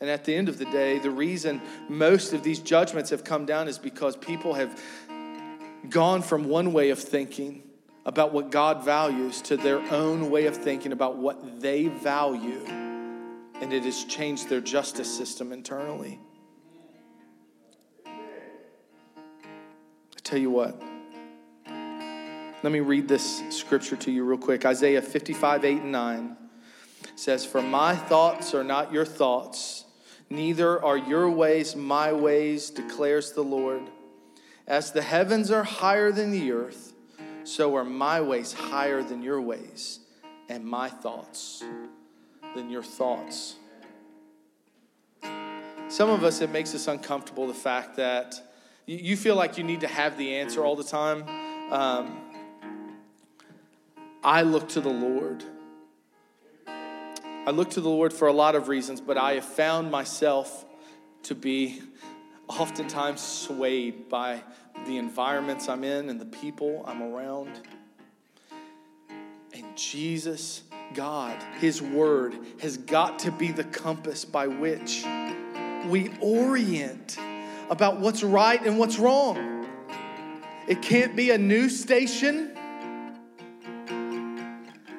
And 0.00 0.08
at 0.08 0.24
the 0.24 0.34
end 0.34 0.48
of 0.48 0.56
the 0.56 0.64
day, 0.64 0.98
the 0.98 1.10
reason 1.10 1.60
most 1.90 2.32
of 2.32 2.42
these 2.42 2.60
judgments 2.60 3.10
have 3.10 3.22
come 3.22 3.44
down 3.44 3.68
is 3.68 3.78
because 3.78 4.16
people 4.16 4.54
have 4.54 4.80
gone 5.90 6.22
from 6.22 6.48
one 6.48 6.72
way 6.72 6.88
of 6.88 6.98
thinking 6.98 7.64
about 8.06 8.32
what 8.32 8.50
God 8.50 8.82
values 8.82 9.42
to 9.42 9.58
their 9.58 9.80
own 9.92 10.30
way 10.30 10.46
of 10.46 10.56
thinking 10.56 10.92
about 10.92 11.18
what 11.18 11.60
they 11.60 11.88
value. 11.88 12.64
And 13.60 13.70
it 13.72 13.82
has 13.82 14.04
changed 14.04 14.48
their 14.48 14.62
justice 14.62 15.14
system 15.14 15.52
internally. 15.52 16.18
I 18.06 18.10
tell 20.22 20.38
you 20.38 20.50
what, 20.50 20.80
let 22.62 22.72
me 22.72 22.80
read 22.80 23.06
this 23.06 23.42
scripture 23.50 23.96
to 23.96 24.10
you 24.10 24.24
real 24.24 24.38
quick. 24.38 24.64
Isaiah 24.64 25.02
55, 25.02 25.64
8 25.64 25.82
and 25.82 25.92
9 25.92 26.36
says, 27.16 27.44
For 27.44 27.60
my 27.60 27.94
thoughts 27.94 28.54
are 28.54 28.64
not 28.64 28.90
your 28.92 29.04
thoughts, 29.04 29.84
Neither 30.28 30.82
are 30.82 30.96
your 30.96 31.30
ways 31.30 31.76
my 31.76 32.12
ways, 32.12 32.70
declares 32.70 33.32
the 33.32 33.44
Lord. 33.44 33.82
As 34.66 34.90
the 34.90 35.02
heavens 35.02 35.50
are 35.50 35.62
higher 35.62 36.10
than 36.10 36.32
the 36.32 36.50
earth, 36.50 36.85
so 37.46 37.76
are 37.76 37.84
my 37.84 38.20
ways 38.20 38.52
higher 38.52 39.02
than 39.02 39.22
your 39.22 39.40
ways, 39.40 40.00
and 40.48 40.64
my 40.64 40.88
thoughts 40.88 41.62
than 42.54 42.70
your 42.70 42.82
thoughts. 42.82 43.56
Some 45.88 46.10
of 46.10 46.24
us, 46.24 46.40
it 46.40 46.50
makes 46.50 46.74
us 46.74 46.88
uncomfortable 46.88 47.46
the 47.46 47.54
fact 47.54 47.96
that 47.96 48.34
you 48.86 49.16
feel 49.16 49.36
like 49.36 49.58
you 49.58 49.64
need 49.64 49.80
to 49.80 49.88
have 49.88 50.18
the 50.18 50.36
answer 50.36 50.64
all 50.64 50.74
the 50.74 50.84
time. 50.84 51.24
Um, 51.70 52.20
I 54.24 54.42
look 54.42 54.68
to 54.70 54.80
the 54.80 54.88
Lord. 54.88 55.44
I 56.66 57.50
look 57.50 57.70
to 57.70 57.80
the 57.80 57.88
Lord 57.88 58.12
for 58.12 58.26
a 58.26 58.32
lot 58.32 58.56
of 58.56 58.66
reasons, 58.66 59.00
but 59.00 59.16
I 59.16 59.34
have 59.34 59.44
found 59.44 59.92
myself 59.92 60.64
to 61.24 61.34
be 61.36 61.80
oftentimes 62.48 63.20
swayed 63.20 64.08
by 64.08 64.42
the 64.84 64.98
environments 64.98 65.68
I'm 65.68 65.84
in 65.84 66.08
and 66.08 66.20
the 66.20 66.26
people 66.26 66.84
I'm 66.86 67.02
around. 67.02 67.60
And 69.54 69.76
Jesus, 69.76 70.62
God, 70.94 71.42
His 71.58 71.80
Word, 71.80 72.34
has 72.60 72.76
got 72.76 73.18
to 73.20 73.30
be 73.30 73.52
the 73.52 73.64
compass 73.64 74.24
by 74.24 74.46
which 74.46 75.04
we 75.88 76.10
orient 76.20 77.16
about 77.70 78.00
what's 78.00 78.22
right 78.22 78.64
and 78.64 78.78
what's 78.78 78.98
wrong. 78.98 79.66
It 80.68 80.82
can't 80.82 81.16
be 81.16 81.30
a 81.30 81.38
news 81.38 81.80
station. 81.80 82.56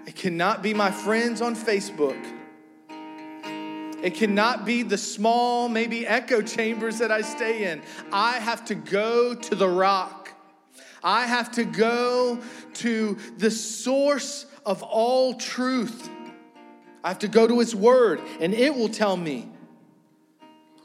It 0.06 0.16
cannot 0.16 0.64
be 0.64 0.74
my 0.74 0.92
friends 0.92 1.42
on 1.42 1.56
Facebook. 1.56 2.37
It 4.02 4.14
cannot 4.14 4.66
be 4.66 4.84
the 4.84 4.98
small, 4.98 5.70
maybe 5.70 6.06
echo 6.06 6.42
chambers 6.42 7.00
that 7.00 7.12
I 7.12 7.22
stay 7.22 7.72
in. 7.72 7.82
I 8.12 8.34
have 8.34 8.66
to 8.66 8.76
go 8.76 9.34
to 9.34 9.56
the 9.56 9.68
rock. 9.68 10.32
I 11.04 11.26
have 11.26 11.52
to 11.54 11.64
go 11.64 12.40
to 12.76 13.18
the 13.38 13.50
source 13.50 14.46
of 14.66 14.84
all 14.84 15.34
truth. 15.34 16.10
I 17.04 17.10
have 17.10 17.20
to 17.20 17.28
go 17.28 17.48
to 17.48 17.60
His 17.60 17.76
Word, 17.76 18.22
and 18.40 18.54
it 18.54 18.76
will 18.76 18.90
tell 18.90 19.16
me 19.16 19.50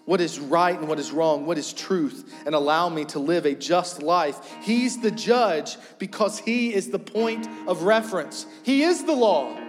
what 0.05 0.21
is 0.21 0.39
right 0.39 0.79
and 0.79 0.89
what 0.89 0.99
is 0.99 1.13
wrong, 1.13 1.47
what 1.47 1.59
is 1.59 1.73
truth, 1.73 2.33
and 2.47 2.55
allow 2.55 2.89
me 2.89 3.05
to 3.07 3.19
live 3.19 3.47
a 3.47 3.55
just 3.55 4.03
life. 4.03 4.57
He's 4.63 5.01
the 5.01 5.11
judge 5.11 5.77
because 5.99 6.39
He 6.39 6.75
is 6.75 6.91
the 6.91 6.99
point 6.99 7.49
of 7.67 7.83
reference, 7.83 8.47
He 8.63 8.83
is 8.83 9.05
the 9.05 9.15
law. 9.15 9.62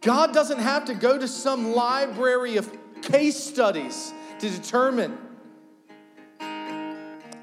God 0.00 0.32
doesn't 0.32 0.60
have 0.60 0.86
to 0.86 0.94
go 0.94 1.18
to 1.18 1.28
some 1.28 1.72
library 1.72 2.56
of 2.56 2.70
case 3.02 3.36
studies 3.36 4.14
to 4.38 4.48
determine 4.48 5.18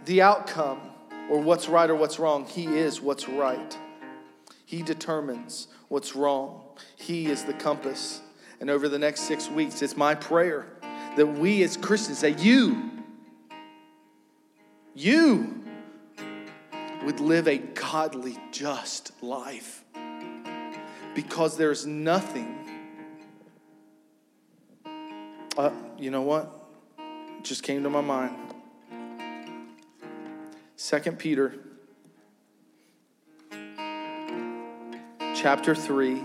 the 0.05 0.21
outcome 0.21 0.81
or 1.29 1.39
what's 1.39 1.69
right 1.69 1.89
or 1.89 1.95
what's 1.95 2.17
wrong. 2.17 2.45
He 2.45 2.65
is 2.65 2.99
what's 2.99 3.29
right. 3.29 3.77
He 4.65 4.81
determines 4.81 5.67
what's 5.87 6.15
wrong. 6.15 6.63
He 6.95 7.27
is 7.27 7.43
the 7.43 7.53
compass. 7.53 8.21
And 8.59 8.69
over 8.71 8.89
the 8.89 8.99
next 8.99 9.21
six 9.21 9.49
weeks, 9.49 9.81
it's 9.83 9.95
my 9.95 10.15
prayer 10.15 10.67
that 11.15 11.27
we 11.27 11.61
as 11.63 11.77
Christians, 11.77 12.21
that 12.21 12.39
you, 12.39 12.91
you 14.95 15.63
would 17.03 17.19
live 17.19 17.47
a 17.47 17.59
godly, 17.59 18.37
just 18.51 19.11
life 19.21 19.83
because 21.18 21.57
there's 21.57 21.88
nothing. 21.88 22.55
Uh, 25.57 25.72
you 25.97 26.11
know 26.11 26.22
what? 26.22 26.53
It 26.99 27.43
just 27.43 27.63
came 27.63 27.82
to 27.82 27.89
my 27.89 28.01
mind. 28.01 28.36
Second 30.76 31.18
Peter 31.18 31.55
chapter 35.34 35.74
3 35.74 36.22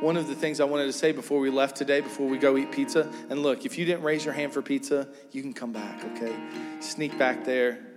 One 0.00 0.16
of 0.16 0.26
the 0.26 0.34
things 0.34 0.58
I 0.58 0.64
wanted 0.64 0.86
to 0.86 0.92
say 0.92 1.12
before 1.12 1.38
we 1.38 1.50
left 1.50 1.76
today, 1.76 2.00
before 2.00 2.26
we 2.26 2.38
go 2.38 2.56
eat 2.56 2.72
pizza, 2.72 3.08
and 3.30 3.44
look, 3.44 3.64
if 3.64 3.78
you 3.78 3.84
didn't 3.84 4.02
raise 4.02 4.24
your 4.24 4.34
hand 4.34 4.52
for 4.52 4.62
pizza, 4.62 5.06
you 5.30 5.42
can 5.42 5.52
come 5.52 5.72
back, 5.72 6.04
okay? 6.16 6.34
Sneak 6.80 7.16
back 7.16 7.44
there. 7.44 7.87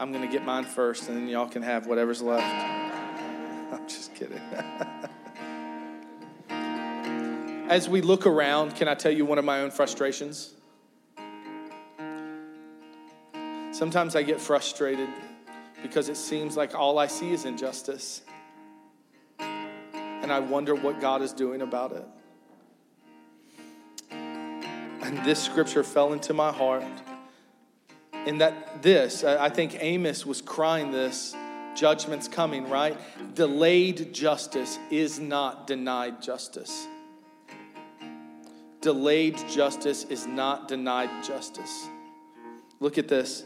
I'm 0.00 0.12
going 0.12 0.26
to 0.26 0.32
get 0.32 0.46
mine 0.46 0.64
first, 0.64 1.08
and 1.10 1.16
then 1.18 1.28
y'all 1.28 1.46
can 1.46 1.60
have 1.60 1.86
whatever's 1.86 2.22
left. 2.22 2.42
I'm 3.72 3.86
just 3.86 4.14
kidding. 4.14 4.40
As 7.68 7.86
we 7.86 8.00
look 8.00 8.26
around, 8.26 8.74
can 8.76 8.88
I 8.88 8.94
tell 8.94 9.12
you 9.12 9.26
one 9.26 9.36
of 9.36 9.44
my 9.44 9.60
own 9.60 9.70
frustrations? 9.70 10.54
Sometimes 13.72 14.16
I 14.16 14.22
get 14.22 14.40
frustrated 14.40 15.10
because 15.82 16.08
it 16.08 16.16
seems 16.16 16.56
like 16.56 16.74
all 16.74 16.98
I 16.98 17.06
see 17.06 17.32
is 17.32 17.44
injustice. 17.44 18.22
And 19.38 20.32
I 20.32 20.40
wonder 20.40 20.74
what 20.74 20.98
God 21.02 21.20
is 21.20 21.34
doing 21.34 21.60
about 21.60 21.92
it. 21.92 22.04
And 24.10 25.22
this 25.26 25.42
scripture 25.42 25.84
fell 25.84 26.14
into 26.14 26.32
my 26.32 26.50
heart 26.52 26.84
and 28.26 28.40
that 28.40 28.82
this, 28.82 29.24
I 29.24 29.48
think 29.48 29.76
Amos 29.80 30.26
was 30.26 30.42
crying 30.42 30.90
this 30.90 31.34
judgment's 31.74 32.28
coming, 32.28 32.68
right? 32.68 32.96
Delayed 33.34 34.12
justice 34.12 34.78
is 34.90 35.18
not 35.18 35.66
denied 35.66 36.20
justice. 36.20 36.86
Delayed 38.80 39.36
justice 39.48 40.04
is 40.04 40.26
not 40.26 40.68
denied 40.68 41.24
justice. 41.24 41.88
Look 42.80 42.98
at 42.98 43.08
this. 43.08 43.44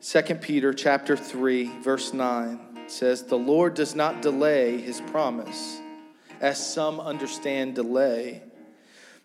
2 0.00 0.22
Peter 0.36 0.74
chapter 0.74 1.16
3 1.16 1.80
verse 1.80 2.12
9 2.12 2.60
says 2.88 3.22
the 3.22 3.38
Lord 3.38 3.72
does 3.72 3.94
not 3.94 4.20
delay 4.20 4.78
his 4.78 5.00
promise 5.00 5.80
as 6.42 6.74
some 6.74 7.00
understand 7.00 7.74
delay 7.74 8.42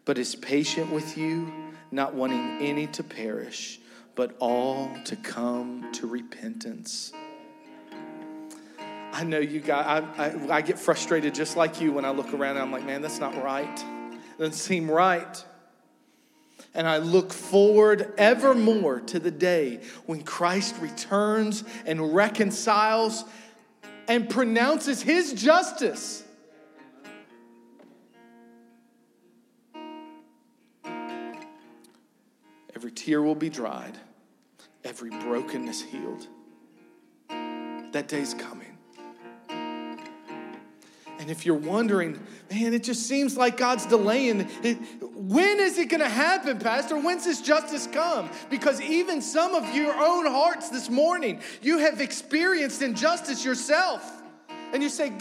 but 0.05 0.17
is 0.17 0.35
patient 0.35 0.89
with 0.89 1.17
you 1.17 1.51
not 1.91 2.13
wanting 2.13 2.59
any 2.61 2.87
to 2.87 3.03
perish 3.03 3.78
but 4.19 4.35
all 4.39 4.91
to 5.05 5.15
come 5.15 5.89
to 5.93 6.05
repentance. 6.05 7.13
I 9.13 9.23
know 9.23 9.39
you 9.39 9.61
got, 9.61 9.85
I, 10.19 10.25
I, 10.25 10.57
I, 10.57 10.61
get 10.61 10.77
frustrated 10.77 11.33
just 11.33 11.55
like 11.55 11.79
you 11.79 11.93
when 11.93 12.03
I 12.03 12.09
look 12.09 12.33
around 12.33 12.57
and 12.57 12.65
I'm 12.65 12.71
like, 12.73 12.83
man, 12.85 13.01
that's 13.01 13.19
not 13.21 13.41
right. 13.41 13.79
It 14.11 14.37
doesn't 14.37 14.55
seem 14.55 14.91
right. 14.91 15.45
And 16.73 16.85
I 16.85 16.97
look 16.97 17.31
forward 17.31 18.13
evermore 18.17 18.99
to 18.99 19.19
the 19.19 19.31
day 19.31 19.79
when 20.05 20.23
Christ 20.23 20.75
returns 20.81 21.63
and 21.85 22.13
reconciles 22.13 23.23
and 24.09 24.29
pronounces 24.29 25.01
his 25.01 25.31
justice. 25.31 26.25
Every 32.75 32.91
tear 32.91 33.21
will 33.21 33.33
be 33.33 33.47
dried 33.47 33.97
every 34.83 35.09
brokenness 35.09 35.81
healed. 35.81 36.27
That 37.29 38.07
day's 38.07 38.33
coming. 38.33 38.77
And 41.19 41.29
if 41.29 41.45
you're 41.45 41.55
wondering, 41.55 42.17
man, 42.49 42.73
it 42.73 42.83
just 42.83 43.05
seems 43.05 43.35
like 43.35 43.57
God's 43.57 43.85
delaying. 43.85 44.49
It, 44.63 44.77
when 45.01 45.59
is 45.59 45.77
it 45.77 45.89
going 45.89 45.99
to 45.99 46.07
happen, 46.07 46.59
Pastor? 46.59 46.97
When's 46.97 47.25
this 47.25 47.41
justice 47.41 47.87
come? 47.87 48.29
Because 48.49 48.79
even 48.79 49.21
some 49.21 49.53
of 49.53 49.75
your 49.75 49.93
own 49.93 50.25
hearts 50.25 50.69
this 50.69 50.89
morning, 50.89 51.41
you 51.61 51.79
have 51.79 51.99
experienced 51.99 52.81
injustice 52.81 53.43
yourself. 53.43 54.21
And 54.71 54.81
you 54.81 54.87
say, 54.87 55.11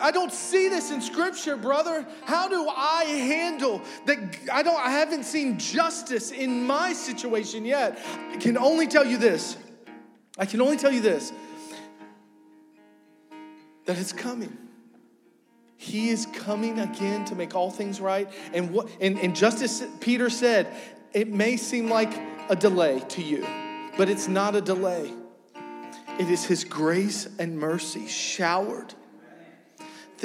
I 0.00 0.10
don't 0.10 0.32
see 0.32 0.68
this 0.68 0.90
in 0.90 1.00
scripture, 1.00 1.56
brother. 1.56 2.06
How 2.24 2.48
do 2.48 2.68
I 2.68 3.04
handle 3.04 3.82
that? 4.06 4.18
I 4.52 4.62
don't 4.62 4.78
I 4.78 4.90
haven't 4.90 5.24
seen 5.24 5.58
justice 5.58 6.30
in 6.30 6.66
my 6.66 6.92
situation 6.92 7.64
yet. 7.64 7.98
I 8.32 8.36
can 8.36 8.56
only 8.56 8.86
tell 8.86 9.06
you 9.06 9.18
this. 9.18 9.56
I 10.38 10.46
can 10.46 10.60
only 10.60 10.76
tell 10.76 10.92
you 10.92 11.00
this 11.00 11.32
that 13.86 13.98
it's 13.98 14.12
coming. 14.12 14.56
He 15.76 16.08
is 16.08 16.26
coming 16.26 16.78
again 16.78 17.24
to 17.26 17.34
make 17.34 17.54
all 17.54 17.70
things 17.70 18.00
right. 18.00 18.28
And 18.52 18.70
what 18.70 18.88
and, 19.00 19.18
and 19.18 19.36
just 19.36 19.62
as 19.62 19.86
Peter 20.00 20.30
said, 20.30 20.74
it 21.12 21.28
may 21.28 21.56
seem 21.56 21.88
like 21.88 22.12
a 22.48 22.56
delay 22.56 23.00
to 23.10 23.22
you, 23.22 23.46
but 23.96 24.08
it's 24.08 24.28
not 24.28 24.54
a 24.54 24.60
delay. 24.60 25.12
It 26.18 26.30
is 26.30 26.44
his 26.44 26.64
grace 26.64 27.28
and 27.38 27.58
mercy 27.58 28.06
showered 28.06 28.94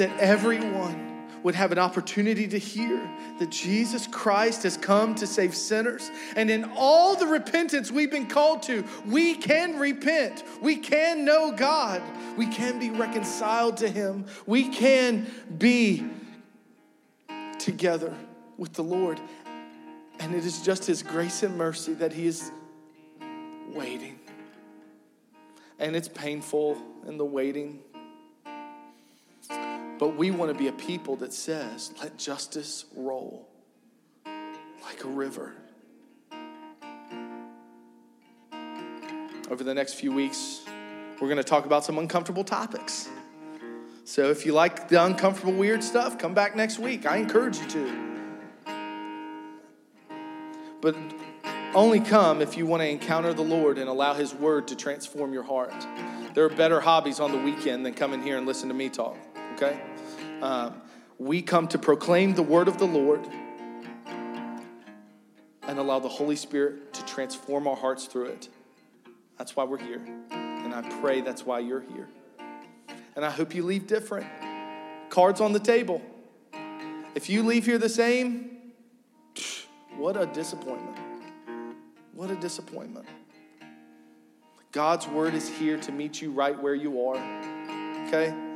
that 0.00 0.18
everyone 0.18 1.28
would 1.42 1.54
have 1.54 1.72
an 1.72 1.78
opportunity 1.78 2.48
to 2.48 2.58
hear 2.58 2.98
that 3.38 3.50
Jesus 3.50 4.06
Christ 4.06 4.62
has 4.62 4.78
come 4.78 5.14
to 5.16 5.26
save 5.26 5.54
sinners. 5.54 6.10
And 6.36 6.50
in 6.50 6.70
all 6.74 7.16
the 7.16 7.26
repentance 7.26 7.92
we've 7.92 8.10
been 8.10 8.26
called 8.26 8.62
to, 8.64 8.82
we 9.06 9.34
can 9.34 9.78
repent. 9.78 10.42
We 10.62 10.76
can 10.76 11.26
know 11.26 11.52
God. 11.52 12.02
We 12.38 12.46
can 12.46 12.78
be 12.78 12.88
reconciled 12.88 13.76
to 13.78 13.90
Him. 13.90 14.24
We 14.46 14.68
can 14.68 15.26
be 15.58 16.06
together 17.58 18.14
with 18.56 18.72
the 18.72 18.84
Lord. 18.84 19.20
And 20.18 20.34
it 20.34 20.46
is 20.46 20.62
just 20.62 20.86
His 20.86 21.02
grace 21.02 21.42
and 21.42 21.58
mercy 21.58 21.92
that 21.94 22.14
He 22.14 22.26
is 22.26 22.50
waiting. 23.74 24.18
And 25.78 25.94
it's 25.94 26.08
painful 26.08 26.78
in 27.06 27.18
the 27.18 27.24
waiting. 27.26 27.80
But 30.00 30.16
we 30.16 30.30
want 30.30 30.50
to 30.50 30.58
be 30.58 30.68
a 30.68 30.72
people 30.72 31.16
that 31.16 31.30
says, 31.30 31.92
let 32.00 32.16
justice 32.16 32.86
roll 32.96 33.46
like 34.82 35.04
a 35.04 35.08
river. 35.08 35.52
Over 39.50 39.62
the 39.62 39.74
next 39.74 39.94
few 39.94 40.10
weeks, 40.10 40.62
we're 41.20 41.28
going 41.28 41.36
to 41.36 41.44
talk 41.44 41.66
about 41.66 41.84
some 41.84 41.98
uncomfortable 41.98 42.44
topics. 42.44 43.10
So 44.06 44.30
if 44.30 44.46
you 44.46 44.54
like 44.54 44.88
the 44.88 45.04
uncomfortable, 45.04 45.52
weird 45.52 45.84
stuff, 45.84 46.16
come 46.16 46.32
back 46.32 46.56
next 46.56 46.78
week. 46.78 47.04
I 47.04 47.18
encourage 47.18 47.58
you 47.58 47.68
to. 47.68 48.32
But 50.80 50.96
only 51.74 52.00
come 52.00 52.40
if 52.40 52.56
you 52.56 52.64
want 52.64 52.80
to 52.80 52.88
encounter 52.88 53.34
the 53.34 53.42
Lord 53.42 53.76
and 53.76 53.86
allow 53.86 54.14
His 54.14 54.32
word 54.32 54.66
to 54.68 54.76
transform 54.76 55.34
your 55.34 55.42
heart. 55.42 55.74
There 56.32 56.46
are 56.46 56.48
better 56.48 56.80
hobbies 56.80 57.20
on 57.20 57.32
the 57.32 57.38
weekend 57.38 57.84
than 57.84 57.92
coming 57.92 58.22
here 58.22 58.38
and 58.38 58.46
listen 58.46 58.68
to 58.68 58.74
me 58.74 58.88
talk, 58.88 59.18
okay? 59.56 59.78
Um, 60.42 60.80
we 61.18 61.42
come 61.42 61.68
to 61.68 61.78
proclaim 61.78 62.34
the 62.34 62.42
word 62.42 62.66
of 62.66 62.78
the 62.78 62.86
Lord 62.86 63.26
and 65.62 65.78
allow 65.78 65.98
the 65.98 66.08
Holy 66.08 66.36
Spirit 66.36 66.94
to 66.94 67.04
transform 67.04 67.68
our 67.68 67.76
hearts 67.76 68.06
through 68.06 68.26
it. 68.26 68.48
That's 69.36 69.54
why 69.54 69.64
we're 69.64 69.78
here. 69.78 70.02
And 70.30 70.74
I 70.74 70.82
pray 71.00 71.20
that's 71.20 71.44
why 71.44 71.58
you're 71.58 71.82
here. 71.82 72.08
And 73.16 73.24
I 73.24 73.30
hope 73.30 73.54
you 73.54 73.64
leave 73.64 73.86
different. 73.86 74.26
Cards 75.10 75.40
on 75.40 75.52
the 75.52 75.60
table. 75.60 76.00
If 77.14 77.28
you 77.28 77.42
leave 77.42 77.66
here 77.66 77.78
the 77.78 77.88
same, 77.88 78.58
what 79.96 80.16
a 80.16 80.26
disappointment. 80.26 80.96
What 82.14 82.30
a 82.30 82.36
disappointment. 82.36 83.06
God's 84.72 85.06
word 85.08 85.34
is 85.34 85.48
here 85.48 85.78
to 85.78 85.92
meet 85.92 86.22
you 86.22 86.30
right 86.30 86.60
where 86.60 86.74
you 86.74 87.06
are. 87.06 87.16
Okay? 88.06 88.49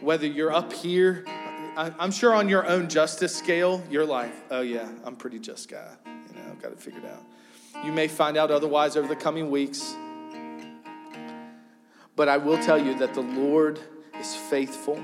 Whether 0.00 0.26
you're 0.26 0.52
up 0.52 0.72
here, 0.72 1.24
I'm 1.76 2.10
sure 2.10 2.34
on 2.34 2.48
your 2.48 2.66
own 2.66 2.88
justice 2.88 3.36
scale, 3.36 3.82
you're 3.90 4.06
like, 4.06 4.32
oh 4.50 4.62
yeah, 4.62 4.88
I'm 5.04 5.14
pretty 5.14 5.38
just 5.38 5.68
guy. 5.70 5.92
You 6.06 6.36
know, 6.36 6.50
I've 6.50 6.62
got 6.62 6.72
it 6.72 6.80
figured 6.80 7.04
out. 7.04 7.22
You 7.84 7.92
may 7.92 8.08
find 8.08 8.36
out 8.36 8.50
otherwise 8.50 8.96
over 8.96 9.08
the 9.08 9.16
coming 9.16 9.50
weeks. 9.50 9.94
But 12.16 12.28
I 12.28 12.36
will 12.36 12.58
tell 12.58 12.78
you 12.78 12.98
that 12.98 13.14
the 13.14 13.22
Lord 13.22 13.78
is 14.18 14.34
faithful. 14.34 15.02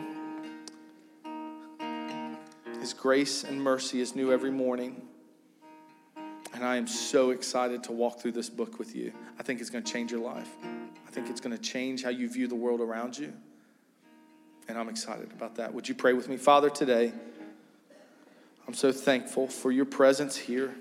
His 2.81 2.93
grace 2.93 3.45
and 3.45 3.63
mercy 3.63 4.01
is 4.01 4.15
new 4.15 4.33
every 4.33 4.51
morning. 4.51 5.03
And 6.55 6.65
I 6.65 6.77
am 6.77 6.87
so 6.87 7.31
excited 7.31 7.85
to 7.85 7.93
walk 7.93 8.21
through 8.21 8.33
this 8.33 8.49
book 8.49 8.79
with 8.79 8.97
you. 8.97 9.13
I 9.39 9.43
think 9.43 9.61
it's 9.61 9.71
going 9.71 9.85
to 9.85 9.93
change 9.93 10.11
your 10.11 10.21
life. 10.21 10.49
I 11.07 11.11
think 11.11 11.29
it's 11.29 11.41
going 11.41 11.57
to 11.57 11.63
change 11.63 12.03
how 12.03 12.11
you 12.11 12.29
view 12.29 12.49
the 12.49 12.55
world 12.55 12.81
around 12.81 13.19
you. 13.19 13.35
And 14.69 14.77
I'm 14.77 14.89
excited 14.89 15.31
about 15.33 15.57
that. 15.57 15.73
Would 15.73 15.89
you 15.89 15.95
pray 15.95 16.13
with 16.13 16.29
me? 16.29 16.37
Father, 16.37 16.71
today, 16.71 17.13
I'm 18.67 18.75
so 18.75 18.91
thankful 18.91 19.47
for 19.47 19.71
your 19.71 19.85
presence 19.85 20.37
here. 20.37 20.75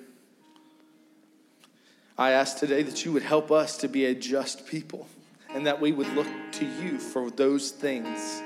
I 2.17 2.31
ask 2.31 2.57
today 2.57 2.81
that 2.83 3.05
you 3.05 3.11
would 3.11 3.23
help 3.23 3.51
us 3.51 3.77
to 3.77 3.88
be 3.88 4.05
a 4.05 4.15
just 4.15 4.65
people 4.65 5.07
and 5.53 5.67
that 5.67 5.79
we 5.79 5.91
would 5.91 6.11
look 6.15 6.27
to 6.53 6.65
you 6.65 6.97
for 6.97 7.29
those 7.29 7.71
things. 7.71 8.41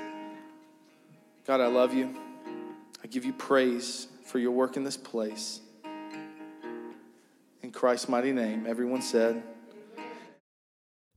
God, 1.46 1.60
I 1.60 1.68
love 1.68 1.94
you. 1.94 2.14
I 3.02 3.06
give 3.06 3.24
you 3.24 3.32
praise 3.32 4.08
for 4.24 4.38
your 4.38 4.50
work 4.50 4.76
in 4.76 4.84
this 4.84 4.96
place. 4.96 5.60
In 7.62 7.72
Christ's 7.72 8.08
mighty 8.08 8.32
name, 8.32 8.66
everyone 8.66 9.02
said, 9.02 9.42